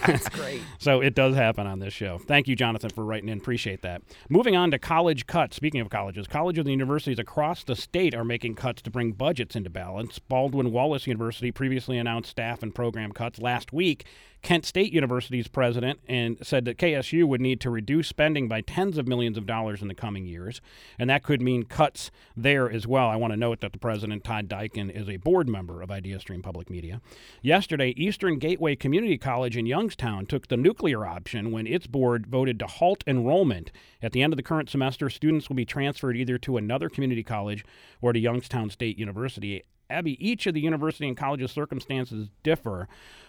That's 0.06 0.30
great. 0.30 0.62
So 0.78 1.02
it 1.02 1.16
does 1.16 1.36
happen 1.36 1.68
on 1.68 1.80
this 1.80 1.94
show. 1.94 2.20
Thank 2.20 2.48
you, 2.48 2.56
Jonathan, 2.56 2.90
for 2.90 3.04
writing 3.04 3.30
in. 3.30 3.38
Appreciate 3.38 3.82
that. 3.82 4.02
Moving 4.30 4.56
on 4.56 4.72
to 4.72 4.80
college 4.80 5.28
cuts. 5.28 5.56
Speaking 5.56 5.82
of 5.82 5.90
colleges, 5.90 6.28
colleges 6.28 6.62
and 6.62 6.70
universities 6.70 7.20
across 7.20 7.64
the 7.64 7.76
state 7.76 8.16
are 8.16 8.24
making 8.24 8.56
cuts 8.56 8.82
to 8.84 8.90
bring 8.90 9.12
budgets 9.12 9.56
into 9.56 9.70
balance. 9.70 10.05
Baldwin 10.28 10.72
Wallace 10.72 11.08
University 11.08 11.52
previously 11.52 11.98
announced 11.98 12.30
staff 12.30 12.64
and 12.64 12.74
program 12.74 13.12
cuts 13.12 13.40
last 13.40 13.74
week. 13.74 14.06
Kent 14.46 14.64
State 14.64 14.94
University's 14.94 15.48
president 15.48 16.00
and 16.08 16.38
said 16.44 16.66
that 16.66 16.78
KSU 16.78 17.28
would 17.28 17.42
need 17.42 17.60
to 17.62 17.72
reduce 17.72 18.08
spending 18.08 18.48
by 18.48 18.62
tens 18.62 19.00
of 19.00 19.08
millions 19.08 19.40
of 19.40 19.48
dollars 19.48 19.82
in 19.82 19.88
the 19.88 19.96
coming 19.96 20.28
years, 20.28 20.62
and 21.00 21.10
that 21.10 21.24
could 21.24 21.42
mean 21.42 21.64
cuts 21.64 22.12
there 22.38 22.70
as 22.70 22.86
well. 22.86 23.08
I 23.10 23.16
want 23.16 23.34
to 23.34 23.38
note 23.38 23.62
that 23.62 23.74
the 23.74 23.80
president, 23.80 24.24
Todd 24.24 24.48
Diacon, 24.48 24.92
is 24.92 25.10
a 25.10 25.18
board 25.18 25.50
member 25.50 25.82
of 25.82 25.90
IdeaStream 25.90 26.44
Public 26.44 26.70
Media. 26.70 27.02
Yesterday, 27.42 27.96
Eastern 27.98 28.38
Gateway 28.38 28.76
Community 28.76 29.18
College 29.18 29.58
in 29.58 29.66
Youngstown 29.66 30.28
took 30.28 30.48
the 30.48 30.58
nuclear 30.58 31.08
option 31.08 31.52
when 31.52 31.66
its 31.66 31.88
board 31.88 32.28
voted 32.28 32.60
to 32.60 32.68
halt 32.68 33.04
enrollment. 33.08 33.72
At 34.00 34.12
the 34.12 34.22
end 34.22 34.32
of 34.32 34.38
the 34.38 34.44
current 34.44 34.70
semester, 34.70 35.10
students 35.10 35.50
will 35.50 35.56
be 35.56 35.66
transferred 35.66 36.16
either 36.16 36.38
to 36.38 36.58
another 36.58 36.88
community 36.88 37.24
college 37.24 37.66
or 38.00 38.14
to 38.14 38.20
Youngstown 38.20 38.70
State 38.70 39.00
University. 39.00 39.64
Abby, 39.90 40.26
each 40.26 40.48
of 40.48 40.54
the 40.54 40.62
university 40.62 41.08
and 41.08 41.16
college's 41.16 41.52
circumstances 41.52 42.30
differ, 42.44 42.88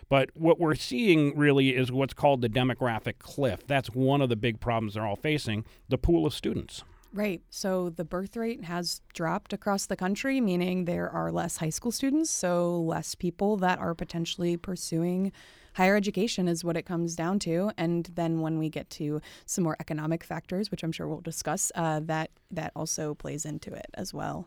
but 0.09 0.31
what 0.35 0.61
we're 0.61 0.75
seeing 0.75 1.37
really 1.37 1.75
is 1.77 1.90
what's 1.90 2.14
called 2.14 2.40
the 2.40 2.49
demographic 2.49 3.19
cliff. 3.19 3.66
That's 3.66 3.90
one 3.90 4.21
of 4.21 4.29
the 4.29 4.37
big 4.37 4.61
problems 4.61 4.95
they're 4.95 5.07
all 5.07 5.16
facing 5.16 5.64
the 5.88 5.99
pool 5.99 6.27
of 6.27 6.35
students. 6.35 6.85
Right. 7.12 7.40
So 7.49 7.88
the 7.88 8.05
birth 8.05 8.37
rate 8.37 8.64
has 8.64 9.01
dropped 9.14 9.53
across 9.53 9.87
the 9.87 9.97
country, 9.97 10.40
meaning 10.40 10.85
there 10.85 11.09
are 11.09 11.33
less 11.33 11.57
high 11.57 11.71
school 11.71 11.90
students, 11.90 12.31
so 12.31 12.79
less 12.81 13.14
people 13.14 13.57
that 13.59 13.79
are 13.79 13.95
potentially 13.95 14.57
pursuing 14.57 15.33
higher 15.75 15.97
education 15.97 16.47
is 16.47 16.64
what 16.64 16.77
it 16.77 16.83
comes 16.83 17.16
down 17.16 17.38
to. 17.38 17.71
And 17.79 18.11
then 18.14 18.40
when 18.40 18.59
we 18.59 18.69
get 18.69 18.90
to 18.90 19.21
some 19.47 19.64
more 19.64 19.77
economic 19.81 20.25
factors, 20.25 20.71
which 20.71 20.83
I'm 20.83 20.92
sure 20.92 21.09
we'll 21.09 21.21
discuss, 21.21 21.73
uh, 21.75 22.01
that 22.05 22.31
that 22.51 22.73
also 22.77 23.14
plays 23.14 23.47
into 23.47 23.73
it 23.73 23.87
as 23.95 24.12
well 24.12 24.47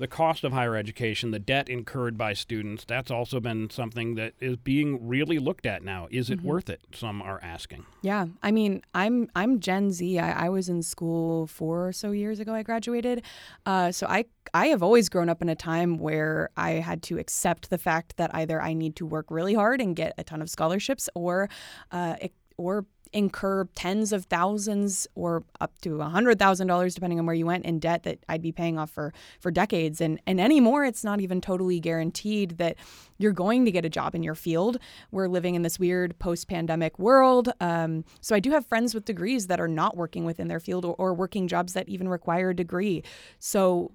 the 0.00 0.08
cost 0.08 0.44
of 0.44 0.52
higher 0.52 0.74
education, 0.76 1.30
the 1.30 1.38
debt 1.38 1.68
incurred 1.68 2.16
by 2.16 2.32
students, 2.32 2.86
that's 2.86 3.10
also 3.10 3.38
been 3.38 3.68
something 3.68 4.14
that 4.14 4.32
is 4.40 4.56
being 4.56 5.06
really 5.06 5.38
looked 5.38 5.66
at 5.66 5.84
now. 5.84 6.08
Is 6.10 6.30
it 6.30 6.38
mm-hmm. 6.38 6.48
worth 6.48 6.70
it? 6.70 6.80
Some 6.94 7.20
are 7.20 7.38
asking. 7.42 7.84
Yeah, 8.00 8.26
I 8.42 8.50
mean, 8.50 8.82
I'm 8.94 9.28
I'm 9.36 9.60
Gen 9.60 9.92
Z. 9.92 10.18
I, 10.18 10.46
I 10.46 10.48
was 10.48 10.70
in 10.70 10.82
school 10.82 11.46
four 11.46 11.88
or 11.88 11.92
so 11.92 12.12
years 12.12 12.40
ago. 12.40 12.54
I 12.54 12.62
graduated, 12.62 13.22
uh, 13.66 13.92
so 13.92 14.06
I 14.06 14.24
I 14.54 14.68
have 14.68 14.82
always 14.82 15.10
grown 15.10 15.28
up 15.28 15.42
in 15.42 15.50
a 15.50 15.54
time 15.54 15.98
where 15.98 16.48
I 16.56 16.70
had 16.72 17.02
to 17.04 17.18
accept 17.18 17.68
the 17.68 17.78
fact 17.78 18.16
that 18.16 18.34
either 18.34 18.60
I 18.60 18.72
need 18.72 18.96
to 18.96 19.06
work 19.06 19.26
really 19.30 19.52
hard 19.52 19.82
and 19.82 19.94
get 19.94 20.14
a 20.16 20.24
ton 20.24 20.40
of 20.40 20.48
scholarships, 20.48 21.10
or 21.14 21.50
uh, 21.92 22.16
or 22.56 22.86
incur 23.12 23.64
tens 23.74 24.12
of 24.12 24.24
thousands 24.26 25.06
or 25.14 25.42
up 25.60 25.78
to 25.80 26.00
a 26.00 26.08
hundred 26.08 26.38
thousand 26.38 26.66
dollars 26.66 26.94
depending 26.94 27.18
on 27.18 27.26
where 27.26 27.34
you 27.34 27.46
went 27.46 27.64
in 27.64 27.78
debt 27.78 28.04
that 28.04 28.18
I'd 28.28 28.42
be 28.42 28.52
paying 28.52 28.78
off 28.78 28.90
for 28.90 29.12
for 29.40 29.50
decades. 29.50 30.00
And 30.00 30.20
and 30.26 30.40
anymore 30.40 30.84
it's 30.84 31.04
not 31.04 31.20
even 31.20 31.40
totally 31.40 31.80
guaranteed 31.80 32.58
that 32.58 32.76
you're 33.18 33.32
going 33.32 33.64
to 33.64 33.70
get 33.70 33.84
a 33.84 33.90
job 33.90 34.14
in 34.14 34.22
your 34.22 34.34
field. 34.34 34.78
We're 35.10 35.28
living 35.28 35.54
in 35.54 35.62
this 35.62 35.78
weird 35.78 36.18
post-pandemic 36.18 36.98
world. 36.98 37.52
Um, 37.60 38.04
so 38.20 38.34
I 38.34 38.40
do 38.40 38.50
have 38.52 38.64
friends 38.64 38.94
with 38.94 39.04
degrees 39.04 39.48
that 39.48 39.60
are 39.60 39.68
not 39.68 39.96
working 39.96 40.24
within 40.24 40.48
their 40.48 40.60
field 40.60 40.84
or, 40.84 40.94
or 40.94 41.12
working 41.12 41.46
jobs 41.46 41.74
that 41.74 41.88
even 41.88 42.08
require 42.08 42.50
a 42.50 42.56
degree. 42.56 43.02
So 43.38 43.92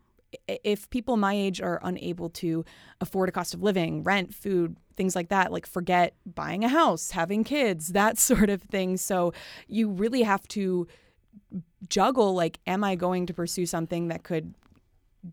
if 0.48 0.89
people 0.89 1.17
my 1.17 1.34
age 1.34 1.62
are 1.62 1.80
unable 1.84 2.30
to 2.30 2.65
afford 3.02 3.30
a 3.30 3.32
cost 3.32 3.54
of 3.54 3.63
living, 3.63 4.04
rent, 4.04 4.34
food, 4.34 4.78
things 4.95 5.15
like 5.15 5.30
that, 5.30 5.52
like 5.52 5.65
forget 5.65 6.15
buying 6.26 6.63
a 6.63 6.69
house, 6.69 7.12
having 7.12 7.43
kids, 7.43 7.89
that 7.89 8.17
sort 8.30 8.50
of 8.50 8.62
thing. 8.63 8.98
So 8.98 9.34
you 9.67 9.89
really 9.89 10.24
have 10.24 10.48
to 10.50 10.88
juggle 11.89 12.34
like, 12.34 12.60
am 12.65 12.84
I 12.84 12.95
going 12.95 13.26
to 13.28 13.34
pursue 13.34 13.65
something 13.65 14.08
that 14.08 14.24
could 14.24 14.54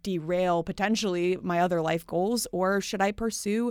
derail 0.03 0.62
potentially 0.62 1.37
my 1.43 1.61
other 1.61 1.83
life 1.83 2.07
goals 2.07 2.47
or 2.53 2.81
should 2.81 3.03
i 3.03 3.12
pursue 3.12 3.71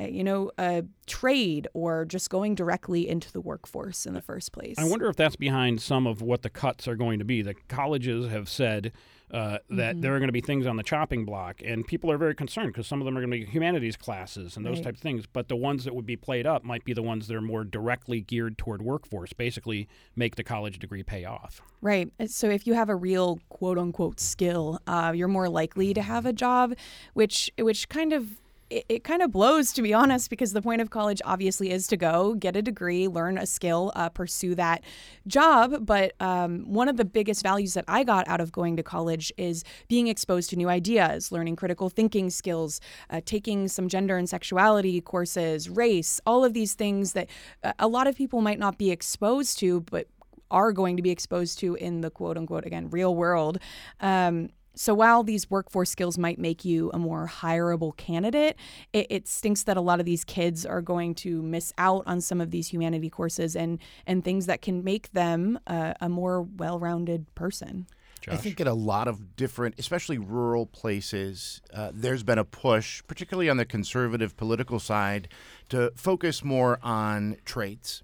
uh, 0.00 0.04
you 0.04 0.24
know 0.24 0.50
a 0.58 0.82
trade 1.06 1.68
or 1.74 2.04
just 2.04 2.28
going 2.28 2.54
directly 2.54 3.08
into 3.08 3.30
the 3.32 3.40
workforce 3.40 4.06
in 4.06 4.14
the 4.14 4.20
first 4.20 4.52
place 4.52 4.76
i 4.78 4.84
wonder 4.84 5.08
if 5.08 5.16
that's 5.16 5.36
behind 5.36 5.80
some 5.80 6.06
of 6.06 6.22
what 6.22 6.42
the 6.42 6.50
cuts 6.50 6.88
are 6.88 6.96
going 6.96 7.18
to 7.18 7.24
be 7.24 7.40
the 7.40 7.54
colleges 7.68 8.28
have 8.30 8.48
said 8.48 8.90
uh, 9.32 9.58
that 9.68 9.94
mm-hmm. 9.94 10.00
there 10.00 10.14
are 10.14 10.18
going 10.18 10.28
to 10.28 10.32
be 10.32 10.40
things 10.40 10.66
on 10.66 10.76
the 10.76 10.82
chopping 10.82 11.24
block, 11.24 11.62
and 11.64 11.86
people 11.86 12.10
are 12.10 12.18
very 12.18 12.34
concerned 12.34 12.68
because 12.68 12.86
some 12.86 13.00
of 13.00 13.04
them 13.04 13.16
are 13.16 13.20
going 13.20 13.30
to 13.30 13.46
be 13.46 13.50
humanities 13.50 13.96
classes 13.96 14.56
and 14.56 14.66
those 14.66 14.76
right. 14.76 14.84
type 14.84 14.94
of 14.94 15.00
things. 15.00 15.26
But 15.26 15.48
the 15.48 15.56
ones 15.56 15.84
that 15.84 15.94
would 15.94 16.06
be 16.06 16.16
played 16.16 16.46
up 16.46 16.64
might 16.64 16.84
be 16.84 16.92
the 16.92 17.02
ones 17.02 17.28
that 17.28 17.36
are 17.36 17.42
more 17.42 17.64
directly 17.64 18.20
geared 18.20 18.58
toward 18.58 18.82
workforce, 18.82 19.32
basically 19.32 19.88
make 20.16 20.36
the 20.36 20.44
college 20.44 20.78
degree 20.78 21.02
pay 21.02 21.24
off. 21.24 21.62
Right. 21.80 22.12
Uh, 22.18 22.26
so 22.26 22.48
if 22.48 22.66
you 22.66 22.74
have 22.74 22.88
a 22.88 22.96
real 22.96 23.38
quote 23.48 23.78
unquote 23.78 24.20
skill, 24.20 24.80
uh, 24.86 25.12
you're 25.14 25.28
more 25.28 25.48
likely 25.48 25.94
to 25.94 26.02
have 26.02 26.26
a 26.26 26.32
job, 26.32 26.74
which 27.14 27.50
which 27.58 27.88
kind 27.88 28.12
of 28.12 28.40
it, 28.70 28.86
it 28.88 29.04
kind 29.04 29.22
of 29.22 29.30
blows, 29.30 29.72
to 29.72 29.82
be 29.82 29.92
honest, 29.92 30.30
because 30.30 30.52
the 30.52 30.62
point 30.62 30.80
of 30.80 30.90
college 30.90 31.20
obviously 31.24 31.70
is 31.70 31.86
to 31.88 31.96
go 31.96 32.34
get 32.34 32.56
a 32.56 32.62
degree, 32.62 33.08
learn 33.08 33.36
a 33.36 33.46
skill, 33.46 33.92
uh, 33.96 34.08
pursue 34.08 34.54
that 34.54 34.82
job. 35.26 35.84
But 35.84 36.14
um, 36.20 36.64
one 36.72 36.88
of 36.88 36.96
the 36.96 37.04
biggest 37.04 37.42
values 37.42 37.74
that 37.74 37.84
I 37.88 38.04
got 38.04 38.26
out 38.28 38.40
of 38.40 38.52
going 38.52 38.76
to 38.76 38.82
college 38.82 39.32
is 39.36 39.64
being 39.88 40.08
exposed 40.08 40.50
to 40.50 40.56
new 40.56 40.68
ideas, 40.68 41.32
learning 41.32 41.56
critical 41.56 41.90
thinking 41.90 42.30
skills, 42.30 42.80
uh, 43.10 43.20
taking 43.24 43.68
some 43.68 43.88
gender 43.88 44.16
and 44.16 44.28
sexuality 44.28 45.00
courses, 45.00 45.68
race, 45.68 46.20
all 46.24 46.44
of 46.44 46.54
these 46.54 46.74
things 46.74 47.12
that 47.12 47.28
uh, 47.64 47.72
a 47.78 47.88
lot 47.88 48.06
of 48.06 48.16
people 48.16 48.40
might 48.40 48.58
not 48.58 48.78
be 48.78 48.90
exposed 48.90 49.58
to, 49.58 49.80
but 49.80 50.06
are 50.50 50.72
going 50.72 50.96
to 50.96 51.02
be 51.02 51.10
exposed 51.10 51.58
to 51.60 51.74
in 51.76 52.00
the 52.00 52.10
quote 52.10 52.36
unquote 52.36 52.66
again 52.66 52.90
real 52.90 53.14
world. 53.14 53.58
Um, 54.00 54.50
so 54.74 54.94
while 54.94 55.22
these 55.22 55.50
workforce 55.50 55.90
skills 55.90 56.16
might 56.16 56.38
make 56.38 56.64
you 56.64 56.90
a 56.94 56.98
more 56.98 57.28
hireable 57.28 57.96
candidate, 57.96 58.56
it, 58.92 59.06
it, 59.10 59.28
stinks 59.28 59.64
that 59.64 59.76
a 59.76 59.80
lot 59.80 60.00
of 60.00 60.06
these 60.06 60.24
kids 60.24 60.64
are 60.64 60.80
going 60.80 61.14
to 61.16 61.42
miss 61.42 61.72
out 61.78 62.04
on 62.06 62.20
some 62.20 62.40
of 62.40 62.50
these 62.50 62.68
humanity 62.68 63.10
courses 63.10 63.56
and 63.56 63.78
and 64.06 64.24
things 64.24 64.46
that 64.46 64.62
can 64.62 64.82
make 64.84 65.12
them 65.12 65.58
uh, 65.66 65.94
a 66.00 66.08
more 66.08 66.42
well-rounded 66.42 67.34
person. 67.34 67.86
Josh. 68.20 68.34
I 68.34 68.36
think 68.36 68.60
in 68.60 68.66
a 68.66 68.74
lot 68.74 69.08
of 69.08 69.34
different, 69.34 69.76
especially 69.78 70.18
rural 70.18 70.66
places, 70.66 71.62
uh, 71.72 71.90
there's 71.94 72.22
been 72.22 72.38
a 72.38 72.44
push, 72.44 73.02
particularly 73.06 73.48
on 73.48 73.56
the 73.56 73.64
conservative 73.64 74.36
political 74.36 74.78
side, 74.78 75.28
to 75.70 75.90
focus 75.96 76.44
more 76.44 76.78
on 76.82 77.38
trades 77.46 78.02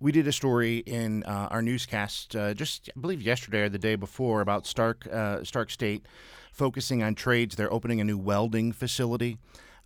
we 0.00 0.12
did 0.12 0.26
a 0.26 0.32
story 0.32 0.78
in 0.78 1.22
uh, 1.24 1.48
our 1.50 1.62
newscast 1.62 2.34
uh, 2.34 2.54
just, 2.54 2.88
I 2.96 3.00
believe, 3.00 3.20
yesterday 3.22 3.60
or 3.60 3.68
the 3.68 3.78
day 3.78 3.96
before 3.96 4.40
about 4.40 4.66
Stark 4.66 5.06
uh, 5.06 5.44
Stark 5.44 5.70
State 5.70 6.06
focusing 6.52 7.02
on 7.02 7.14
trades. 7.14 7.54
They're 7.54 7.72
opening 7.72 8.00
a 8.00 8.04
new 8.04 8.18
welding 8.18 8.72
facility, 8.72 9.36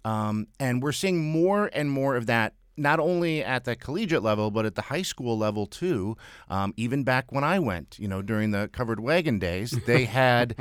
um, 0.04 0.46
and 0.60 0.82
we're 0.82 0.92
seeing 0.92 1.20
more 1.30 1.68
and 1.72 1.90
more 1.90 2.16
of 2.16 2.26
that 2.26 2.54
not 2.76 3.00
only 3.00 3.42
at 3.42 3.64
the 3.64 3.76
collegiate 3.76 4.22
level, 4.22 4.50
but 4.50 4.66
at 4.66 4.74
the 4.74 4.82
high 4.82 5.02
school 5.02 5.38
level 5.38 5.66
too. 5.66 6.16
Um, 6.48 6.74
even 6.76 7.04
back 7.04 7.32
when 7.32 7.44
I 7.44 7.58
went, 7.58 7.98
you 7.98 8.08
know, 8.08 8.22
during 8.22 8.50
the 8.50 8.68
covered 8.72 9.00
wagon 9.00 9.38
days, 9.38 9.70
they 9.86 10.04
had 10.22 10.56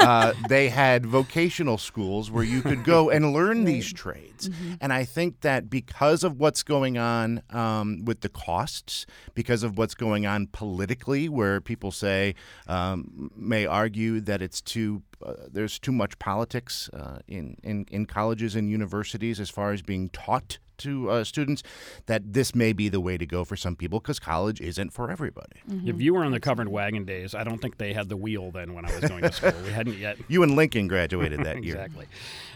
uh, 0.00 0.32
they 0.48 0.68
had 0.68 1.06
vocational 1.06 1.78
schools 1.78 2.30
where 2.30 2.44
you 2.44 2.62
could 2.62 2.84
go 2.84 3.10
and 3.10 3.32
learn 3.32 3.64
these 3.64 3.92
trades. 3.92 4.48
Mm-hmm. 4.48 4.74
And 4.80 4.92
I 4.92 5.04
think 5.04 5.40
that 5.40 5.68
because 5.70 6.24
of 6.24 6.38
what's 6.38 6.62
going 6.62 6.98
on 6.98 7.42
um, 7.50 8.04
with 8.04 8.20
the 8.20 8.28
costs, 8.28 9.06
because 9.34 9.62
of 9.62 9.78
what's 9.78 9.94
going 9.94 10.26
on 10.26 10.48
politically, 10.48 11.28
where 11.28 11.60
people 11.60 11.90
say 11.90 12.34
um, 12.68 13.30
may 13.36 13.66
argue 13.66 14.20
that 14.20 14.42
it's 14.42 14.60
too 14.60 15.02
uh, 15.24 15.34
there's 15.50 15.78
too 15.78 15.92
much 15.92 16.18
politics 16.18 16.88
uh, 16.92 17.18
in, 17.26 17.56
in 17.62 17.86
in 17.90 18.06
colleges 18.06 18.54
and 18.54 18.68
universities 18.68 19.40
as 19.40 19.50
far 19.50 19.72
as 19.72 19.82
being 19.82 20.08
taught 20.10 20.58
to 20.78 21.10
uh, 21.10 21.24
students 21.24 21.62
that 22.06 22.32
this 22.32 22.54
may 22.54 22.72
be 22.72 22.88
the 22.88 23.00
way 23.00 23.16
to 23.16 23.26
go 23.26 23.44
for 23.44 23.56
some 23.56 23.76
people 23.76 24.00
because 24.00 24.18
college 24.18 24.60
isn't 24.60 24.90
for 24.90 25.10
everybody. 25.10 25.60
Mm-hmm. 25.68 25.88
If 25.88 26.00
you 26.00 26.14
were 26.14 26.24
on 26.24 26.32
the 26.32 26.40
covered 26.40 26.68
wagon 26.68 27.04
days, 27.04 27.34
I 27.34 27.44
don't 27.44 27.58
think 27.58 27.78
they 27.78 27.92
had 27.92 28.08
the 28.08 28.16
wheel 28.16 28.50
then 28.50 28.74
when 28.74 28.84
I 28.84 28.94
was 28.94 29.08
going 29.08 29.22
to 29.22 29.32
school. 29.32 29.54
we 29.64 29.70
hadn't 29.70 29.98
yet. 29.98 30.18
You 30.28 30.42
and 30.42 30.54
Lincoln 30.54 30.88
graduated 30.88 31.44
that 31.44 31.62
year. 31.64 31.76
exactly. 31.76 32.06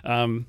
Um, 0.04 0.46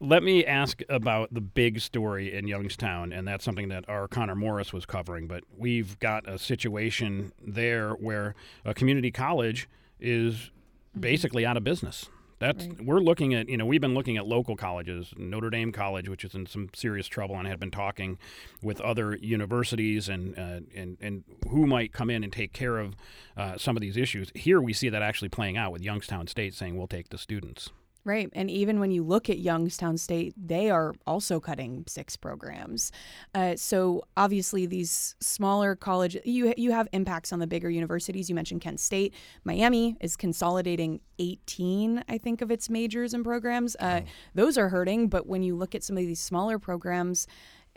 let 0.00 0.22
me 0.22 0.44
ask 0.44 0.82
about 0.88 1.32
the 1.32 1.40
big 1.40 1.80
story 1.80 2.32
in 2.32 2.46
Youngstown, 2.46 3.12
and 3.12 3.26
that's 3.26 3.44
something 3.44 3.68
that 3.68 3.88
our 3.88 4.06
Connor 4.08 4.34
Morris 4.34 4.72
was 4.72 4.86
covering. 4.86 5.26
But 5.26 5.44
we've 5.56 5.98
got 5.98 6.28
a 6.28 6.38
situation 6.38 7.32
there 7.44 7.92
where 7.92 8.34
a 8.64 8.74
community 8.74 9.10
college 9.10 9.68
is 10.00 10.50
mm-hmm. 10.92 11.00
basically 11.00 11.44
out 11.44 11.56
of 11.56 11.64
business. 11.64 12.06
That's 12.38 12.66
right. 12.66 12.84
we're 12.84 12.98
looking 12.98 13.34
at. 13.34 13.48
You 13.48 13.56
know, 13.56 13.66
we've 13.66 13.80
been 13.80 13.94
looking 13.94 14.16
at 14.16 14.26
local 14.26 14.56
colleges, 14.56 15.14
Notre 15.16 15.48
Dame 15.48 15.70
College, 15.70 16.08
which 16.08 16.24
is 16.24 16.34
in 16.34 16.46
some 16.46 16.70
serious 16.74 17.06
trouble, 17.06 17.36
and 17.36 17.46
had 17.46 17.60
been 17.60 17.70
talking 17.70 18.18
with 18.60 18.80
other 18.80 19.16
universities 19.16 20.08
and 20.08 20.36
uh, 20.36 20.60
and 20.74 20.96
and 21.00 21.22
who 21.50 21.68
might 21.68 21.92
come 21.92 22.10
in 22.10 22.24
and 22.24 22.32
take 22.32 22.52
care 22.52 22.78
of 22.78 22.96
uh, 23.36 23.56
some 23.58 23.76
of 23.76 23.80
these 23.80 23.96
issues. 23.96 24.32
Here, 24.34 24.60
we 24.60 24.72
see 24.72 24.88
that 24.88 25.02
actually 25.02 25.28
playing 25.28 25.56
out 25.56 25.70
with 25.70 25.82
Youngstown 25.82 26.26
State 26.26 26.52
saying 26.52 26.76
we'll 26.76 26.88
take 26.88 27.10
the 27.10 27.18
students. 27.18 27.70
Right. 28.04 28.28
And 28.32 28.50
even 28.50 28.80
when 28.80 28.90
you 28.90 29.04
look 29.04 29.30
at 29.30 29.38
Youngstown 29.38 29.96
State, 29.96 30.34
they 30.36 30.70
are 30.70 30.92
also 31.06 31.38
cutting 31.38 31.84
six 31.86 32.16
programs. 32.16 32.90
Uh, 33.32 33.54
so 33.54 34.02
obviously, 34.16 34.66
these 34.66 35.14
smaller 35.20 35.76
colleges, 35.76 36.20
you, 36.24 36.52
you 36.56 36.72
have 36.72 36.88
impacts 36.92 37.32
on 37.32 37.38
the 37.38 37.46
bigger 37.46 37.70
universities. 37.70 38.28
You 38.28 38.34
mentioned 38.34 38.60
Kent 38.60 38.80
State. 38.80 39.14
Miami 39.44 39.96
is 40.00 40.16
consolidating 40.16 41.00
18, 41.20 42.02
I 42.08 42.18
think, 42.18 42.42
of 42.42 42.50
its 42.50 42.68
majors 42.68 43.14
and 43.14 43.24
programs. 43.24 43.76
Uh, 43.76 44.00
oh. 44.02 44.08
Those 44.34 44.58
are 44.58 44.68
hurting. 44.70 45.06
But 45.06 45.28
when 45.28 45.44
you 45.44 45.54
look 45.54 45.76
at 45.76 45.84
some 45.84 45.96
of 45.96 46.04
these 46.04 46.18
smaller 46.18 46.58
programs, 46.58 47.28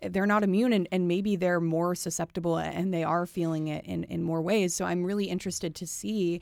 they're 0.02 0.26
not 0.26 0.44
immune 0.44 0.74
and, 0.74 0.88
and 0.92 1.08
maybe 1.08 1.36
they're 1.36 1.62
more 1.62 1.96
susceptible 1.96 2.58
and 2.58 2.94
they 2.94 3.04
are 3.04 3.26
feeling 3.26 3.68
it 3.68 3.86
in, 3.86 4.04
in 4.06 4.22
more 4.24 4.42
ways. 4.42 4.76
So 4.76 4.86
I'm 4.86 5.04
really 5.04 5.26
interested 5.26 5.76
to 5.76 5.88
see 5.88 6.42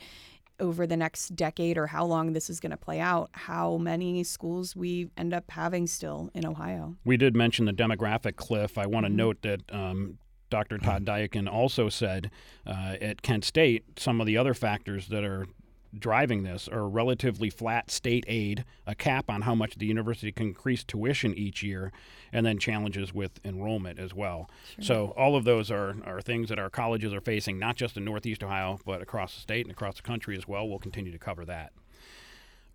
over 0.59 0.85
the 0.87 0.97
next 0.97 1.35
decade 1.35 1.77
or 1.77 1.87
how 1.87 2.05
long 2.05 2.33
this 2.33 2.49
is 2.49 2.59
going 2.59 2.71
to 2.71 2.77
play 2.77 2.99
out, 2.99 3.29
how 3.33 3.77
many 3.77 4.23
schools 4.23 4.75
we 4.75 5.09
end 5.17 5.33
up 5.33 5.49
having 5.51 5.87
still 5.87 6.29
in 6.33 6.45
Ohio. 6.45 6.95
We 7.03 7.17
did 7.17 7.35
mention 7.35 7.65
the 7.65 7.73
demographic 7.73 8.35
cliff. 8.35 8.77
I 8.77 8.85
want 8.85 9.05
to 9.05 9.09
mm-hmm. 9.09 9.17
note 9.17 9.41
that 9.41 9.61
um, 9.71 10.17
Dr. 10.49 10.77
Todd 10.77 11.05
Diacon 11.05 11.51
also 11.51 11.89
said 11.89 12.29
uh, 12.67 12.95
at 13.01 13.21
Kent 13.21 13.43
State 13.43 13.99
some 13.99 14.21
of 14.21 14.27
the 14.27 14.37
other 14.37 14.53
factors 14.53 15.07
that 15.07 15.23
are 15.23 15.47
driving 15.97 16.43
this 16.43 16.67
are 16.67 16.87
relatively 16.87 17.49
flat 17.49 17.91
state 17.91 18.25
aid, 18.27 18.65
a 18.87 18.95
cap 18.95 19.29
on 19.29 19.41
how 19.41 19.55
much 19.55 19.75
the 19.75 19.85
university 19.85 20.31
can 20.31 20.47
increase 20.47 20.83
tuition 20.83 21.33
each 21.33 21.63
year, 21.63 21.91
and 22.31 22.45
then 22.45 22.57
challenges 22.57 23.13
with 23.13 23.39
enrollment 23.45 23.99
as 23.99 24.13
well. 24.13 24.49
Sure. 24.75 24.83
So 24.83 25.13
all 25.17 25.35
of 25.35 25.43
those 25.43 25.69
are, 25.71 25.95
are 26.05 26.21
things 26.21 26.49
that 26.49 26.59
our 26.59 26.69
colleges 26.69 27.13
are 27.13 27.21
facing, 27.21 27.59
not 27.59 27.75
just 27.75 27.97
in 27.97 28.03
Northeast 28.05 28.43
Ohio, 28.43 28.79
but 28.85 29.01
across 29.01 29.35
the 29.35 29.41
state 29.41 29.65
and 29.65 29.71
across 29.71 29.97
the 29.97 30.01
country 30.03 30.35
as 30.37 30.47
well. 30.47 30.67
We'll 30.67 30.79
continue 30.79 31.11
to 31.11 31.19
cover 31.19 31.45
that. 31.45 31.71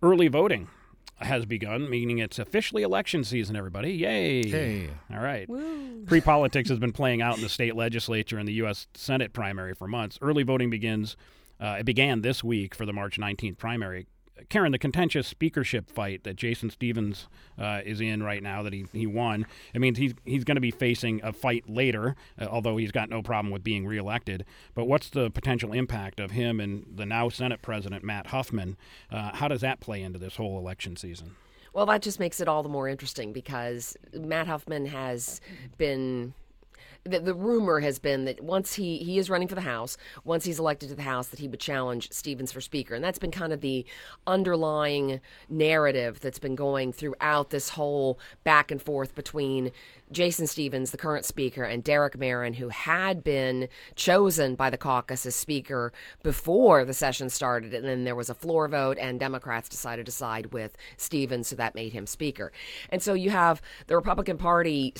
Early 0.01 0.27
voting. 0.29 0.69
has 1.17 1.45
begun, 1.45 1.89
meaning 1.89 2.19
it's 2.19 2.39
officially 2.39 2.83
election 2.83 3.23
season, 3.25 3.55
everybody. 3.55 3.91
Yay! 3.91 4.49
Hey. 4.49 4.89
All 5.11 5.19
right. 5.19 5.49
Pre 6.05 6.21
politics 6.21 6.69
has 6.69 6.79
been 6.79 6.93
playing 6.93 7.21
out 7.21 7.35
in 7.35 7.43
the 7.43 7.49
state 7.49 7.75
legislature 7.75 8.37
and 8.37 8.47
the 8.47 8.53
U.S. 8.53 8.87
Senate 8.93 9.33
primary 9.33 9.73
for 9.73 9.87
months. 9.87 10.17
Early 10.21 10.43
voting 10.43 10.69
begins. 10.69 11.17
Uh, 11.59 11.77
it 11.79 11.85
began 11.85 12.21
this 12.21 12.43
week 12.43 12.73
for 12.73 12.85
the 12.85 12.93
March 12.93 13.17
19th 13.17 13.57
primary. 13.57 14.07
Karen, 14.47 14.71
the 14.71 14.79
contentious 14.79 15.27
speakership 15.27 15.89
fight 15.89 16.23
that 16.23 16.37
Jason 16.37 16.69
Stephens 16.69 17.27
uh, 17.57 17.81
is 17.85 17.99
in 17.99 18.23
right 18.23 18.41
now, 18.41 18.63
that 18.63 18.71
he, 18.71 18.85
he 18.93 19.05
won, 19.05 19.45
it 19.73 19.81
means 19.81 19.97
he's, 19.97 20.13
he's 20.23 20.45
going 20.45 20.55
to 20.55 20.61
be 20.61 20.71
facing 20.71 21.19
a 21.23 21.33
fight 21.33 21.69
later, 21.69 22.15
uh, 22.39 22.45
although 22.45 22.77
he's 22.77 22.91
got 22.91 23.09
no 23.09 23.21
problem 23.21 23.51
with 23.51 23.63
being 23.63 23.85
reelected. 23.85 24.45
But 24.73 24.85
what's 24.85 25.09
the 25.09 25.29
potential 25.29 25.73
impact 25.73 26.19
of 26.19 26.31
him 26.31 26.59
and 26.61 26.85
the 26.95 27.05
now 27.05 27.29
Senate 27.29 27.61
President, 27.61 28.03
Matt 28.03 28.27
Huffman? 28.27 28.77
Uh, 29.11 29.35
how 29.35 29.47
does 29.47 29.61
that 29.61 29.81
play 29.81 30.01
into 30.01 30.19
this 30.19 30.37
whole 30.37 30.57
election 30.57 30.95
season? 30.95 31.35
Well, 31.73 31.85
that 31.87 32.01
just 32.01 32.19
makes 32.19 32.41
it 32.41 32.47
all 32.47 32.63
the 32.63 32.69
more 32.69 32.87
interesting 32.87 33.31
because 33.31 33.95
Matt 34.13 34.47
Huffman 34.47 34.87
has 34.87 35.39
been 35.77 36.33
the, 37.03 37.19
the 37.19 37.33
rumor 37.33 37.79
has 37.79 37.99
been 37.99 38.25
that 38.25 38.41
once 38.41 38.73
he 38.73 38.97
he 38.97 39.17
is 39.17 39.29
running 39.29 39.47
for 39.47 39.55
the 39.55 39.61
House, 39.61 39.97
once 40.23 40.45
he's 40.45 40.59
elected 40.59 40.89
to 40.89 40.95
the 40.95 41.01
House, 41.01 41.27
that 41.29 41.39
he 41.39 41.47
would 41.47 41.59
challenge 41.59 42.11
Stephens 42.11 42.51
for 42.51 42.61
Speaker, 42.61 42.95
and 42.95 43.03
that's 43.03 43.19
been 43.19 43.31
kind 43.31 43.53
of 43.53 43.61
the 43.61 43.85
underlying 44.27 45.21
narrative 45.49 46.19
that's 46.19 46.39
been 46.39 46.55
going 46.55 46.91
throughout 46.91 47.49
this 47.49 47.69
whole 47.69 48.19
back 48.43 48.71
and 48.71 48.81
forth 48.81 49.15
between 49.15 49.71
Jason 50.11 50.47
Stephens, 50.47 50.91
the 50.91 50.97
current 50.97 51.25
Speaker, 51.25 51.63
and 51.63 51.83
Derek 51.83 52.17
Merrin, 52.17 52.55
who 52.55 52.69
had 52.69 53.23
been 53.23 53.67
chosen 53.95 54.55
by 54.55 54.69
the 54.69 54.77
caucus 54.77 55.25
as 55.25 55.35
Speaker 55.35 55.93
before 56.23 56.83
the 56.83 56.93
session 56.93 57.29
started, 57.29 57.73
and 57.73 57.85
then 57.85 58.03
there 58.03 58.15
was 58.15 58.29
a 58.29 58.35
floor 58.35 58.67
vote, 58.67 58.97
and 58.99 59.19
Democrats 59.19 59.69
decided 59.69 60.05
to 60.05 60.11
side 60.11 60.47
with 60.47 60.75
Stephens, 60.97 61.47
so 61.47 61.55
that 61.55 61.75
made 61.75 61.93
him 61.93 62.07
Speaker. 62.07 62.51
And 62.89 63.01
so 63.01 63.13
you 63.13 63.29
have 63.29 63.61
the 63.87 63.95
Republican 63.95 64.37
Party 64.37 64.93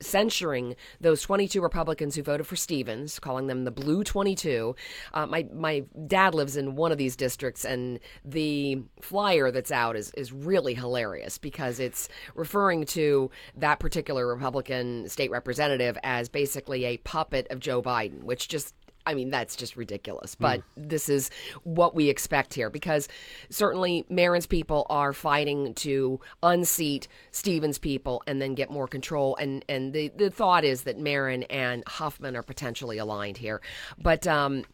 censuring 0.00 0.76
those 1.00 1.22
22 1.22 1.60
Republicans 1.60 2.14
who 2.14 2.22
voted 2.22 2.46
for 2.46 2.56
Stephens, 2.56 3.18
calling 3.18 3.46
them 3.46 3.64
the 3.64 3.70
Blue 3.70 4.04
22. 4.04 4.74
Uh, 5.14 5.26
my 5.26 5.46
my 5.52 5.84
dad 6.06 6.34
lives 6.34 6.56
in 6.56 6.76
one 6.76 6.92
of 6.92 6.98
these 6.98 7.16
districts, 7.16 7.64
and 7.64 8.00
the 8.24 8.82
flyer 9.00 9.50
that's 9.50 9.72
out 9.72 9.96
is 9.96 10.10
is 10.12 10.32
really 10.32 10.74
hilarious 10.74 11.38
because 11.38 11.80
it's 11.80 12.08
referring 12.34 12.84
to 12.86 13.30
that 13.56 13.78
particular 13.78 14.26
Republican 14.26 15.08
state 15.08 15.30
representative 15.30 15.96
as 16.02 16.28
basically 16.28 16.84
a 16.84 16.96
puppet 16.98 17.46
of 17.50 17.60
Joe 17.60 17.82
Biden, 17.82 18.24
which 18.24 18.48
just 18.48 18.74
I 19.06 19.14
mean, 19.14 19.30
that's 19.30 19.56
just 19.56 19.76
ridiculous. 19.76 20.34
But 20.34 20.60
mm. 20.60 20.64
this 20.76 21.08
is 21.08 21.30
what 21.62 21.94
we 21.94 22.08
expect 22.08 22.54
here 22.54 22.70
because 22.70 23.08
certainly 23.48 24.04
Merrin's 24.10 24.46
people 24.46 24.86
are 24.90 25.12
fighting 25.12 25.74
to 25.74 26.20
unseat 26.42 27.08
Stephens' 27.30 27.78
people 27.78 28.22
and 28.26 28.42
then 28.42 28.54
get 28.54 28.70
more 28.70 28.88
control. 28.88 29.36
And, 29.36 29.64
and 29.68 29.92
the, 29.92 30.08
the 30.16 30.30
thought 30.30 30.64
is 30.64 30.82
that 30.82 30.98
Merrin 30.98 31.46
and 31.48 31.84
Huffman 31.86 32.36
are 32.36 32.42
potentially 32.42 32.98
aligned 32.98 33.36
here. 33.36 33.60
But, 33.98 34.26
um, 34.26 34.64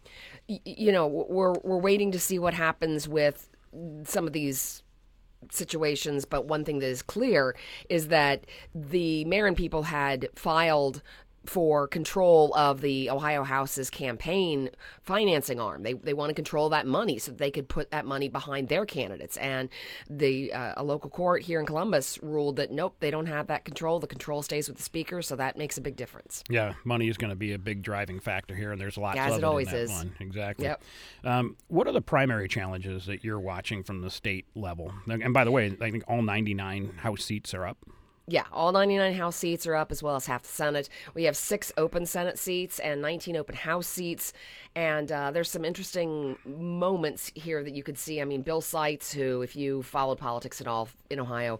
y- 0.48 0.60
you 0.64 0.92
know, 0.92 1.06
we're, 1.06 1.54
we're 1.62 1.78
waiting 1.78 2.12
to 2.12 2.18
see 2.18 2.38
what 2.38 2.54
happens 2.54 3.08
with 3.08 3.48
some 4.04 4.26
of 4.26 4.32
these 4.32 4.82
situations, 5.50 6.24
but 6.24 6.46
one 6.46 6.64
thing 6.64 6.78
that 6.78 6.86
is 6.86 7.02
clear 7.02 7.56
is 7.88 8.08
that 8.08 8.44
the 8.74 9.24
Merrin 9.24 9.56
people 9.56 9.84
had 9.84 10.28
filed 10.34 11.02
for 11.44 11.88
control 11.88 12.54
of 12.54 12.80
the 12.80 13.10
Ohio 13.10 13.42
House's 13.42 13.90
campaign 13.90 14.70
financing 15.02 15.58
arm. 15.58 15.82
They, 15.82 15.94
they 15.94 16.14
want 16.14 16.30
to 16.30 16.34
control 16.34 16.68
that 16.70 16.86
money 16.86 17.18
so 17.18 17.32
that 17.32 17.38
they 17.38 17.50
could 17.50 17.68
put 17.68 17.90
that 17.90 18.04
money 18.04 18.28
behind 18.28 18.68
their 18.68 18.86
candidates. 18.86 19.36
And 19.36 19.68
the 20.08 20.52
uh, 20.52 20.74
a 20.76 20.84
local 20.84 21.10
court 21.10 21.42
here 21.42 21.58
in 21.58 21.66
Columbus 21.66 22.22
ruled 22.22 22.56
that 22.56 22.70
nope, 22.70 22.96
they 23.00 23.10
don't 23.10 23.26
have 23.26 23.48
that 23.48 23.64
control. 23.64 23.98
The 23.98 24.06
control 24.06 24.42
stays 24.42 24.68
with 24.68 24.76
the 24.76 24.82
speaker, 24.82 25.22
so 25.22 25.36
that 25.36 25.56
makes 25.56 25.76
a 25.78 25.80
big 25.80 25.96
difference. 25.96 26.44
Yeah, 26.48 26.74
money 26.84 27.08
is 27.08 27.16
going 27.16 27.30
to 27.30 27.36
be 27.36 27.52
a 27.52 27.58
big 27.58 27.82
driving 27.82 28.20
factor 28.20 28.54
here, 28.54 28.72
and 28.72 28.80
there's 28.80 28.96
lots 28.96 29.18
As 29.18 29.32
of 29.32 29.38
it, 29.38 29.44
always 29.44 29.68
in 29.68 29.74
that 29.74 29.80
is. 29.82 29.90
one. 29.90 30.14
Exactly. 30.20 30.66
Yep. 30.66 30.82
Um, 31.24 31.56
what 31.68 31.86
are 31.86 31.92
the 31.92 32.02
primary 32.02 32.48
challenges 32.48 33.06
that 33.06 33.24
you're 33.24 33.40
watching 33.40 33.82
from 33.82 34.00
the 34.00 34.10
state 34.10 34.46
level? 34.54 34.92
And 35.06 35.34
by 35.34 35.44
the 35.44 35.50
way, 35.50 35.76
I 35.80 35.90
think 35.90 36.04
all 36.06 36.22
99 36.22 36.94
House 36.98 37.24
seats 37.24 37.54
are 37.54 37.66
up. 37.66 37.78
Yeah, 38.28 38.44
all 38.52 38.70
99 38.70 39.14
House 39.14 39.34
seats 39.34 39.66
are 39.66 39.74
up 39.74 39.90
as 39.90 40.00
well 40.00 40.14
as 40.14 40.26
half 40.26 40.42
the 40.42 40.48
Senate. 40.48 40.88
We 41.12 41.24
have 41.24 41.36
six 41.36 41.72
open 41.76 42.06
Senate 42.06 42.38
seats 42.38 42.78
and 42.78 43.02
19 43.02 43.36
open 43.36 43.56
House 43.56 43.88
seats. 43.88 44.32
And 44.76 45.10
uh, 45.10 45.32
there's 45.32 45.50
some 45.50 45.64
interesting 45.64 46.36
moments 46.44 47.32
here 47.34 47.64
that 47.64 47.74
you 47.74 47.82
could 47.82 47.98
see. 47.98 48.20
I 48.20 48.24
mean, 48.24 48.42
Bill 48.42 48.60
Seitz, 48.60 49.12
who, 49.12 49.42
if 49.42 49.56
you 49.56 49.82
followed 49.82 50.18
politics 50.18 50.60
at 50.60 50.68
all 50.68 50.88
in 51.10 51.18
Ohio, 51.18 51.58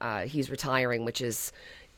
uh, 0.00 0.22
he's 0.22 0.50
retiring, 0.50 1.04
which 1.04 1.20
is. 1.20 1.52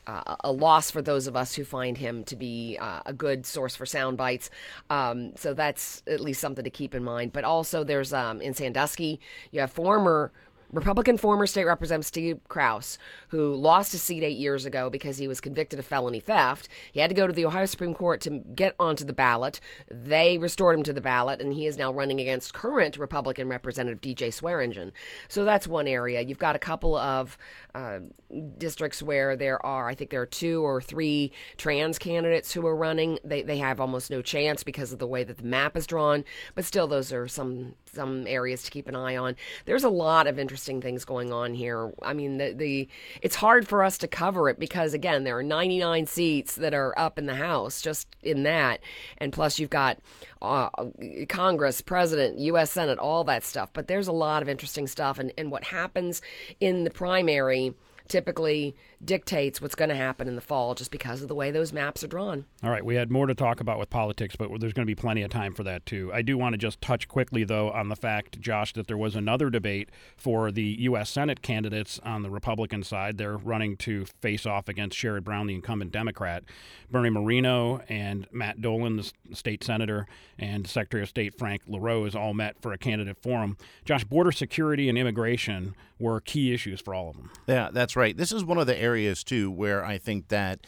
Uh, 0.09 0.37
a 0.45 0.51
loss 0.53 0.89
for 0.89 1.01
those 1.01 1.27
of 1.27 1.35
us 1.35 1.53
who 1.53 1.65
find 1.65 1.97
him 1.97 2.23
to 2.23 2.37
be 2.37 2.77
uh, 2.79 3.01
a 3.05 3.11
good 3.11 3.45
source 3.45 3.75
for 3.75 3.85
sound 3.85 4.15
bites. 4.15 4.49
Um, 4.89 5.35
so 5.35 5.53
that's 5.53 6.01
at 6.07 6.21
least 6.21 6.39
something 6.39 6.63
to 6.63 6.69
keep 6.69 6.95
in 6.95 7.03
mind. 7.03 7.33
But 7.33 7.43
also, 7.43 7.83
there's 7.83 8.13
um, 8.13 8.39
in 8.39 8.53
Sandusky, 8.53 9.19
you 9.51 9.59
have 9.59 9.69
former 9.69 10.31
Republican 10.71 11.17
former 11.17 11.47
state 11.47 11.65
representative 11.65 12.05
Steve 12.05 12.39
Kraus, 12.49 12.97
who 13.29 13.55
lost 13.55 13.93
his 13.93 14.01
seat 14.01 14.23
eight 14.23 14.37
years 14.37 14.65
ago 14.65 14.89
because 14.89 15.17
he 15.17 15.27
was 15.27 15.39
convicted 15.39 15.79
of 15.79 15.85
felony 15.85 16.19
theft. 16.19 16.67
He 16.91 16.99
had 16.99 17.09
to 17.09 17.15
go 17.15 17.25
to 17.25 17.33
the 17.33 17.45
Ohio 17.45 17.65
Supreme 17.65 17.93
Court 17.93 18.19
to 18.21 18.41
get 18.53 18.75
onto 18.79 19.05
the 19.05 19.13
ballot. 19.13 19.61
They 19.89 20.37
restored 20.37 20.77
him 20.77 20.83
to 20.83 20.93
the 20.93 21.01
ballot, 21.01 21.41
and 21.41 21.53
he 21.53 21.67
is 21.67 21.77
now 21.77 21.93
running 21.93 22.19
against 22.19 22.53
current 22.53 22.97
Republican 22.97 23.47
Representative 23.47 24.01
DJ 24.01 24.33
Swearingen. 24.33 24.91
So 25.29 25.45
that's 25.45 25.67
one 25.67 25.87
area. 25.87 26.21
You've 26.21 26.37
got 26.37 26.55
a 26.55 26.59
couple 26.59 26.97
of 26.97 27.37
uh, 27.73 27.99
districts 28.57 29.01
where 29.01 29.37
there 29.37 29.63
are, 29.65 29.87
I 29.87 29.95
think 29.95 30.09
there 30.09 30.21
are 30.21 30.25
two 30.25 30.65
or 30.65 30.81
three 30.81 31.31
trans 31.55 31.97
candidates 31.97 32.51
who 32.51 32.65
are 32.67 32.75
running. 32.75 33.19
They, 33.23 33.41
they 33.41 33.57
have 33.59 33.79
almost 33.79 34.11
no 34.11 34.21
chance 34.21 34.63
because 34.63 34.91
of 34.91 34.99
the 34.99 35.07
way 35.07 35.23
that 35.23 35.37
the 35.37 35.43
map 35.43 35.77
is 35.77 35.87
drawn, 35.87 36.25
but 36.55 36.65
still, 36.65 36.87
those 36.87 37.13
are 37.13 37.27
some 37.27 37.75
some 37.97 38.25
areas 38.27 38.63
to 38.63 38.71
keep 38.71 38.87
an 38.87 38.95
eye 38.95 39.17
on. 39.17 39.35
There's 39.65 39.83
a 39.83 39.89
lot 39.89 40.27
of 40.27 40.37
interesting 40.37 40.81
things 40.81 41.03
going 41.03 41.33
on 41.33 41.55
here. 41.55 41.91
I 42.03 42.13
mean, 42.13 42.37
the, 42.37 42.53
the 42.53 42.87
it's 43.21 43.35
hard 43.35 43.67
for 43.67 43.83
us 43.83 43.97
to 43.97 44.07
cover 44.07 44.49
it 44.49 44.59
because 44.59 44.93
again, 44.93 45.23
there 45.23 45.37
are 45.37 45.43
99 45.43 46.05
seats 46.05 46.55
that 46.55 46.73
are 46.73 46.97
up 46.97 47.17
in 47.17 47.25
the 47.25 47.35
House 47.35 47.81
just 47.81 48.07
in 48.21 48.43
that, 48.43 48.79
and 49.17 49.33
plus 49.33 49.59
you've 49.59 49.71
got 49.71 49.97
uh, 50.41 50.69
Congress, 51.27 51.81
President, 51.81 52.37
U.S. 52.39 52.71
Senate, 52.71 52.99
all 52.99 53.23
that 53.23 53.43
stuff. 53.43 53.71
But 53.73 53.87
there's 53.87 54.07
a 54.07 54.13
lot 54.13 54.41
of 54.43 54.49
interesting 54.49 54.87
stuff, 54.87 55.17
and 55.17 55.33
and 55.37 55.51
what 55.51 55.63
happens 55.65 56.21
in 56.59 56.83
the 56.83 56.91
primary 56.91 57.73
typically 58.07 58.75
dictates 59.03 59.61
what's 59.61 59.75
going 59.75 59.89
to 59.89 59.95
happen 59.95 60.27
in 60.27 60.35
the 60.35 60.41
fall 60.41 60.73
just 60.75 60.91
because 60.91 61.21
of 61.21 61.27
the 61.27 61.35
way 61.35 61.51
those 61.51 61.71
maps 61.71 62.03
are 62.03 62.07
drawn. 62.07 62.45
All 62.63 62.69
right, 62.69 62.83
we 62.83 62.95
had 62.95 63.11
more 63.11 63.27
to 63.27 63.35
talk 63.35 63.59
about 63.59 63.79
with 63.79 63.89
politics, 63.89 64.35
but 64.35 64.49
there's 64.59 64.73
going 64.73 64.85
to 64.85 64.91
be 64.91 64.95
plenty 64.95 65.21
of 65.21 65.29
time 65.29 65.53
for 65.53 65.63
that 65.63 65.85
too. 65.85 66.11
I 66.13 66.21
do 66.21 66.37
want 66.37 66.53
to 66.53 66.57
just 66.57 66.81
touch 66.81 67.07
quickly, 67.07 67.43
though, 67.43 67.69
on 67.71 67.89
the 67.89 67.95
fact, 67.95 68.39
Josh, 68.39 68.73
that 68.73 68.87
there 68.87 68.97
was 68.97 69.15
another 69.15 69.49
debate 69.49 69.89
for 70.15 70.51
the 70.51 70.75
U.S. 70.79 71.09
Senate 71.09 71.41
candidates 71.41 71.99
on 72.03 72.23
the 72.23 72.29
Republican 72.29 72.83
side. 72.83 73.17
They're 73.17 73.37
running 73.37 73.77
to 73.77 74.05
face 74.21 74.45
off 74.45 74.67
against 74.67 74.97
Sherrod 74.97 75.23
Brown, 75.23 75.47
the 75.47 75.55
incumbent 75.55 75.91
Democrat. 75.91 76.43
Bernie 76.89 77.09
Moreno 77.09 77.81
and 77.89 78.27
Matt 78.31 78.61
Dolan, 78.61 78.97
the 78.97 79.11
state 79.35 79.63
senator, 79.63 80.07
and 80.39 80.65
Secretary 80.67 81.03
of 81.03 81.09
State 81.09 81.37
Frank 81.37 81.61
LaRose 81.67 82.15
all 82.15 82.33
met 82.33 82.61
for 82.61 82.71
a 82.71 82.77
candidate 82.77 83.17
forum. 83.21 83.57
Josh, 83.85 84.03
border 84.03 84.31
security 84.31 84.89
and 84.89 84.97
immigration 84.97 85.75
were 85.99 86.21
key 86.21 86.53
issues 86.53 86.79
for 86.79 86.93
all 86.93 87.09
of 87.09 87.17
them. 87.17 87.31
Yeah, 87.47 87.69
that's 87.71 87.95
right. 87.95 88.15
This 88.15 88.31
is 88.31 88.43
one 88.43 88.57
of 88.57 88.67
the 88.67 88.77
areas 88.87 89.23
too 89.23 89.51
where 89.51 89.83
I 89.83 89.97
think 89.97 90.29
that 90.29 90.65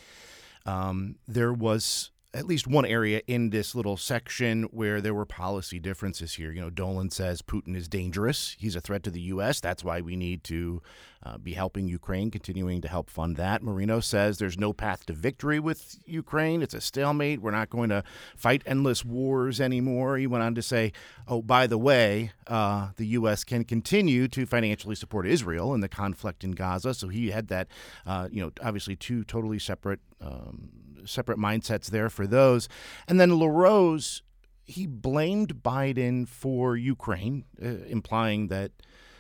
um, 0.66 1.16
there 1.28 1.54
was 1.54 2.12
at 2.32 2.46
least 2.46 2.68
one 2.68 2.86
area 2.86 3.22
in 3.26 3.50
this 3.50 3.74
little 3.74 3.98
section 3.98 4.64
where 4.66 5.02
there 5.02 5.16
were 5.16 5.26
policy 5.26 5.80
differences 5.80 6.34
here. 6.34 6.52
You 6.52 6.62
know, 6.62 6.70
Dolan 6.70 7.10
says 7.10 7.42
Putin 7.42 7.76
is 7.76 7.88
dangerous. 7.88 8.56
He's 8.60 8.76
a 8.76 8.82
threat 8.82 9.02
to 9.04 9.10
the 9.10 9.22
U.S. 9.22 9.60
That's 9.60 9.84
why 9.84 10.02
we 10.02 10.16
need 10.16 10.44
to 10.44 10.82
uh, 11.24 11.40
be 11.40 11.54
helping 11.54 11.88
Ukraine, 11.88 12.30
continuing 12.30 12.82
to 12.82 12.88
help 12.88 13.10
fund 13.10 13.36
that. 13.38 13.64
Moreno 13.64 14.00
says 14.00 14.38
there's 14.38 14.60
no 14.60 14.74
path 14.74 15.08
to 15.08 15.14
victory 15.14 15.60
with 15.60 15.98
Ukraine. 16.06 16.62
It's 16.62 16.76
a 16.76 16.82
stalemate. 16.82 17.42
We're 17.42 17.50
not 17.50 17.72
going 17.72 17.90
to 17.90 18.04
fight 18.38 18.62
endless 18.66 19.04
wars 19.04 19.60
anymore. 19.60 20.18
He 20.18 20.28
went 20.28 20.44
on 20.44 20.54
to 20.54 20.62
say, 20.62 20.94
oh, 21.28 21.42
by 21.42 21.66
the 21.66 21.80
way, 21.80 22.32
uh, 22.46 22.90
the 22.98 23.08
U.S. 23.08 23.44
can 23.44 23.64
continue 23.64 24.28
to 24.28 24.46
financially 24.46 24.96
support 24.96 25.26
Israel 25.26 25.74
in 25.74 25.82
the 25.82 25.90
conflict 25.90 26.44
in 26.44 26.52
Gaza. 26.52 26.94
So 26.94 27.08
he 27.08 27.32
had 27.32 27.48
that, 27.48 27.68
uh, 28.06 28.30
you 28.32 28.42
know, 28.42 28.52
obviously 28.62 28.96
two 28.96 29.24
totally 29.24 29.58
separate. 29.58 30.00
Um, 30.22 30.70
separate 31.06 31.38
mindsets 31.38 31.88
there 31.88 32.10
for 32.10 32.28
those. 32.28 32.70
And 33.08 33.20
then 33.20 33.38
LaRose, 33.38 34.22
he 34.66 34.86
blamed 34.86 35.64
Biden 35.64 36.28
for 36.28 36.78
Ukraine, 36.78 37.46
uh, 37.62 37.86
implying 37.88 38.48
that 38.48 38.72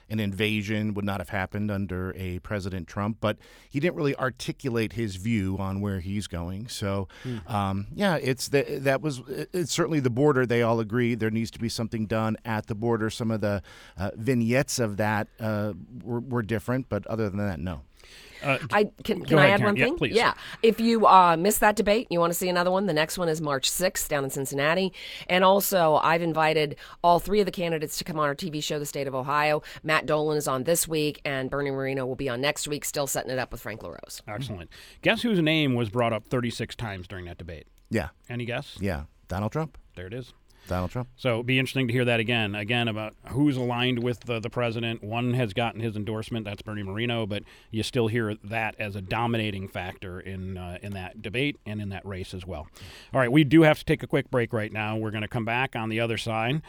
an 0.10 0.20
invasion 0.20 0.94
would 0.94 1.06
not 1.06 1.20
have 1.20 1.30
happened 1.30 1.70
under 1.70 2.14
a 2.16 2.40
President 2.40 2.88
Trump, 2.88 3.18
but 3.22 3.38
he 3.70 3.80
didn't 3.80 3.96
really 3.96 4.16
articulate 4.16 4.94
his 4.94 5.16
view 5.16 5.58
on 5.60 5.82
where 5.82 6.00
he's 6.00 6.28
going. 6.28 6.68
So, 6.68 7.08
mm. 7.24 7.50
um, 7.50 7.88
yeah, 7.94 8.16
it's 8.16 8.48
the, 8.48 8.64
that 8.82 9.02
was 9.02 9.22
it's 9.28 9.72
certainly 9.72 10.00
the 10.00 10.10
border. 10.10 10.46
They 10.46 10.62
all 10.62 10.80
agree 10.80 11.16
there 11.16 11.30
needs 11.30 11.52
to 11.52 11.60
be 11.60 11.70
something 11.70 12.08
done 12.08 12.38
at 12.44 12.68
the 12.68 12.76
border. 12.76 13.10
Some 13.10 13.32
of 13.32 13.42
the 13.42 13.62
uh, 13.98 14.12
vignettes 14.16 14.80
of 14.80 14.98
that 14.98 15.28
uh, 15.40 15.74
were, 16.04 16.22
were 16.22 16.42
different, 16.42 16.90
but 16.90 17.06
other 17.08 17.30
than 17.30 17.38
that, 17.40 17.60
no. 17.60 17.82
Uh, 18.44 18.58
I 18.72 18.90
can, 19.04 19.24
can 19.26 19.38
I 19.38 19.46
ahead, 19.46 19.54
add 19.54 19.60
Karen. 19.60 19.64
one 19.64 19.76
thing? 19.76 19.94
Yeah, 19.94 19.98
please. 19.98 20.16
Yeah. 20.16 20.34
If 20.64 20.80
you 20.80 21.06
uh, 21.08 21.36
missed 21.38 21.60
that 21.60 21.76
debate, 21.76 22.08
you 22.10 22.20
want 22.20 22.32
to 22.34 22.38
see 22.40 22.50
another 22.50 22.72
one. 22.72 22.86
The 22.86 22.94
next 22.94 23.18
one 23.18 23.30
is 23.30 23.42
March 23.42 23.70
6th 23.70 24.08
down 24.08 24.24
in 24.24 24.30
Cincinnati. 24.30 24.94
And 25.28 25.44
also, 25.44 25.96
I've 25.96 26.22
invited 26.22 26.76
all 27.04 27.20
three 27.20 27.40
of 27.40 27.46
the 27.46 27.52
candidates 27.52 27.98
to 27.98 28.04
come 28.04 28.20
on 28.20 28.28
our 28.28 28.36
TV 28.36 28.64
show, 28.64 28.80
The 28.80 28.86
State 28.86 29.08
of 29.08 29.16
Ohio. 29.16 29.62
Matt 29.84 30.06
Dolan 30.06 30.38
is 30.38 30.48
on 30.48 30.64
this 30.64 30.88
week, 30.88 31.22
and 31.26 31.50
Bernie 31.50 31.72
Moreno 31.72 32.06
will 32.06 32.16
be 32.16 32.30
on 32.30 32.42
next 32.42 32.68
week, 32.68 32.86
still 32.86 33.08
setting 33.08 33.32
it 33.32 33.40
up 33.40 33.52
with 33.52 33.62
Frank 33.62 33.84
LaRose. 33.84 34.22
Excellent. 34.28 34.70
Guess 35.02 35.22
whose 35.22 35.40
name 35.42 35.76
was 35.76 35.90
brought 35.90 36.14
up 36.14 36.28
36 36.28 36.76
times 36.76 37.08
during 37.08 37.26
that 37.26 37.38
debate? 37.38 37.68
Yeah. 37.90 38.10
Any 38.30 38.46
guess? 38.46 38.78
Yeah. 38.80 39.04
Donald 39.28 39.52
Trump. 39.52 39.78
There 39.96 40.08
it 40.08 40.14
is. 40.14 40.34
Donald 40.70 40.92
Trump. 40.92 41.10
So 41.18 41.36
it'd 41.36 41.46
be 41.46 41.60
interesting 41.60 41.88
to 41.88 41.94
hear 41.94 42.06
that 42.06 42.20
again, 42.20 42.56
again 42.56 42.88
about 42.88 43.16
who's 43.30 43.58
aligned 43.58 44.02
with 44.02 44.22
the, 44.22 44.40
the 44.40 44.50
president. 44.50 45.04
One 45.04 45.34
has 45.34 45.54
gotten 45.54 45.82
his 45.82 45.96
endorsement, 45.96 46.46
that's 46.46 46.62
Bernie 46.62 46.84
Moreno, 46.84 47.26
but 47.26 47.44
you 47.72 47.84
still 47.84 48.08
hear 48.08 48.36
that 48.44 48.76
as 48.80 48.96
a 48.96 49.02
dominating 49.02 49.68
factor 49.68 50.20
in 50.20 50.58
uh, 50.58 50.78
in 50.82 50.94
that 50.94 51.22
debate 51.22 51.58
and 51.66 51.82
in 51.82 51.90
that 51.90 52.06
race 52.06 52.34
as 52.34 52.46
well. 52.46 52.68
All 53.14 53.20
right, 53.20 53.32
we 53.32 53.44
do 53.44 53.64
have 53.64 53.80
to 53.80 53.86
take 53.86 54.04
a 54.04 54.08
quick 54.08 54.32
break 54.32 54.54
right 54.54 54.72
now. 54.72 54.96
We're 54.96 55.12
going 55.12 55.24
to 55.24 55.28
come 55.28 55.46
back 55.46 55.76
on 55.76 55.90
the 55.90 56.00
other 56.00 56.18
side, 56.18 56.62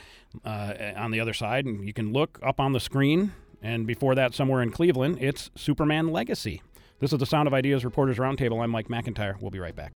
uh, 0.45 0.75
on 0.97 1.11
the 1.11 1.21
other 1.21 1.35
side, 1.35 1.67
and 1.67 1.87
you 1.87 1.93
can 1.93 2.13
look 2.13 2.39
up 2.43 2.59
on 2.59 2.73
the 2.73 2.81
screen. 2.81 3.33
And 3.63 3.87
before 3.87 4.15
that, 4.15 4.35
somewhere 4.35 4.63
in 4.63 4.71
Cleveland, 4.71 5.19
it's 5.21 5.51
Superman 5.55 6.09
Legacy. 6.09 6.63
This 6.99 7.13
is 7.13 7.19
the 7.19 7.27
Sound 7.27 7.47
of 7.47 7.55
Ideas 7.55 7.85
Reporters 7.85 8.17
Roundtable. 8.17 8.63
I'm 8.63 8.71
Mike 8.71 8.89
McIntyre. 8.89 9.41
We'll 9.41 9.51
be 9.51 9.59
right 9.59 9.77
back. 9.77 9.93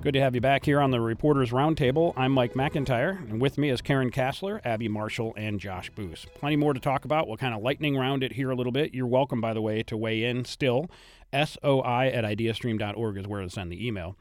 Good 0.00 0.14
to 0.14 0.20
have 0.20 0.36
you 0.36 0.40
back 0.40 0.64
here 0.64 0.80
on 0.80 0.92
the 0.92 1.00
Reporters 1.00 1.50
Roundtable. 1.50 2.12
I'm 2.16 2.30
Mike 2.30 2.54
McIntyre, 2.54 3.18
and 3.28 3.40
with 3.40 3.58
me 3.58 3.68
is 3.68 3.80
Karen 3.80 4.12
Kasler, 4.12 4.60
Abby 4.64 4.86
Marshall, 4.86 5.34
and 5.36 5.58
Josh 5.58 5.90
Boos. 5.90 6.24
Plenty 6.36 6.54
more 6.54 6.72
to 6.72 6.78
talk 6.78 7.04
about. 7.04 7.26
We'll 7.26 7.36
kind 7.36 7.52
of 7.52 7.62
lightning 7.62 7.96
round 7.96 8.22
it 8.22 8.34
here 8.34 8.52
a 8.52 8.54
little 8.54 8.70
bit. 8.70 8.94
You're 8.94 9.08
welcome, 9.08 9.40
by 9.40 9.54
the 9.54 9.60
way, 9.60 9.82
to 9.82 9.96
weigh 9.96 10.22
in 10.22 10.44
still. 10.44 10.88
SOI 11.32 12.12
at 12.14 12.22
ideastream.org 12.22 13.18
is 13.18 13.26
where 13.26 13.42
to 13.42 13.50
send 13.50 13.72
the 13.72 13.86
email. 13.86 14.14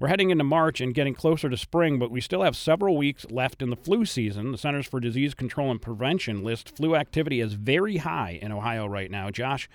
We're 0.00 0.08
heading 0.08 0.30
into 0.30 0.44
March 0.44 0.80
and 0.80 0.94
getting 0.94 1.14
closer 1.14 1.48
to 1.48 1.56
spring, 1.56 2.00
but 2.00 2.10
we 2.10 2.20
still 2.20 2.42
have 2.42 2.56
several 2.56 2.96
weeks 2.96 3.24
left 3.30 3.62
in 3.62 3.70
the 3.70 3.76
flu 3.76 4.04
season. 4.04 4.50
The 4.50 4.58
Centers 4.58 4.86
for 4.86 4.98
Disease 4.98 5.34
Control 5.34 5.70
and 5.70 5.80
Prevention 5.80 6.42
list 6.42 6.76
flu 6.76 6.96
activity 6.96 7.40
as 7.40 7.52
very 7.52 7.98
high 7.98 8.38
in 8.42 8.50
Ohio 8.50 8.86
right 8.86 9.10
now. 9.10 9.30
Josh, 9.30 9.68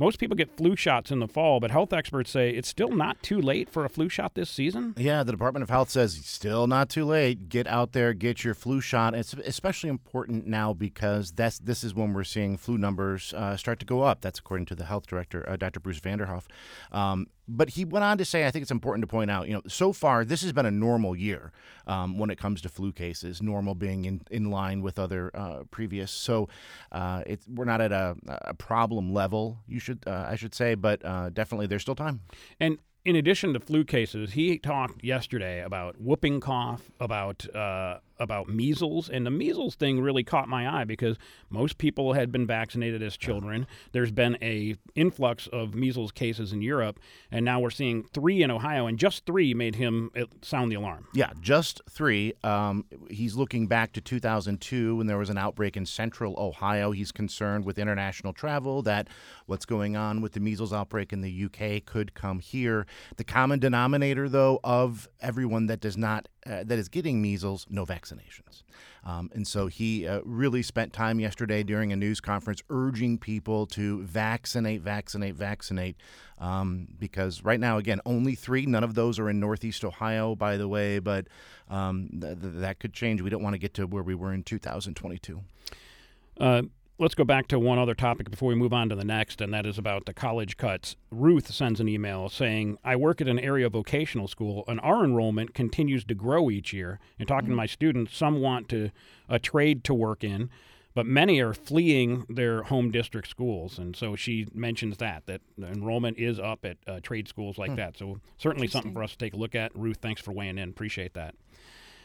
most 0.00 0.18
people 0.18 0.34
get 0.34 0.56
flu 0.56 0.74
shots 0.74 1.10
in 1.10 1.20
the 1.20 1.28
fall, 1.28 1.60
but 1.60 1.70
health 1.70 1.92
experts 1.92 2.30
say 2.30 2.50
it's 2.50 2.68
still 2.68 2.88
not 2.88 3.22
too 3.22 3.38
late 3.38 3.68
for 3.68 3.84
a 3.84 3.88
flu 3.90 4.08
shot 4.08 4.34
this 4.34 4.48
season. 4.48 4.94
Yeah, 4.96 5.22
the 5.22 5.30
Department 5.30 5.62
of 5.62 5.68
Health 5.68 5.90
says 5.90 6.18
still 6.24 6.66
not 6.66 6.88
too 6.88 7.04
late. 7.04 7.50
Get 7.50 7.66
out 7.66 7.92
there, 7.92 8.14
get 8.14 8.42
your 8.42 8.54
flu 8.54 8.80
shot. 8.80 9.14
It's 9.14 9.34
especially 9.34 9.90
important 9.90 10.46
now 10.46 10.72
because 10.72 11.32
that's 11.32 11.58
this 11.58 11.84
is 11.84 11.94
when 11.94 12.14
we're 12.14 12.24
seeing 12.24 12.56
flu 12.56 12.78
numbers 12.78 13.34
uh, 13.34 13.58
start 13.58 13.78
to 13.80 13.86
go 13.86 14.00
up. 14.00 14.22
That's 14.22 14.38
according 14.38 14.66
to 14.66 14.74
the 14.74 14.86
health 14.86 15.06
director, 15.06 15.46
uh, 15.46 15.56
Dr. 15.56 15.80
Bruce 15.80 16.00
Vanderhoff. 16.00 16.44
Um, 16.90 17.26
but 17.56 17.70
he 17.70 17.84
went 17.84 18.04
on 18.04 18.16
to 18.18 18.24
say, 18.24 18.46
I 18.46 18.50
think 18.50 18.62
it's 18.62 18.70
important 18.70 19.02
to 19.02 19.06
point 19.06 19.30
out, 19.30 19.48
you 19.48 19.54
know, 19.54 19.62
so 19.66 19.92
far 19.92 20.24
this 20.24 20.42
has 20.42 20.52
been 20.52 20.66
a 20.66 20.70
normal 20.70 21.16
year 21.16 21.52
um, 21.86 22.18
when 22.18 22.30
it 22.30 22.38
comes 22.38 22.62
to 22.62 22.68
flu 22.68 22.92
cases. 22.92 23.42
Normal 23.42 23.74
being 23.74 24.04
in, 24.04 24.22
in 24.30 24.50
line 24.50 24.82
with 24.82 24.98
other 24.98 25.30
uh, 25.34 25.64
previous. 25.70 26.10
So 26.12 26.48
uh, 26.92 27.22
we're 27.48 27.64
not 27.64 27.80
at 27.80 27.92
a, 27.92 28.16
a 28.26 28.54
problem 28.54 29.12
level. 29.12 29.58
You 29.66 29.80
should 29.80 30.04
uh, 30.06 30.26
I 30.28 30.36
should 30.36 30.54
say, 30.54 30.74
but 30.74 31.04
uh, 31.04 31.30
definitely 31.30 31.66
there's 31.66 31.82
still 31.82 31.96
time. 31.96 32.20
And 32.60 32.78
in 33.04 33.16
addition 33.16 33.54
to 33.54 33.60
flu 33.60 33.84
cases, 33.84 34.32
he 34.32 34.58
talked 34.58 35.02
yesterday 35.02 35.62
about 35.62 36.00
whooping 36.00 36.40
cough, 36.40 36.90
about 37.00 37.52
uh, 37.54 37.98
about 38.20 38.48
measles, 38.48 39.08
and 39.08 39.26
the 39.26 39.30
measles 39.30 39.74
thing 39.74 40.00
really 40.00 40.22
caught 40.22 40.48
my 40.48 40.68
eye 40.68 40.84
because 40.84 41.16
most 41.48 41.78
people 41.78 42.12
had 42.12 42.30
been 42.30 42.46
vaccinated 42.46 43.02
as 43.02 43.16
children. 43.16 43.66
There's 43.92 44.12
been 44.12 44.36
a 44.42 44.76
influx 44.94 45.46
of 45.48 45.74
measles 45.74 46.12
cases 46.12 46.52
in 46.52 46.62
Europe, 46.62 47.00
and 47.32 47.44
now 47.44 47.58
we're 47.58 47.70
seeing 47.70 48.04
three 48.04 48.42
in 48.42 48.50
Ohio, 48.50 48.86
and 48.86 48.98
just 48.98 49.26
three 49.26 49.54
made 49.54 49.74
him 49.74 50.10
uh, 50.16 50.26
sound 50.42 50.70
the 50.70 50.76
alarm. 50.76 51.08
Yeah, 51.14 51.32
just 51.40 51.80
three. 51.88 52.34
Um, 52.44 52.84
he's 53.08 53.34
looking 53.34 53.66
back 53.66 53.92
to 53.94 54.00
2002 54.00 54.96
when 54.96 55.06
there 55.06 55.18
was 55.18 55.30
an 55.30 55.38
outbreak 55.38 55.76
in 55.76 55.86
central 55.86 56.34
Ohio. 56.38 56.92
He's 56.92 57.12
concerned 57.12 57.64
with 57.64 57.78
international 57.78 58.32
travel 58.32 58.82
that 58.82 59.08
what's 59.46 59.64
going 59.64 59.96
on 59.96 60.20
with 60.20 60.32
the 60.32 60.40
measles 60.40 60.72
outbreak 60.72 61.12
in 61.12 61.22
the 61.22 61.44
UK 61.44 61.84
could 61.84 62.14
come 62.14 62.38
here. 62.38 62.86
The 63.16 63.24
common 63.24 63.58
denominator, 63.58 64.28
though, 64.28 64.60
of 64.62 65.08
everyone 65.20 65.66
that 65.66 65.80
does 65.80 65.96
not 65.96 66.28
uh, 66.46 66.64
that 66.64 66.78
is 66.78 66.88
getting 66.88 67.20
measles, 67.20 67.66
no 67.68 67.84
vaccinations. 68.10 68.62
Um, 69.04 69.30
and 69.34 69.46
so 69.46 69.66
he 69.66 70.06
uh, 70.06 70.20
really 70.24 70.62
spent 70.62 70.92
time 70.92 71.20
yesterday 71.20 71.62
during 71.62 71.92
a 71.92 71.96
news 71.96 72.20
conference 72.20 72.62
urging 72.68 73.18
people 73.18 73.66
to 73.68 74.02
vaccinate, 74.02 74.82
vaccinate, 74.82 75.34
vaccinate. 75.34 75.96
Um, 76.38 76.88
because 76.98 77.44
right 77.44 77.60
now, 77.60 77.78
again, 77.78 78.00
only 78.06 78.34
three. 78.34 78.66
None 78.66 78.84
of 78.84 78.94
those 78.94 79.18
are 79.18 79.28
in 79.28 79.40
Northeast 79.40 79.84
Ohio, 79.84 80.34
by 80.34 80.56
the 80.56 80.68
way, 80.68 80.98
but 80.98 81.26
um, 81.68 82.08
th- 82.20 82.40
th- 82.40 82.54
that 82.56 82.80
could 82.80 82.94
change. 82.94 83.20
We 83.20 83.30
don't 83.30 83.42
want 83.42 83.54
to 83.54 83.58
get 83.58 83.74
to 83.74 83.86
where 83.86 84.02
we 84.02 84.14
were 84.14 84.32
in 84.32 84.42
2022. 84.42 85.40
Uh, 86.38 86.62
let's 87.00 87.14
go 87.14 87.24
back 87.24 87.48
to 87.48 87.58
one 87.58 87.78
other 87.78 87.94
topic 87.94 88.30
before 88.30 88.50
we 88.50 88.54
move 88.54 88.74
on 88.74 88.90
to 88.90 88.94
the 88.94 89.04
next, 89.04 89.40
and 89.40 89.54
that 89.54 89.64
is 89.64 89.78
about 89.78 90.04
the 90.04 90.12
college 90.12 90.58
cuts. 90.58 90.96
Ruth 91.10 91.52
sends 91.52 91.80
an 91.80 91.88
email 91.88 92.28
saying, 92.28 92.76
I 92.84 92.94
work 92.94 93.22
at 93.22 93.26
an 93.26 93.38
area 93.38 93.70
vocational 93.70 94.28
school, 94.28 94.64
and 94.68 94.78
our 94.82 95.02
enrollment 95.02 95.54
continues 95.54 96.04
to 96.04 96.14
grow 96.14 96.50
each 96.50 96.74
year. 96.74 97.00
And 97.18 97.26
talking 97.26 97.44
mm-hmm. 97.44 97.52
to 97.52 97.56
my 97.56 97.66
students, 97.66 98.14
some 98.14 98.40
want 98.40 98.68
to 98.68 98.90
a 99.30 99.38
trade 99.38 99.82
to 99.84 99.94
work 99.94 100.22
in, 100.22 100.50
but 100.94 101.06
many 101.06 101.40
are 101.40 101.54
fleeing 101.54 102.26
their 102.28 102.64
home 102.64 102.90
district 102.90 103.28
schools. 103.28 103.78
And 103.78 103.96
so 103.96 104.14
she 104.14 104.46
mentions 104.52 104.98
that, 104.98 105.24
that 105.24 105.40
enrollment 105.58 106.18
is 106.18 106.38
up 106.38 106.66
at 106.66 106.76
uh, 106.86 107.00
trade 107.00 107.28
schools 107.28 107.56
like 107.56 107.70
hmm. 107.70 107.76
that. 107.76 107.96
So 107.96 108.20
certainly 108.36 108.68
something 108.68 108.92
for 108.92 109.02
us 109.02 109.12
to 109.12 109.18
take 109.18 109.32
a 109.32 109.38
look 109.38 109.54
at. 109.54 109.74
Ruth, 109.74 109.98
thanks 110.02 110.20
for 110.20 110.32
weighing 110.32 110.58
in. 110.58 110.68
Appreciate 110.68 111.14
that. 111.14 111.34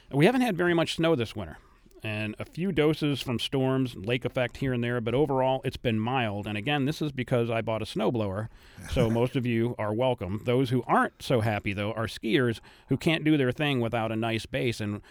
We 0.09 0.25
haven't 0.25 0.41
had 0.41 0.55
very 0.55 0.73
much 0.73 0.95
snow 0.95 1.15
this 1.15 1.35
winter 1.35 1.57
and 2.03 2.35
a 2.39 2.45
few 2.45 2.71
doses 2.71 3.21
from 3.21 3.39
storms, 3.39 3.95
lake 3.95 4.25
effect 4.25 4.57
here 4.57 4.73
and 4.73 4.83
there, 4.83 5.01
but 5.01 5.13
overall 5.13 5.61
it's 5.63 5.77
been 5.77 5.99
mild. 5.99 6.47
And 6.47 6.57
again, 6.57 6.85
this 6.85 7.01
is 7.01 7.11
because 7.11 7.49
I 7.49 7.61
bought 7.61 7.81
a 7.81 7.85
snowblower, 7.85 8.49
so 8.91 9.09
most 9.11 9.35
of 9.35 9.45
you 9.45 9.75
are 9.77 9.93
welcome. 9.93 10.41
Those 10.45 10.69
who 10.69 10.83
aren't 10.87 11.21
so 11.21 11.41
happy, 11.41 11.73
though, 11.73 11.93
are 11.93 12.07
skiers 12.07 12.59
who 12.89 12.97
can't 12.97 13.23
do 13.23 13.37
their 13.37 13.51
thing 13.51 13.79
without 13.79 14.11
a 14.11 14.15
nice 14.15 14.45
base. 14.45 14.79
And 14.79 15.01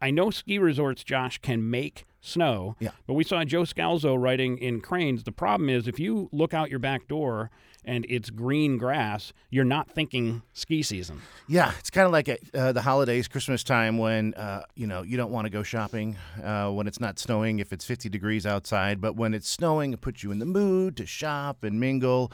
I 0.00 0.10
know 0.10 0.30
ski 0.30 0.58
resorts, 0.58 1.04
Josh, 1.04 1.38
can 1.38 1.70
make 1.70 2.04
snow, 2.20 2.76
yeah. 2.78 2.90
but 3.06 3.14
we 3.14 3.24
saw 3.24 3.44
Joe 3.44 3.62
Scalzo 3.62 4.20
writing 4.20 4.58
in 4.58 4.80
Crain's. 4.80 5.24
The 5.24 5.32
problem 5.32 5.68
is 5.68 5.86
if 5.86 5.98
you 5.98 6.28
look 6.32 6.54
out 6.54 6.70
your 6.70 6.78
back 6.78 7.08
door 7.08 7.50
and 7.84 8.06
it's 8.08 8.30
green 8.30 8.78
grass, 8.78 9.32
you're 9.50 9.64
not 9.64 9.90
thinking 9.90 10.42
ski 10.52 10.82
season. 10.82 11.20
Yeah, 11.48 11.72
it's 11.78 11.90
kind 11.90 12.06
of 12.06 12.12
like 12.12 12.28
uh, 12.54 12.72
the 12.72 12.82
holidays, 12.82 13.28
Christmas 13.28 13.64
time, 13.64 13.98
when 13.98 14.34
uh, 14.34 14.62
you 14.74 14.86
know 14.86 15.02
you 15.02 15.16
don't 15.16 15.30
want 15.30 15.46
to 15.46 15.50
go 15.50 15.62
shopping 15.62 16.16
uh, 16.42 16.70
when 16.70 16.86
it's 16.86 17.00
not 17.00 17.18
snowing 17.18 17.58
if 17.58 17.72
it's 17.72 17.84
50 17.84 18.08
degrees 18.08 18.46
outside, 18.46 19.00
but 19.00 19.16
when 19.16 19.34
it's 19.34 19.48
snowing, 19.48 19.92
it 19.92 20.00
puts 20.00 20.22
you 20.22 20.30
in 20.30 20.38
the 20.38 20.46
mood 20.46 20.96
to 20.96 21.06
shop 21.06 21.64
and 21.64 21.80
mingle. 21.80 22.32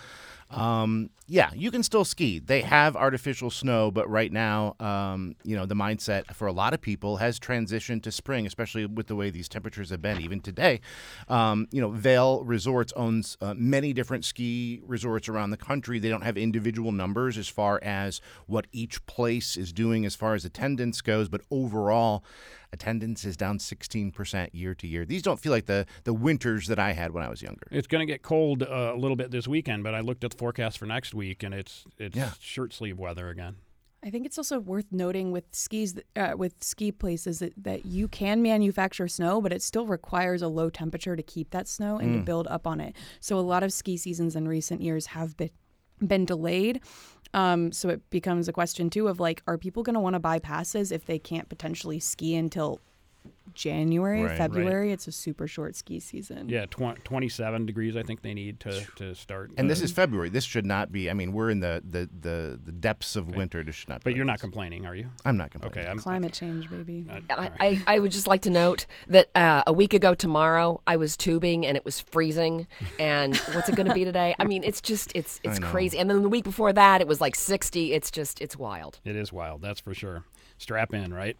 Um, 0.50 1.10
yeah, 1.26 1.50
you 1.54 1.70
can 1.70 1.82
still 1.82 2.06
ski. 2.06 2.38
They 2.38 2.62
have 2.62 2.96
artificial 2.96 3.50
snow, 3.50 3.90
but 3.90 4.08
right 4.08 4.32
now, 4.32 4.74
um, 4.80 5.36
you 5.44 5.54
know, 5.54 5.66
the 5.66 5.74
mindset 5.74 6.34
for 6.34 6.46
a 6.46 6.52
lot 6.52 6.72
of 6.72 6.80
people 6.80 7.18
has 7.18 7.38
transitioned 7.38 8.02
to 8.04 8.12
spring, 8.12 8.46
especially 8.46 8.86
with 8.86 9.08
the 9.08 9.14
way 9.14 9.28
these 9.28 9.48
temperatures 9.48 9.90
have 9.90 10.00
been. 10.00 10.22
Even 10.22 10.40
today, 10.40 10.80
um, 11.28 11.68
you 11.70 11.82
know, 11.82 11.90
Vail 11.90 12.44
Resorts 12.44 12.94
owns 12.96 13.36
uh, 13.42 13.52
many 13.54 13.92
different 13.92 14.24
ski 14.24 14.80
resorts 14.86 15.28
around 15.28 15.50
the 15.50 15.58
country. 15.58 15.98
They 15.98 16.08
don't 16.08 16.24
have 16.24 16.38
individual 16.38 16.92
numbers 16.92 17.36
as 17.36 17.48
far 17.48 17.78
as 17.82 18.22
what 18.46 18.66
each 18.72 19.04
place 19.04 19.58
is 19.58 19.70
doing 19.70 20.06
as 20.06 20.14
far 20.14 20.34
as 20.34 20.46
attendance 20.46 21.02
goes, 21.02 21.28
but 21.28 21.42
overall, 21.50 22.24
attendance 22.72 23.24
is 23.24 23.36
down 23.36 23.58
16% 23.58 24.50
year 24.52 24.74
to 24.74 24.86
year. 24.86 25.04
These 25.04 25.22
don't 25.22 25.40
feel 25.40 25.52
like 25.52 25.66
the, 25.66 25.86
the 26.04 26.14
winters 26.14 26.66
that 26.66 26.78
I 26.78 26.92
had 26.92 27.12
when 27.12 27.24
I 27.24 27.28
was 27.28 27.42
younger. 27.42 27.66
It's 27.70 27.86
going 27.86 28.06
to 28.06 28.12
get 28.12 28.22
cold 28.22 28.62
uh, 28.62 28.92
a 28.94 28.96
little 28.96 29.16
bit 29.16 29.30
this 29.30 29.48
weekend, 29.48 29.84
but 29.84 29.94
I 29.94 30.00
looked 30.00 30.24
at 30.24 30.32
the 30.32 30.36
forecast 30.36 30.78
for 30.78 30.86
next 30.86 31.14
week 31.14 31.42
and 31.42 31.54
it's 31.54 31.84
it's 31.98 32.16
yeah. 32.16 32.32
shirt 32.40 32.72
sleeve 32.72 32.98
weather 32.98 33.28
again. 33.28 33.56
I 34.04 34.10
think 34.10 34.26
it's 34.26 34.38
also 34.38 34.60
worth 34.60 34.86
noting 34.92 35.32
with 35.32 35.44
skis 35.50 35.98
uh, 36.14 36.34
with 36.36 36.62
ski 36.62 36.92
places 36.92 37.40
that, 37.40 37.52
that 37.56 37.84
you 37.84 38.06
can 38.06 38.42
manufacture 38.42 39.08
snow, 39.08 39.40
but 39.40 39.52
it 39.52 39.60
still 39.60 39.86
requires 39.86 40.40
a 40.40 40.48
low 40.48 40.70
temperature 40.70 41.16
to 41.16 41.22
keep 41.22 41.50
that 41.50 41.66
snow 41.66 41.98
and 41.98 42.10
mm. 42.10 42.18
to 42.18 42.24
build 42.24 42.46
up 42.46 42.66
on 42.66 42.80
it. 42.80 42.94
So 43.18 43.38
a 43.38 43.40
lot 43.40 43.64
of 43.64 43.72
ski 43.72 43.96
seasons 43.96 44.36
in 44.36 44.46
recent 44.46 44.82
years 44.82 45.06
have 45.06 45.36
been 45.36 45.50
been 46.06 46.24
delayed 46.24 46.80
um, 47.34 47.72
so 47.72 47.88
it 47.88 48.08
becomes 48.10 48.48
a 48.48 48.52
question 48.52 48.90
too 48.90 49.08
of 49.08 49.20
like, 49.20 49.42
are 49.46 49.58
people 49.58 49.82
going 49.82 49.94
to 49.94 50.00
want 50.00 50.14
to 50.14 50.20
buy 50.20 50.38
passes 50.38 50.90
if 50.92 51.04
they 51.04 51.18
can't 51.18 51.48
potentially 51.48 52.00
ski 52.00 52.34
until 52.34 52.80
January, 53.54 54.22
Right. 54.22 54.36
February. 54.38 54.92
It's 54.92 55.08
a 55.08 55.12
super 55.12 55.48
short 55.48 55.74
ski 55.74 56.00
season. 56.00 56.48
Yeah, 56.48 56.66
tw- 56.66 57.02
27 57.04 57.66
degrees. 57.66 57.96
I 57.96 58.02
think 58.02 58.22
they 58.22 58.34
need 58.34 58.60
to, 58.60 58.84
to 58.96 59.14
start. 59.14 59.50
And 59.56 59.68
this 59.68 59.80
uh, 59.80 59.84
is 59.84 59.92
February. 59.92 60.28
This 60.28 60.44
should 60.44 60.66
not 60.66 60.92
be. 60.92 61.10
I 61.10 61.14
mean, 61.14 61.32
we're 61.32 61.50
in 61.50 61.60
the 61.60 61.82
the, 61.88 62.08
the, 62.20 62.60
the 62.64 62.72
depths 62.72 63.16
of 63.16 63.34
winter. 63.34 63.62
This 63.64 63.74
should 63.74 63.88
not. 63.88 64.04
be 64.04 64.10
But 64.10 64.16
you're 64.16 64.24
not 64.24 64.40
complaining, 64.40 64.86
are 64.86 64.94
you? 64.94 65.10
I'm 65.24 65.36
not 65.36 65.50
complaining. 65.50 65.78
Okay, 65.78 65.90
I'm. 65.90 65.98
Climate 65.98 66.32
change, 66.32 66.70
baby. 66.70 67.06
uh, 67.10 67.14
all 67.14 67.20
I, 67.30 67.42
right. 67.42 67.52
I, 67.60 67.82
I 67.86 67.98
would 67.98 68.12
just 68.12 68.26
like 68.26 68.42
to 68.42 68.50
note 68.50 68.86
that 69.08 69.28
uh, 69.34 69.62
a 69.66 69.72
week 69.72 69.94
ago 69.94 70.14
tomorrow 70.14 70.80
I 70.86 70.96
was 70.96 71.16
tubing 71.16 71.66
and 71.66 71.76
it 71.76 71.84
was 71.84 72.00
freezing. 72.00 72.66
And 72.98 73.36
what's 73.52 73.68
it 73.68 73.74
going 73.76 73.88
to 73.88 73.94
be 73.94 74.04
today? 74.04 74.34
I 74.38 74.44
mean, 74.44 74.62
it's 74.62 74.80
just 74.80 75.10
it's 75.14 75.40
it's 75.42 75.58
crazy. 75.58 75.98
And 75.98 76.08
then 76.08 76.22
the 76.22 76.28
week 76.28 76.44
before 76.44 76.72
that 76.72 77.00
it 77.00 77.08
was 77.08 77.20
like 77.20 77.34
60. 77.34 77.92
It's 77.92 78.10
just 78.10 78.40
it's 78.40 78.56
wild. 78.56 79.00
It 79.04 79.16
is 79.16 79.32
wild, 79.32 79.62
that's 79.62 79.80
for 79.80 79.94
sure. 79.94 80.24
Strap 80.58 80.92
in, 80.92 81.14
right? 81.14 81.36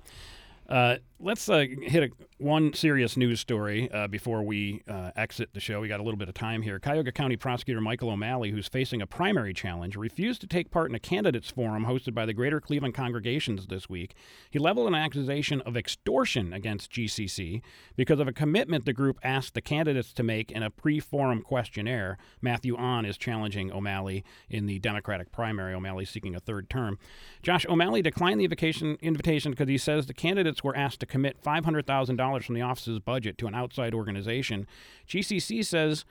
Uh, 0.69 0.97
let's 1.19 1.49
uh, 1.49 1.65
hit 1.83 2.03
a, 2.03 2.11
one 2.39 2.73
serious 2.73 3.17
news 3.17 3.41
story 3.41 3.91
uh, 3.91 4.07
before 4.07 4.43
we 4.43 4.83
uh, 4.87 5.11
exit 5.17 5.53
the 5.55 5.61
show. 5.61 5.81
We 5.81 5.89
got 5.89 5.99
a 5.99 6.03
little 6.03 6.19
bit 6.19 6.29
of 6.29 6.35
time 6.35 6.63
here. 6.63 6.79
Cuyahoga 6.79 7.11
County 7.11 7.37
Prosecutor 7.37 7.81
Michael 7.81 8.11
O'Malley, 8.11 8.51
who's 8.51 8.69
facing 8.69 9.03
a 9.03 9.07
primary 9.07 9.53
challenge, 9.53 9.97
refused 9.97 10.41
to 10.43 10.47
take 10.47 10.71
part 10.71 10.91
in 10.91 10.95
a 10.95 11.01
candidates 11.01 11.51
forum 11.51 11.87
hosted 11.87 12.15
by 12.15 12.27
the 12.27 12.35
Greater 12.35 12.61
Cleveland 12.61 12.95
congregations 12.95 13.67
this 13.67 13.89
week. 13.89 14.15
He 14.51 14.59
leveled 14.59 14.87
an 14.87 14.95
accusation 14.95 15.61
of 15.63 15.77
extortion 15.77 16.53
against 16.53 16.93
GCC 16.93 17.63
because 17.97 18.21
of 18.21 18.29
a 18.29 18.33
commitment 18.33 18.85
the 18.85 18.93
group 18.93 19.19
asked 19.23 19.55
the 19.55 19.61
candidates 19.61 20.13
to 20.13 20.23
make 20.23 20.53
in 20.53 20.63
a 20.63 20.71
pre-forum 20.71 21.43
questionnaire. 21.43 22.19
Matthew 22.41 22.77
Ahn 22.77 23.05
is 23.05 23.19
challenging 23.19 23.73
O'Malley 23.73 24.23
in 24.49 24.67
the 24.67 24.79
Democratic 24.79 25.33
primary. 25.33 25.75
O'Malley 25.75 26.05
seeking 26.05 26.37
a 26.37 26.41
third 26.41 26.71
term. 26.71 26.99
Josh 27.43 27.67
O'Malley 27.69 28.03
declined 28.03 28.39
the 28.39 28.45
invitation 28.45 28.99
invitation 29.01 29.51
because 29.51 29.69
he 29.69 29.79
says 29.79 30.07
the 30.07 30.15
candidates 30.15 30.58
were 30.65 30.77
asked 30.77 31.01
to 31.01 31.07
commit 31.07 31.43
$500,000 31.43 32.45
from 32.45 32.55
the 32.55 32.63
office's 32.63 32.99
budget 32.99 33.39
to 33.39 33.47
an 33.47 33.55
outside 33.55 33.95
organization. 33.95 34.67
GCC 35.09 35.65
says 35.65 36.05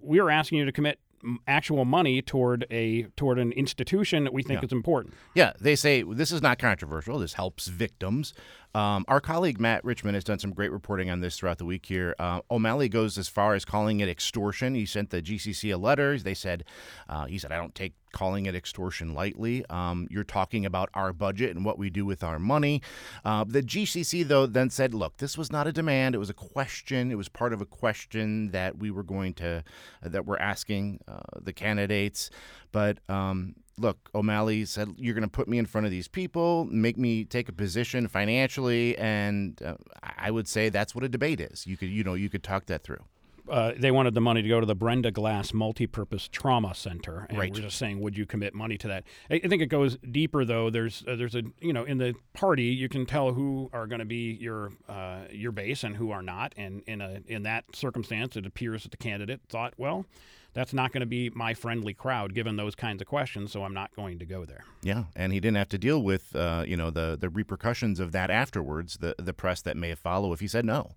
we 0.00 0.18
are 0.20 0.30
asking 0.30 0.58
you 0.58 0.64
to 0.64 0.72
commit 0.72 0.98
actual 1.46 1.84
money 1.84 2.20
toward 2.20 2.66
a 2.70 3.04
toward 3.16 3.38
an 3.38 3.52
institution 3.52 4.24
that 4.24 4.32
we 4.32 4.42
think 4.42 4.62
is 4.62 4.72
important. 4.72 5.14
Yeah, 5.34 5.52
they 5.60 5.74
say 5.74 6.02
this 6.02 6.30
is 6.30 6.42
not 6.42 6.58
controversial. 6.58 7.18
This 7.18 7.34
helps 7.34 7.68
victims. 7.68 8.34
Um, 8.74 9.04
our 9.08 9.20
colleague 9.20 9.60
Matt 9.60 9.84
Richmond 9.84 10.16
has 10.16 10.24
done 10.24 10.38
some 10.38 10.52
great 10.52 10.72
reporting 10.72 11.08
on 11.10 11.20
this 11.20 11.38
throughout 11.38 11.58
the 11.58 11.64
week 11.64 11.86
here. 11.86 12.14
Uh, 12.18 12.40
O'Malley 12.50 12.88
goes 12.88 13.16
as 13.16 13.28
far 13.28 13.54
as 13.54 13.64
calling 13.64 14.00
it 14.00 14.08
extortion. 14.08 14.74
He 14.74 14.84
sent 14.84 15.10
the 15.10 15.22
GCC 15.22 15.72
a 15.72 15.76
letter. 15.76 16.18
They 16.18 16.34
said, 16.34 16.64
uh, 17.08 17.26
he 17.26 17.38
said, 17.38 17.52
I 17.52 17.56
don't 17.56 17.74
take 17.74 17.94
calling 18.14 18.46
it 18.46 18.54
extortion 18.54 19.12
lightly. 19.12 19.66
Um, 19.68 20.06
you're 20.08 20.22
talking 20.22 20.64
about 20.64 20.88
our 20.94 21.12
budget 21.12 21.54
and 21.54 21.64
what 21.64 21.78
we 21.78 21.90
do 21.90 22.06
with 22.06 22.22
our 22.22 22.38
money. 22.38 22.80
Uh, 23.24 23.44
the 23.44 23.60
GCC, 23.60 24.26
though, 24.26 24.46
then 24.46 24.70
said, 24.70 24.94
look, 24.94 25.16
this 25.16 25.36
was 25.36 25.50
not 25.50 25.66
a 25.66 25.72
demand. 25.72 26.14
It 26.14 26.18
was 26.18 26.30
a 26.30 26.34
question. 26.34 27.10
It 27.10 27.16
was 27.16 27.28
part 27.28 27.52
of 27.52 27.60
a 27.60 27.66
question 27.66 28.52
that 28.52 28.78
we 28.78 28.92
were 28.92 29.02
going 29.02 29.34
to, 29.34 29.64
that 30.00 30.24
we're 30.24 30.38
asking 30.38 31.00
uh, 31.08 31.40
the 31.42 31.52
candidates. 31.52 32.30
But 32.70 32.98
um, 33.08 33.56
look, 33.76 34.10
O'Malley 34.14 34.64
said, 34.64 34.94
You're 34.96 35.14
going 35.14 35.22
to 35.22 35.28
put 35.28 35.48
me 35.48 35.58
in 35.58 35.66
front 35.66 35.84
of 35.84 35.90
these 35.90 36.06
people, 36.06 36.66
make 36.66 36.96
me 36.96 37.24
take 37.24 37.48
a 37.48 37.52
position 37.52 38.06
financially. 38.06 38.96
And 38.96 39.60
uh, 39.60 39.74
I 40.02 40.30
would 40.30 40.46
say 40.46 40.68
that's 40.68 40.94
what 40.94 41.02
a 41.02 41.08
debate 41.08 41.40
is. 41.40 41.66
You 41.66 41.76
could, 41.76 41.88
you 41.88 42.04
know, 42.04 42.14
you 42.14 42.30
could 42.30 42.44
talk 42.44 42.66
that 42.66 42.84
through. 42.84 43.04
Uh, 43.48 43.72
they 43.76 43.90
wanted 43.90 44.14
the 44.14 44.20
money 44.20 44.40
to 44.42 44.48
go 44.48 44.58
to 44.58 44.64
the 44.66 44.74
Brenda 44.74 45.10
Glass 45.10 45.52
Multipurpose 45.52 46.30
Trauma 46.30 46.74
Center, 46.74 47.26
and 47.28 47.38
Right. 47.38 47.52
we're 47.52 47.60
just 47.60 47.76
saying, 47.76 48.00
would 48.00 48.16
you 48.16 48.24
commit 48.24 48.54
money 48.54 48.78
to 48.78 48.88
that? 48.88 49.04
I, 49.30 49.34
I 49.44 49.48
think 49.48 49.60
it 49.60 49.66
goes 49.66 49.96
deeper, 49.98 50.44
though. 50.46 50.70
There's 50.70 51.04
uh, 51.06 51.16
there's 51.16 51.34
a 51.34 51.42
you 51.60 51.72
know 51.72 51.84
in 51.84 51.98
the 51.98 52.14
party 52.32 52.64
you 52.64 52.88
can 52.88 53.04
tell 53.04 53.32
who 53.34 53.68
are 53.72 53.86
going 53.86 53.98
to 53.98 54.04
be 54.06 54.32
your 54.40 54.72
uh, 54.88 55.24
your 55.30 55.52
base 55.52 55.84
and 55.84 55.96
who 55.96 56.10
are 56.10 56.22
not, 56.22 56.54
and 56.56 56.82
in 56.86 57.00
a 57.02 57.20
in 57.26 57.42
that 57.42 57.64
circumstance, 57.74 58.36
it 58.36 58.46
appears 58.46 58.84
that 58.84 58.90
the 58.92 58.96
candidate 58.96 59.40
thought, 59.50 59.74
well, 59.76 60.06
that's 60.54 60.72
not 60.72 60.92
going 60.92 61.00
to 61.00 61.06
be 61.06 61.28
my 61.30 61.52
friendly 61.52 61.92
crowd 61.92 62.32
given 62.32 62.56
those 62.56 62.74
kinds 62.74 63.02
of 63.02 63.08
questions, 63.08 63.52
so 63.52 63.64
I'm 63.64 63.74
not 63.74 63.94
going 63.94 64.20
to 64.20 64.24
go 64.24 64.44
there. 64.46 64.64
Yeah, 64.82 65.04
and 65.14 65.32
he 65.34 65.40
didn't 65.40 65.56
have 65.58 65.68
to 65.70 65.78
deal 65.78 66.02
with, 66.02 66.34
uh, 66.34 66.64
you 66.66 66.76
know, 66.78 66.90
the 66.90 67.18
the 67.20 67.28
repercussions 67.28 68.00
of 68.00 68.12
that 68.12 68.30
afterwards. 68.30 68.96
The 68.98 69.14
the 69.18 69.34
press 69.34 69.60
that 69.62 69.76
may 69.76 69.94
follow 69.94 70.32
if 70.32 70.40
he 70.40 70.46
said 70.48 70.64
no. 70.64 70.92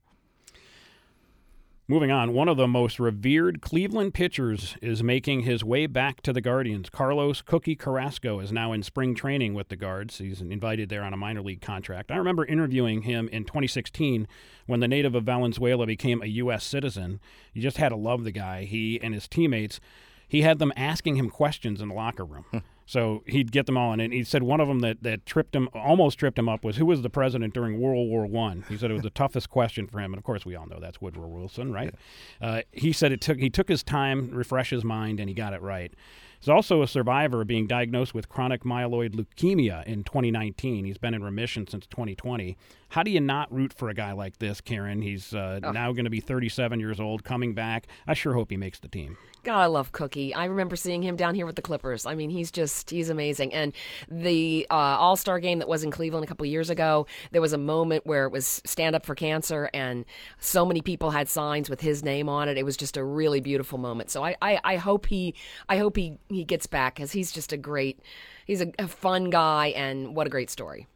Moving 1.89 2.11
on, 2.11 2.33
one 2.33 2.49
of 2.49 2.57
the 2.57 2.67
most 2.67 2.99
revered 2.99 3.61
Cleveland 3.61 4.13
pitchers 4.13 4.75
is 4.81 5.01
making 5.01 5.43
his 5.43 5.63
way 5.63 5.87
back 5.87 6.19
to 6.23 6.33
the 6.33 6.41
Guardians. 6.41 6.89
Carlos 6.89 7.41
Cookie 7.41 7.77
Carrasco 7.77 8.41
is 8.41 8.51
now 8.51 8.73
in 8.73 8.83
spring 8.83 9.15
training 9.15 9.53
with 9.53 9.69
the 9.69 9.77
Guards. 9.77 10.17
He's 10.17 10.41
invited 10.41 10.89
there 10.89 11.03
on 11.03 11.13
a 11.13 11.17
minor 11.17 11.41
league 11.41 11.61
contract. 11.61 12.11
I 12.11 12.17
remember 12.17 12.43
interviewing 12.43 13.03
him 13.03 13.29
in 13.29 13.45
2016 13.45 14.27
when 14.65 14.81
the 14.81 14.87
native 14.89 15.15
of 15.15 15.23
Valenzuela 15.23 15.85
became 15.85 16.21
a 16.21 16.25
U.S. 16.25 16.65
citizen. 16.65 17.21
You 17.53 17.61
just 17.61 17.77
had 17.77 17.89
to 17.89 17.95
love 17.95 18.25
the 18.25 18.31
guy. 18.33 18.65
He 18.65 18.99
and 19.01 19.13
his 19.13 19.29
teammates, 19.29 19.79
he 20.27 20.41
had 20.41 20.59
them 20.59 20.73
asking 20.75 21.15
him 21.15 21.29
questions 21.29 21.79
in 21.79 21.87
the 21.87 21.93
locker 21.93 22.25
room. 22.25 22.63
So 22.87 23.21
he'd 23.27 23.51
get 23.51 23.65
them 23.65 23.75
all 23.75 23.91
in, 23.91 23.99
and 23.99 24.13
he 24.13 24.23
said 24.23 24.43
one 24.43 24.61
of 24.61 24.69
them 24.69 24.79
that, 24.79 25.03
that 25.03 25.25
tripped 25.25 25.53
him, 25.53 25.67
almost 25.73 26.17
tripped 26.17 26.39
him 26.39 26.47
up, 26.47 26.63
was 26.63 26.77
who 26.77 26.85
was 26.85 27.01
the 27.01 27.09
president 27.09 27.53
during 27.53 27.81
World 27.81 28.09
War 28.09 28.25
One. 28.25 28.63
He 28.69 28.77
said 28.77 28.89
it 28.89 28.93
was 28.93 29.03
the 29.03 29.09
toughest 29.11 29.49
question 29.49 29.87
for 29.87 29.99
him, 29.99 30.13
and 30.13 30.17
of 30.17 30.23
course 30.23 30.45
we 30.45 30.55
all 30.55 30.65
know 30.67 30.79
that's 30.79 31.01
Woodrow 31.01 31.27
Wilson, 31.27 31.73
right? 31.73 31.93
Uh, 32.41 32.61
he 32.71 32.93
said 32.93 33.11
it 33.11 33.19
took 33.19 33.39
he 33.39 33.49
took 33.49 33.67
his 33.67 33.83
time, 33.83 34.31
refresh 34.31 34.69
his 34.69 34.85
mind, 34.85 35.19
and 35.19 35.27
he 35.27 35.35
got 35.35 35.53
it 35.53 35.61
right. 35.61 35.91
He's 36.39 36.49
also 36.49 36.81
a 36.81 36.87
survivor 36.87 37.41
of 37.41 37.47
being 37.47 37.67
diagnosed 37.67 38.13
with 38.13 38.29
chronic 38.29 38.63
myeloid 38.63 39.15
leukemia 39.15 39.83
in 39.85 40.03
2019. 40.03 40.85
He's 40.85 40.97
been 40.97 41.13
in 41.13 41.23
remission 41.23 41.67
since 41.67 41.87
2020. 41.87 42.55
How 42.89 43.03
do 43.03 43.11
you 43.11 43.19
not 43.19 43.53
root 43.53 43.73
for 43.73 43.89
a 43.89 43.93
guy 43.93 44.13
like 44.13 44.37
this, 44.39 44.61
Karen? 44.61 45.01
He's 45.01 45.33
uh, 45.33 45.59
now 45.59 45.91
going 45.91 46.05
to 46.05 46.09
be 46.09 46.21
37 46.21 46.79
years 46.79 46.99
old, 46.99 47.23
coming 47.23 47.53
back. 47.53 47.87
I 48.07 48.13
sure 48.13 48.33
hope 48.33 48.49
he 48.49 48.57
makes 48.57 48.79
the 48.79 48.87
team. 48.87 49.17
God, 49.43 49.61
I 49.61 49.65
love 49.65 49.91
Cookie. 49.91 50.33
I 50.33 50.45
remember 50.45 50.75
seeing 50.75 51.01
him 51.01 51.15
down 51.15 51.35
here 51.35 51.45
with 51.45 51.55
the 51.55 51.61
Clippers. 51.61 52.05
I 52.05 52.15
mean, 52.15 52.29
he's 52.29 52.51
just, 52.51 52.89
he's 52.89 53.09
amazing. 53.09 53.53
And 53.53 53.73
the 54.09 54.65
uh, 54.69 54.73
All 54.73 55.15
Star 55.15 55.39
game 55.39 55.59
that 55.59 55.67
was 55.67 55.83
in 55.83 55.91
Cleveland 55.91 56.23
a 56.23 56.27
couple 56.27 56.45
years 56.45 56.69
ago, 56.69 57.07
there 57.31 57.41
was 57.41 57.53
a 57.53 57.57
moment 57.57 58.05
where 58.05 58.25
it 58.25 58.31
was 58.31 58.61
Stand 58.65 58.95
Up 58.95 59.05
for 59.05 59.15
Cancer, 59.15 59.69
and 59.73 60.05
so 60.39 60.65
many 60.65 60.81
people 60.81 61.11
had 61.11 61.29
signs 61.29 61.69
with 61.69 61.81
his 61.81 62.03
name 62.03 62.29
on 62.29 62.49
it. 62.49 62.57
It 62.57 62.63
was 62.63 62.77
just 62.77 62.97
a 62.97 63.03
really 63.03 63.41
beautiful 63.41 63.77
moment. 63.77 64.09
So 64.09 64.23
I, 64.23 64.35
I, 64.41 64.59
I 64.63 64.75
hope 64.77 65.05
he, 65.05 65.35
I 65.69 65.77
hope 65.77 65.97
he, 65.97 66.17
he 66.29 66.43
gets 66.43 66.67
back 66.67 66.95
because 66.95 67.11
he's 67.11 67.31
just 67.31 67.53
a 67.53 67.57
great, 67.57 67.99
he's 68.45 68.61
a, 68.61 68.71
a 68.79 68.87
fun 68.87 69.29
guy, 69.29 69.67
and 69.67 70.15
what 70.15 70.25
a 70.25 70.29
great 70.29 70.49
story. 70.49 70.87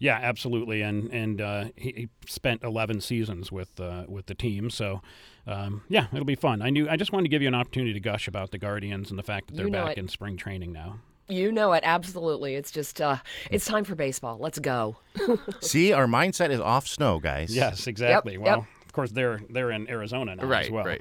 Yeah, 0.00 0.18
absolutely, 0.20 0.80
and 0.82 1.08
and 1.12 1.40
uh, 1.40 1.64
he, 1.76 1.92
he 1.94 2.08
spent 2.26 2.64
11 2.64 3.00
seasons 3.02 3.52
with 3.52 3.78
uh, 3.78 4.04
with 4.08 4.26
the 4.26 4.34
team, 4.34 4.70
so 4.70 5.02
um, 5.46 5.82
yeah, 5.88 6.06
it'll 6.12 6.24
be 6.24 6.34
fun. 6.34 6.62
I 6.62 6.70
knew 6.70 6.88
I 6.88 6.96
just 6.96 7.12
wanted 7.12 7.24
to 7.24 7.28
give 7.28 7.42
you 7.42 7.48
an 7.48 7.54
opportunity 7.54 7.92
to 7.92 8.00
gush 8.00 8.26
about 8.26 8.50
the 8.50 8.58
Guardians 8.58 9.10
and 9.10 9.18
the 9.18 9.22
fact 9.22 9.48
that 9.48 9.56
they're 9.56 9.66
You 9.66 9.70
know 9.72 9.84
back 9.84 9.98
it. 9.98 10.00
in 10.00 10.08
spring 10.08 10.36
training 10.38 10.72
now. 10.72 11.00
You 11.28 11.52
know 11.52 11.72
it, 11.74 11.82
absolutely. 11.86 12.56
It's 12.56 12.72
just, 12.72 13.00
uh, 13.00 13.18
it's 13.52 13.64
time 13.64 13.84
for 13.84 13.94
baseball. 13.94 14.38
Let's 14.40 14.58
go. 14.58 14.96
See, 15.60 15.92
our 15.92 16.06
mindset 16.08 16.50
is 16.50 16.58
off 16.58 16.88
snow, 16.88 17.20
guys. 17.20 17.54
Yes, 17.54 17.86
exactly. 17.86 18.32
yep. 18.32 18.40
Well, 18.42 18.66
of 18.84 18.92
course 18.92 19.12
they're 19.12 19.40
they're 19.48 19.70
in 19.70 19.88
Arizona 19.88 20.34
now 20.34 20.42
as 20.42 20.48
Right, 20.48 20.70
well. 20.72 20.84
right. 20.84 21.00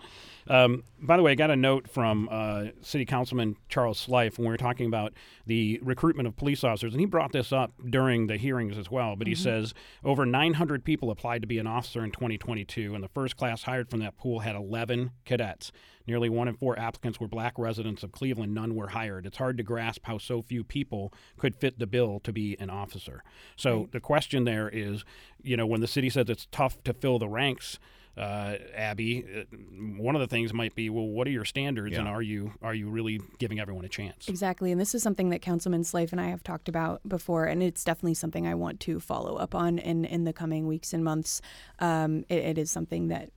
Um, 0.50 0.84
by 1.00 1.16
the 1.16 1.24
way, 1.24 1.32
I 1.32 1.36
got 1.36 1.52
a 1.52 1.56
note 1.56 1.88
from 1.88 2.28
uh, 2.32 2.66
City 2.82 3.06
Councilman 3.06 3.56
Charles 3.70 4.06
Slife 4.06 4.38
when 4.38 4.48
we 4.48 4.52
were 4.52 4.58
talking 4.58 4.88
about 4.88 5.14
the 5.46 5.80
recruitment 5.84 6.28
of 6.28 6.36
police 6.36 6.64
officers, 6.64 6.94
and 6.94 7.00
he 7.00 7.06
brought 7.06 7.32
this 7.32 7.54
up 7.54 7.72
during 7.88 8.28
the 8.28 8.38
hearings 8.38 8.78
as 8.78 8.90
well. 8.90 9.16
But 9.16 9.28
he 9.28 9.36
says 9.36 9.76
over 10.04 10.26
900 10.26 10.84
people 10.84 11.12
applied 11.12 11.42
to 11.42 11.48
be 11.48 11.60
an 11.60 11.68
officer 11.68 12.04
in 12.04 12.12
2022, 12.12 12.96
and 12.96 13.04
the 13.04 13.10
first 13.10 13.38
class 13.38 13.64
hired 13.64 13.90
from 13.90 14.00
that 14.00 14.18
pool 14.18 14.40
had 14.40 14.56
11 14.56 15.12
cadets. 15.24 15.72
Nearly 16.08 16.30
one 16.30 16.48
in 16.48 16.56
four 16.56 16.78
applicants 16.80 17.20
were 17.20 17.28
black 17.28 17.54
residents 17.60 18.02
of 18.02 18.12
Cleveland. 18.12 18.56
None 18.56 18.74
were 18.74 18.88
hired. 18.88 19.28
It's 19.28 19.38
hard 19.38 19.58
to 19.58 19.64
grasp 19.64 20.02
how 20.06 20.18
so 20.18 20.42
few 20.42 20.64
people 20.64 21.14
could 21.38 21.56
fit 21.56 21.78
the 21.78 21.86
bill 21.86 22.20
to 22.22 22.34
be 22.34 22.58
an 22.60 22.72
officer. 22.72 23.24
So 23.56 23.90
the 23.92 24.00
question 24.00 24.44
there 24.44 24.68
is, 24.68 25.06
you 25.44 25.56
know, 25.56 25.68
when 25.68 25.82
the 25.82 25.88
city 25.88 26.10
says 26.10 26.28
it's 26.28 26.48
tough 26.52 26.84
to 26.86 26.94
fill 26.94 27.20
the 27.20 27.30
ranks, 27.30 27.78
uh, 28.18 28.56
Abby, 28.76 29.24
uh, 29.24 29.56
one 29.98 30.16
of 30.16 30.22
the 30.22 30.28
things 30.28 30.54
might 30.54 30.76
be, 30.76 30.90
well, 30.90 31.08
what 31.08 31.28
are 31.28 31.32
your 31.32 31.46
standards, 31.46 31.98
and 31.98 32.08
are 32.08 32.22
you 32.22 32.52
are 32.62 32.74
you 32.74 32.90
really 32.90 33.22
giving 33.38 33.60
everyone 33.60 33.86
a 33.86 33.90
chance? 33.90 34.28
Exactly. 34.28 34.72
And 34.72 34.80
this 34.80 34.94
is 34.94 35.02
something 35.02 35.30
that 35.30 35.42
Councilman 35.42 35.84
Slife 35.84 36.12
and 36.12 36.20
I 36.20 36.28
have 36.28 36.44
talked 36.44 36.68
about 36.68 37.02
before. 37.08 37.46
And 37.46 37.64
it's 37.64 37.84
definitely 37.84 38.16
something 38.16 38.48
I 38.48 38.56
want 38.56 38.80
to 38.82 39.00
follow 39.00 39.36
up 39.38 39.56
on 39.56 39.80
in, 39.80 40.06
in 40.06 40.24
the 40.24 40.34
coming 40.34 40.68
weeks 40.68 40.94
and 40.94 41.04
months. 41.04 41.42
Um, 41.80 42.26
it, 42.30 42.40
it 42.40 42.58
is 42.58 42.72
something 42.72 43.08
that 43.08 43.30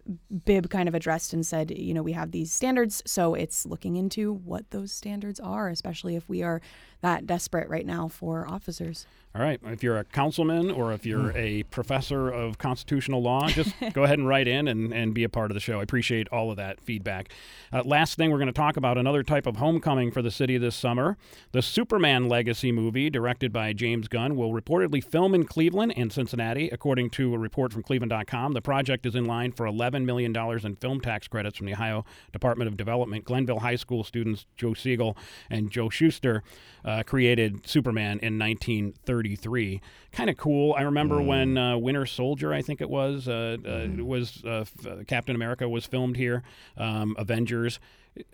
Bibb 0.44 0.70
kind 0.70 0.88
of 0.88 0.94
addressed 0.94 1.32
and 1.32 1.46
said, 1.46 1.70
you 1.70 1.94
know, 1.94 2.02
we 2.02 2.12
have 2.12 2.32
these 2.32 2.52
standards. 2.52 3.02
So 3.06 3.34
it's 3.34 3.64
looking 3.64 3.96
into 3.96 4.32
what 4.32 4.70
those 4.70 4.92
standards 4.92 5.38
are, 5.40 5.68
especially 5.68 6.16
if 6.16 6.28
we 6.28 6.42
are 6.42 6.60
that 7.03 7.26
desperate 7.26 7.68
right 7.68 7.86
now 7.86 8.09
for 8.09 8.48
officers. 8.48 9.07
All 9.34 9.40
right. 9.40 9.59
If 9.64 9.82
you're 9.82 9.96
a 9.96 10.05
councilman 10.05 10.70
or 10.70 10.92
if 10.92 11.07
you're 11.07 11.32
a 11.34 11.62
professor 11.64 12.28
of 12.28 12.59
constitutional 12.59 13.22
law, 13.22 13.48
just 13.48 13.74
go 13.94 14.03
ahead 14.05 14.18
and 14.18 14.28
write 14.28 14.46
in 14.46 14.68
and, 14.68 14.92
and 14.92 15.14
be 15.14 15.24
a 15.24 15.28
part 15.30 15.50
of 15.50 15.55
the 15.55 15.61
show. 15.61 15.80
I 15.80 15.82
appreciate 15.84 16.28
all 16.28 16.50
of 16.50 16.59
that 16.59 16.80
feedback. 16.82 17.30
Uh, 17.72 17.82
last 17.82 18.16
thing, 18.18 18.30
we're 18.30 18.36
going 18.36 18.48
to 18.48 18.53
talk 18.53 18.76
about 18.76 18.98
another 18.98 19.22
type 19.22 19.46
of 19.46 19.57
homecoming 19.57 20.11
for 20.11 20.20
the 20.20 20.30
city 20.30 20.59
this 20.59 20.76
summer. 20.76 21.16
The 21.53 21.62
Superman 21.62 22.28
Legacy 22.28 22.72
movie, 22.72 23.09
directed 23.09 23.55
by 23.55 23.72
James 23.72 24.07
Gunn, 24.07 24.36
will 24.36 24.53
reportedly 24.53 25.03
film 25.03 25.34
in 25.34 25.44
Cleveland 25.44 25.94
and 25.96 26.12
Cincinnati, 26.12 26.68
according 26.68 27.09
to 27.11 27.34
a 27.34 27.38
report 27.38 27.72
from 27.72 27.82
Cleveland.com. 27.82 28.53
The 28.53 28.61
project 28.61 29.07
is 29.07 29.14
in 29.14 29.24
line 29.24 29.53
for 29.53 29.64
$11 29.64 30.05
million 30.05 30.36
in 30.36 30.76
film 30.76 31.00
tax 31.00 31.26
credits 31.26 31.57
from 31.57 31.68
the 31.68 31.72
Ohio 31.72 32.05
Department 32.34 32.68
of 32.68 32.76
Development. 32.76 33.24
Glenville 33.24 33.61
High 33.61 33.76
School 33.76 34.05
students 34.05 34.44
Joe 34.59 34.74
Siegel 34.74 35.16
and 35.48 35.70
Joe 35.70 35.88
Schuster. 35.88 36.42
uh, 36.84 36.91
created 37.07 37.66
Superman 37.66 38.18
in 38.20 38.38
1933. 38.38 39.80
Kind 40.12 40.30
of 40.30 40.36
cool. 40.36 40.74
I 40.76 40.82
remember 40.82 41.16
mm. 41.16 41.26
when 41.26 41.59
uh, 41.59 41.76
Winter 41.76 42.07
Soldier, 42.07 42.53
I 42.53 42.62
think 42.62 42.80
it 42.80 42.90
was, 42.90 43.28
uh, 43.28 43.57
mm. 43.61 44.03
was 44.03 44.45
uh, 44.45 44.64
Captain 45.07 45.34
America 45.34 45.68
was 45.68 45.86
filmed 45.86 46.16
here. 46.16 46.43
Um, 46.76 47.14
Avengers, 47.18 47.80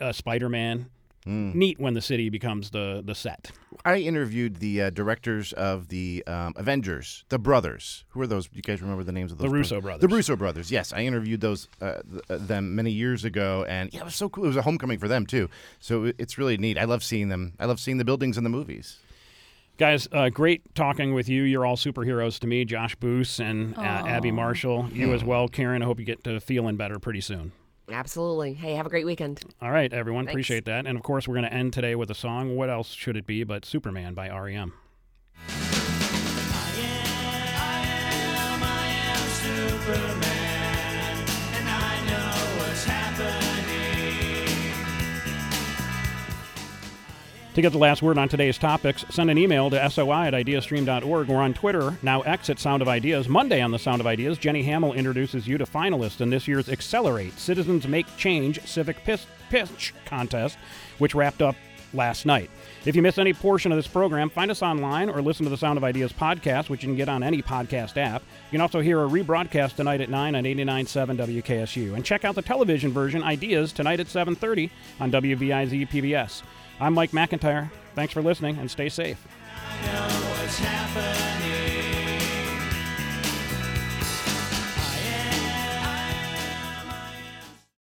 uh, 0.00 0.12
Spider 0.12 0.48
Man. 0.48 0.90
Mm. 1.28 1.54
Neat 1.54 1.78
when 1.78 1.92
the 1.92 2.00
city 2.00 2.30
becomes 2.30 2.70
the 2.70 3.02
the 3.04 3.14
set. 3.14 3.50
I 3.84 3.98
interviewed 3.98 4.56
the 4.56 4.82
uh, 4.82 4.90
directors 4.90 5.52
of 5.52 5.88
the 5.88 6.24
um, 6.26 6.54
Avengers, 6.56 7.24
the 7.28 7.38
brothers. 7.38 8.04
Who 8.08 8.22
are 8.22 8.26
those? 8.26 8.48
You 8.52 8.62
guys 8.62 8.80
remember 8.80 9.04
the 9.04 9.12
names 9.12 9.30
of 9.30 9.36
those? 9.36 9.50
The 9.50 9.54
Russo 9.54 9.80
brothers. 9.82 10.00
The 10.00 10.08
Russo 10.08 10.36
brothers. 10.36 10.70
Yes, 10.70 10.92
I 10.92 11.00
interviewed 11.00 11.42
those 11.42 11.68
uh, 11.82 12.00
th- 12.10 12.40
them 12.40 12.74
many 12.74 12.90
years 12.90 13.24
ago, 13.24 13.66
and 13.68 13.92
yeah, 13.92 14.00
it 14.00 14.04
was 14.04 14.14
so 14.14 14.30
cool. 14.30 14.44
It 14.44 14.48
was 14.48 14.56
a 14.56 14.62
homecoming 14.62 14.98
for 14.98 15.06
them 15.06 15.26
too. 15.26 15.50
So 15.80 16.12
it's 16.16 16.38
really 16.38 16.56
neat. 16.56 16.78
I 16.78 16.84
love 16.84 17.04
seeing 17.04 17.28
them. 17.28 17.52
I 17.60 17.66
love 17.66 17.78
seeing 17.78 17.98
the 17.98 18.06
buildings 18.06 18.38
in 18.38 18.44
the 18.44 18.50
movies. 18.50 18.96
Guys, 19.76 20.08
uh, 20.10 20.30
great 20.30 20.74
talking 20.74 21.14
with 21.14 21.28
you. 21.28 21.42
You're 21.42 21.64
all 21.64 21.76
superheroes 21.76 22.40
to 22.40 22.46
me, 22.46 22.64
Josh 22.64 22.96
Boos 22.96 23.38
and 23.38 23.76
uh, 23.78 23.80
Abby 23.80 24.32
Marshall. 24.32 24.88
You 24.92 25.12
as 25.12 25.22
well, 25.22 25.46
Karen. 25.46 25.82
I 25.82 25.84
hope 25.84 26.00
you 26.00 26.06
get 26.06 26.24
to 26.24 26.40
feeling 26.40 26.76
better 26.76 26.98
pretty 26.98 27.20
soon. 27.20 27.52
Absolutely. 27.90 28.54
Hey, 28.54 28.74
have 28.74 28.86
a 28.86 28.90
great 28.90 29.06
weekend. 29.06 29.42
All 29.62 29.70
right, 29.70 29.92
everyone. 29.92 30.24
Thanks. 30.24 30.34
Appreciate 30.34 30.64
that. 30.66 30.86
And 30.86 30.96
of 30.96 31.02
course, 31.02 31.26
we're 31.26 31.34
going 31.34 31.44
to 31.48 31.52
end 31.52 31.72
today 31.72 31.94
with 31.94 32.10
a 32.10 32.14
song. 32.14 32.56
What 32.56 32.70
else 32.70 32.90
should 32.90 33.16
it 33.16 33.26
be 33.26 33.44
but 33.44 33.64
Superman 33.64 34.14
by 34.14 34.28
REM? 34.28 34.72
To 47.58 47.62
get 47.62 47.72
the 47.72 47.78
last 47.78 48.02
word 48.02 48.18
on 48.18 48.28
today's 48.28 48.56
topics, 48.56 49.04
send 49.10 49.32
an 49.32 49.36
email 49.36 49.68
to 49.68 49.90
soi 49.90 50.26
at 50.26 50.32
ideastream.org 50.32 51.28
or 51.28 51.42
on 51.42 51.54
Twitter, 51.54 51.98
now 52.02 52.20
X 52.20 52.48
at 52.50 52.60
Sound 52.60 52.82
of 52.82 52.86
Ideas. 52.86 53.28
Monday 53.28 53.60
on 53.60 53.72
the 53.72 53.80
Sound 53.80 54.00
of 54.00 54.06
Ideas, 54.06 54.38
Jenny 54.38 54.62
Hamel 54.62 54.92
introduces 54.92 55.48
you 55.48 55.58
to 55.58 55.66
finalists 55.66 56.20
in 56.20 56.30
this 56.30 56.46
year's 56.46 56.68
Accelerate 56.68 57.36
Citizens 57.36 57.88
Make 57.88 58.06
Change 58.16 58.64
Civic 58.64 58.98
Pitch 59.04 59.92
Contest, 60.04 60.56
which 60.98 61.16
wrapped 61.16 61.42
up 61.42 61.56
last 61.92 62.26
night. 62.26 62.48
If 62.84 62.94
you 62.94 63.02
miss 63.02 63.18
any 63.18 63.32
portion 63.32 63.72
of 63.72 63.76
this 63.76 63.88
program, 63.88 64.30
find 64.30 64.52
us 64.52 64.62
online 64.62 65.10
or 65.10 65.20
listen 65.20 65.42
to 65.42 65.50
the 65.50 65.56
Sound 65.56 65.78
of 65.78 65.82
Ideas 65.82 66.12
podcast, 66.12 66.68
which 66.68 66.84
you 66.84 66.88
can 66.88 66.96
get 66.96 67.08
on 67.08 67.24
any 67.24 67.42
podcast 67.42 67.96
app. 67.96 68.22
You 68.22 68.52
can 68.52 68.60
also 68.60 68.78
hear 68.78 69.02
a 69.02 69.08
rebroadcast 69.08 69.74
tonight 69.74 70.00
at 70.00 70.10
9 70.10 70.36
on 70.36 70.44
89.7 70.44 71.42
WKSU. 71.42 71.94
And 71.94 72.04
check 72.04 72.24
out 72.24 72.36
the 72.36 72.42
television 72.42 72.92
version, 72.92 73.24
Ideas, 73.24 73.72
tonight 73.72 73.98
at 73.98 74.06
7.30 74.06 74.70
on 75.00 75.10
WVIZ 75.10 75.88
PBS. 75.88 76.42
I'm 76.80 76.94
Mike 76.94 77.10
McIntyre. 77.10 77.70
Thanks 77.94 78.12
for 78.12 78.22
listening 78.22 78.56
and 78.58 78.70
stay 78.70 78.88
safe. 78.88 79.26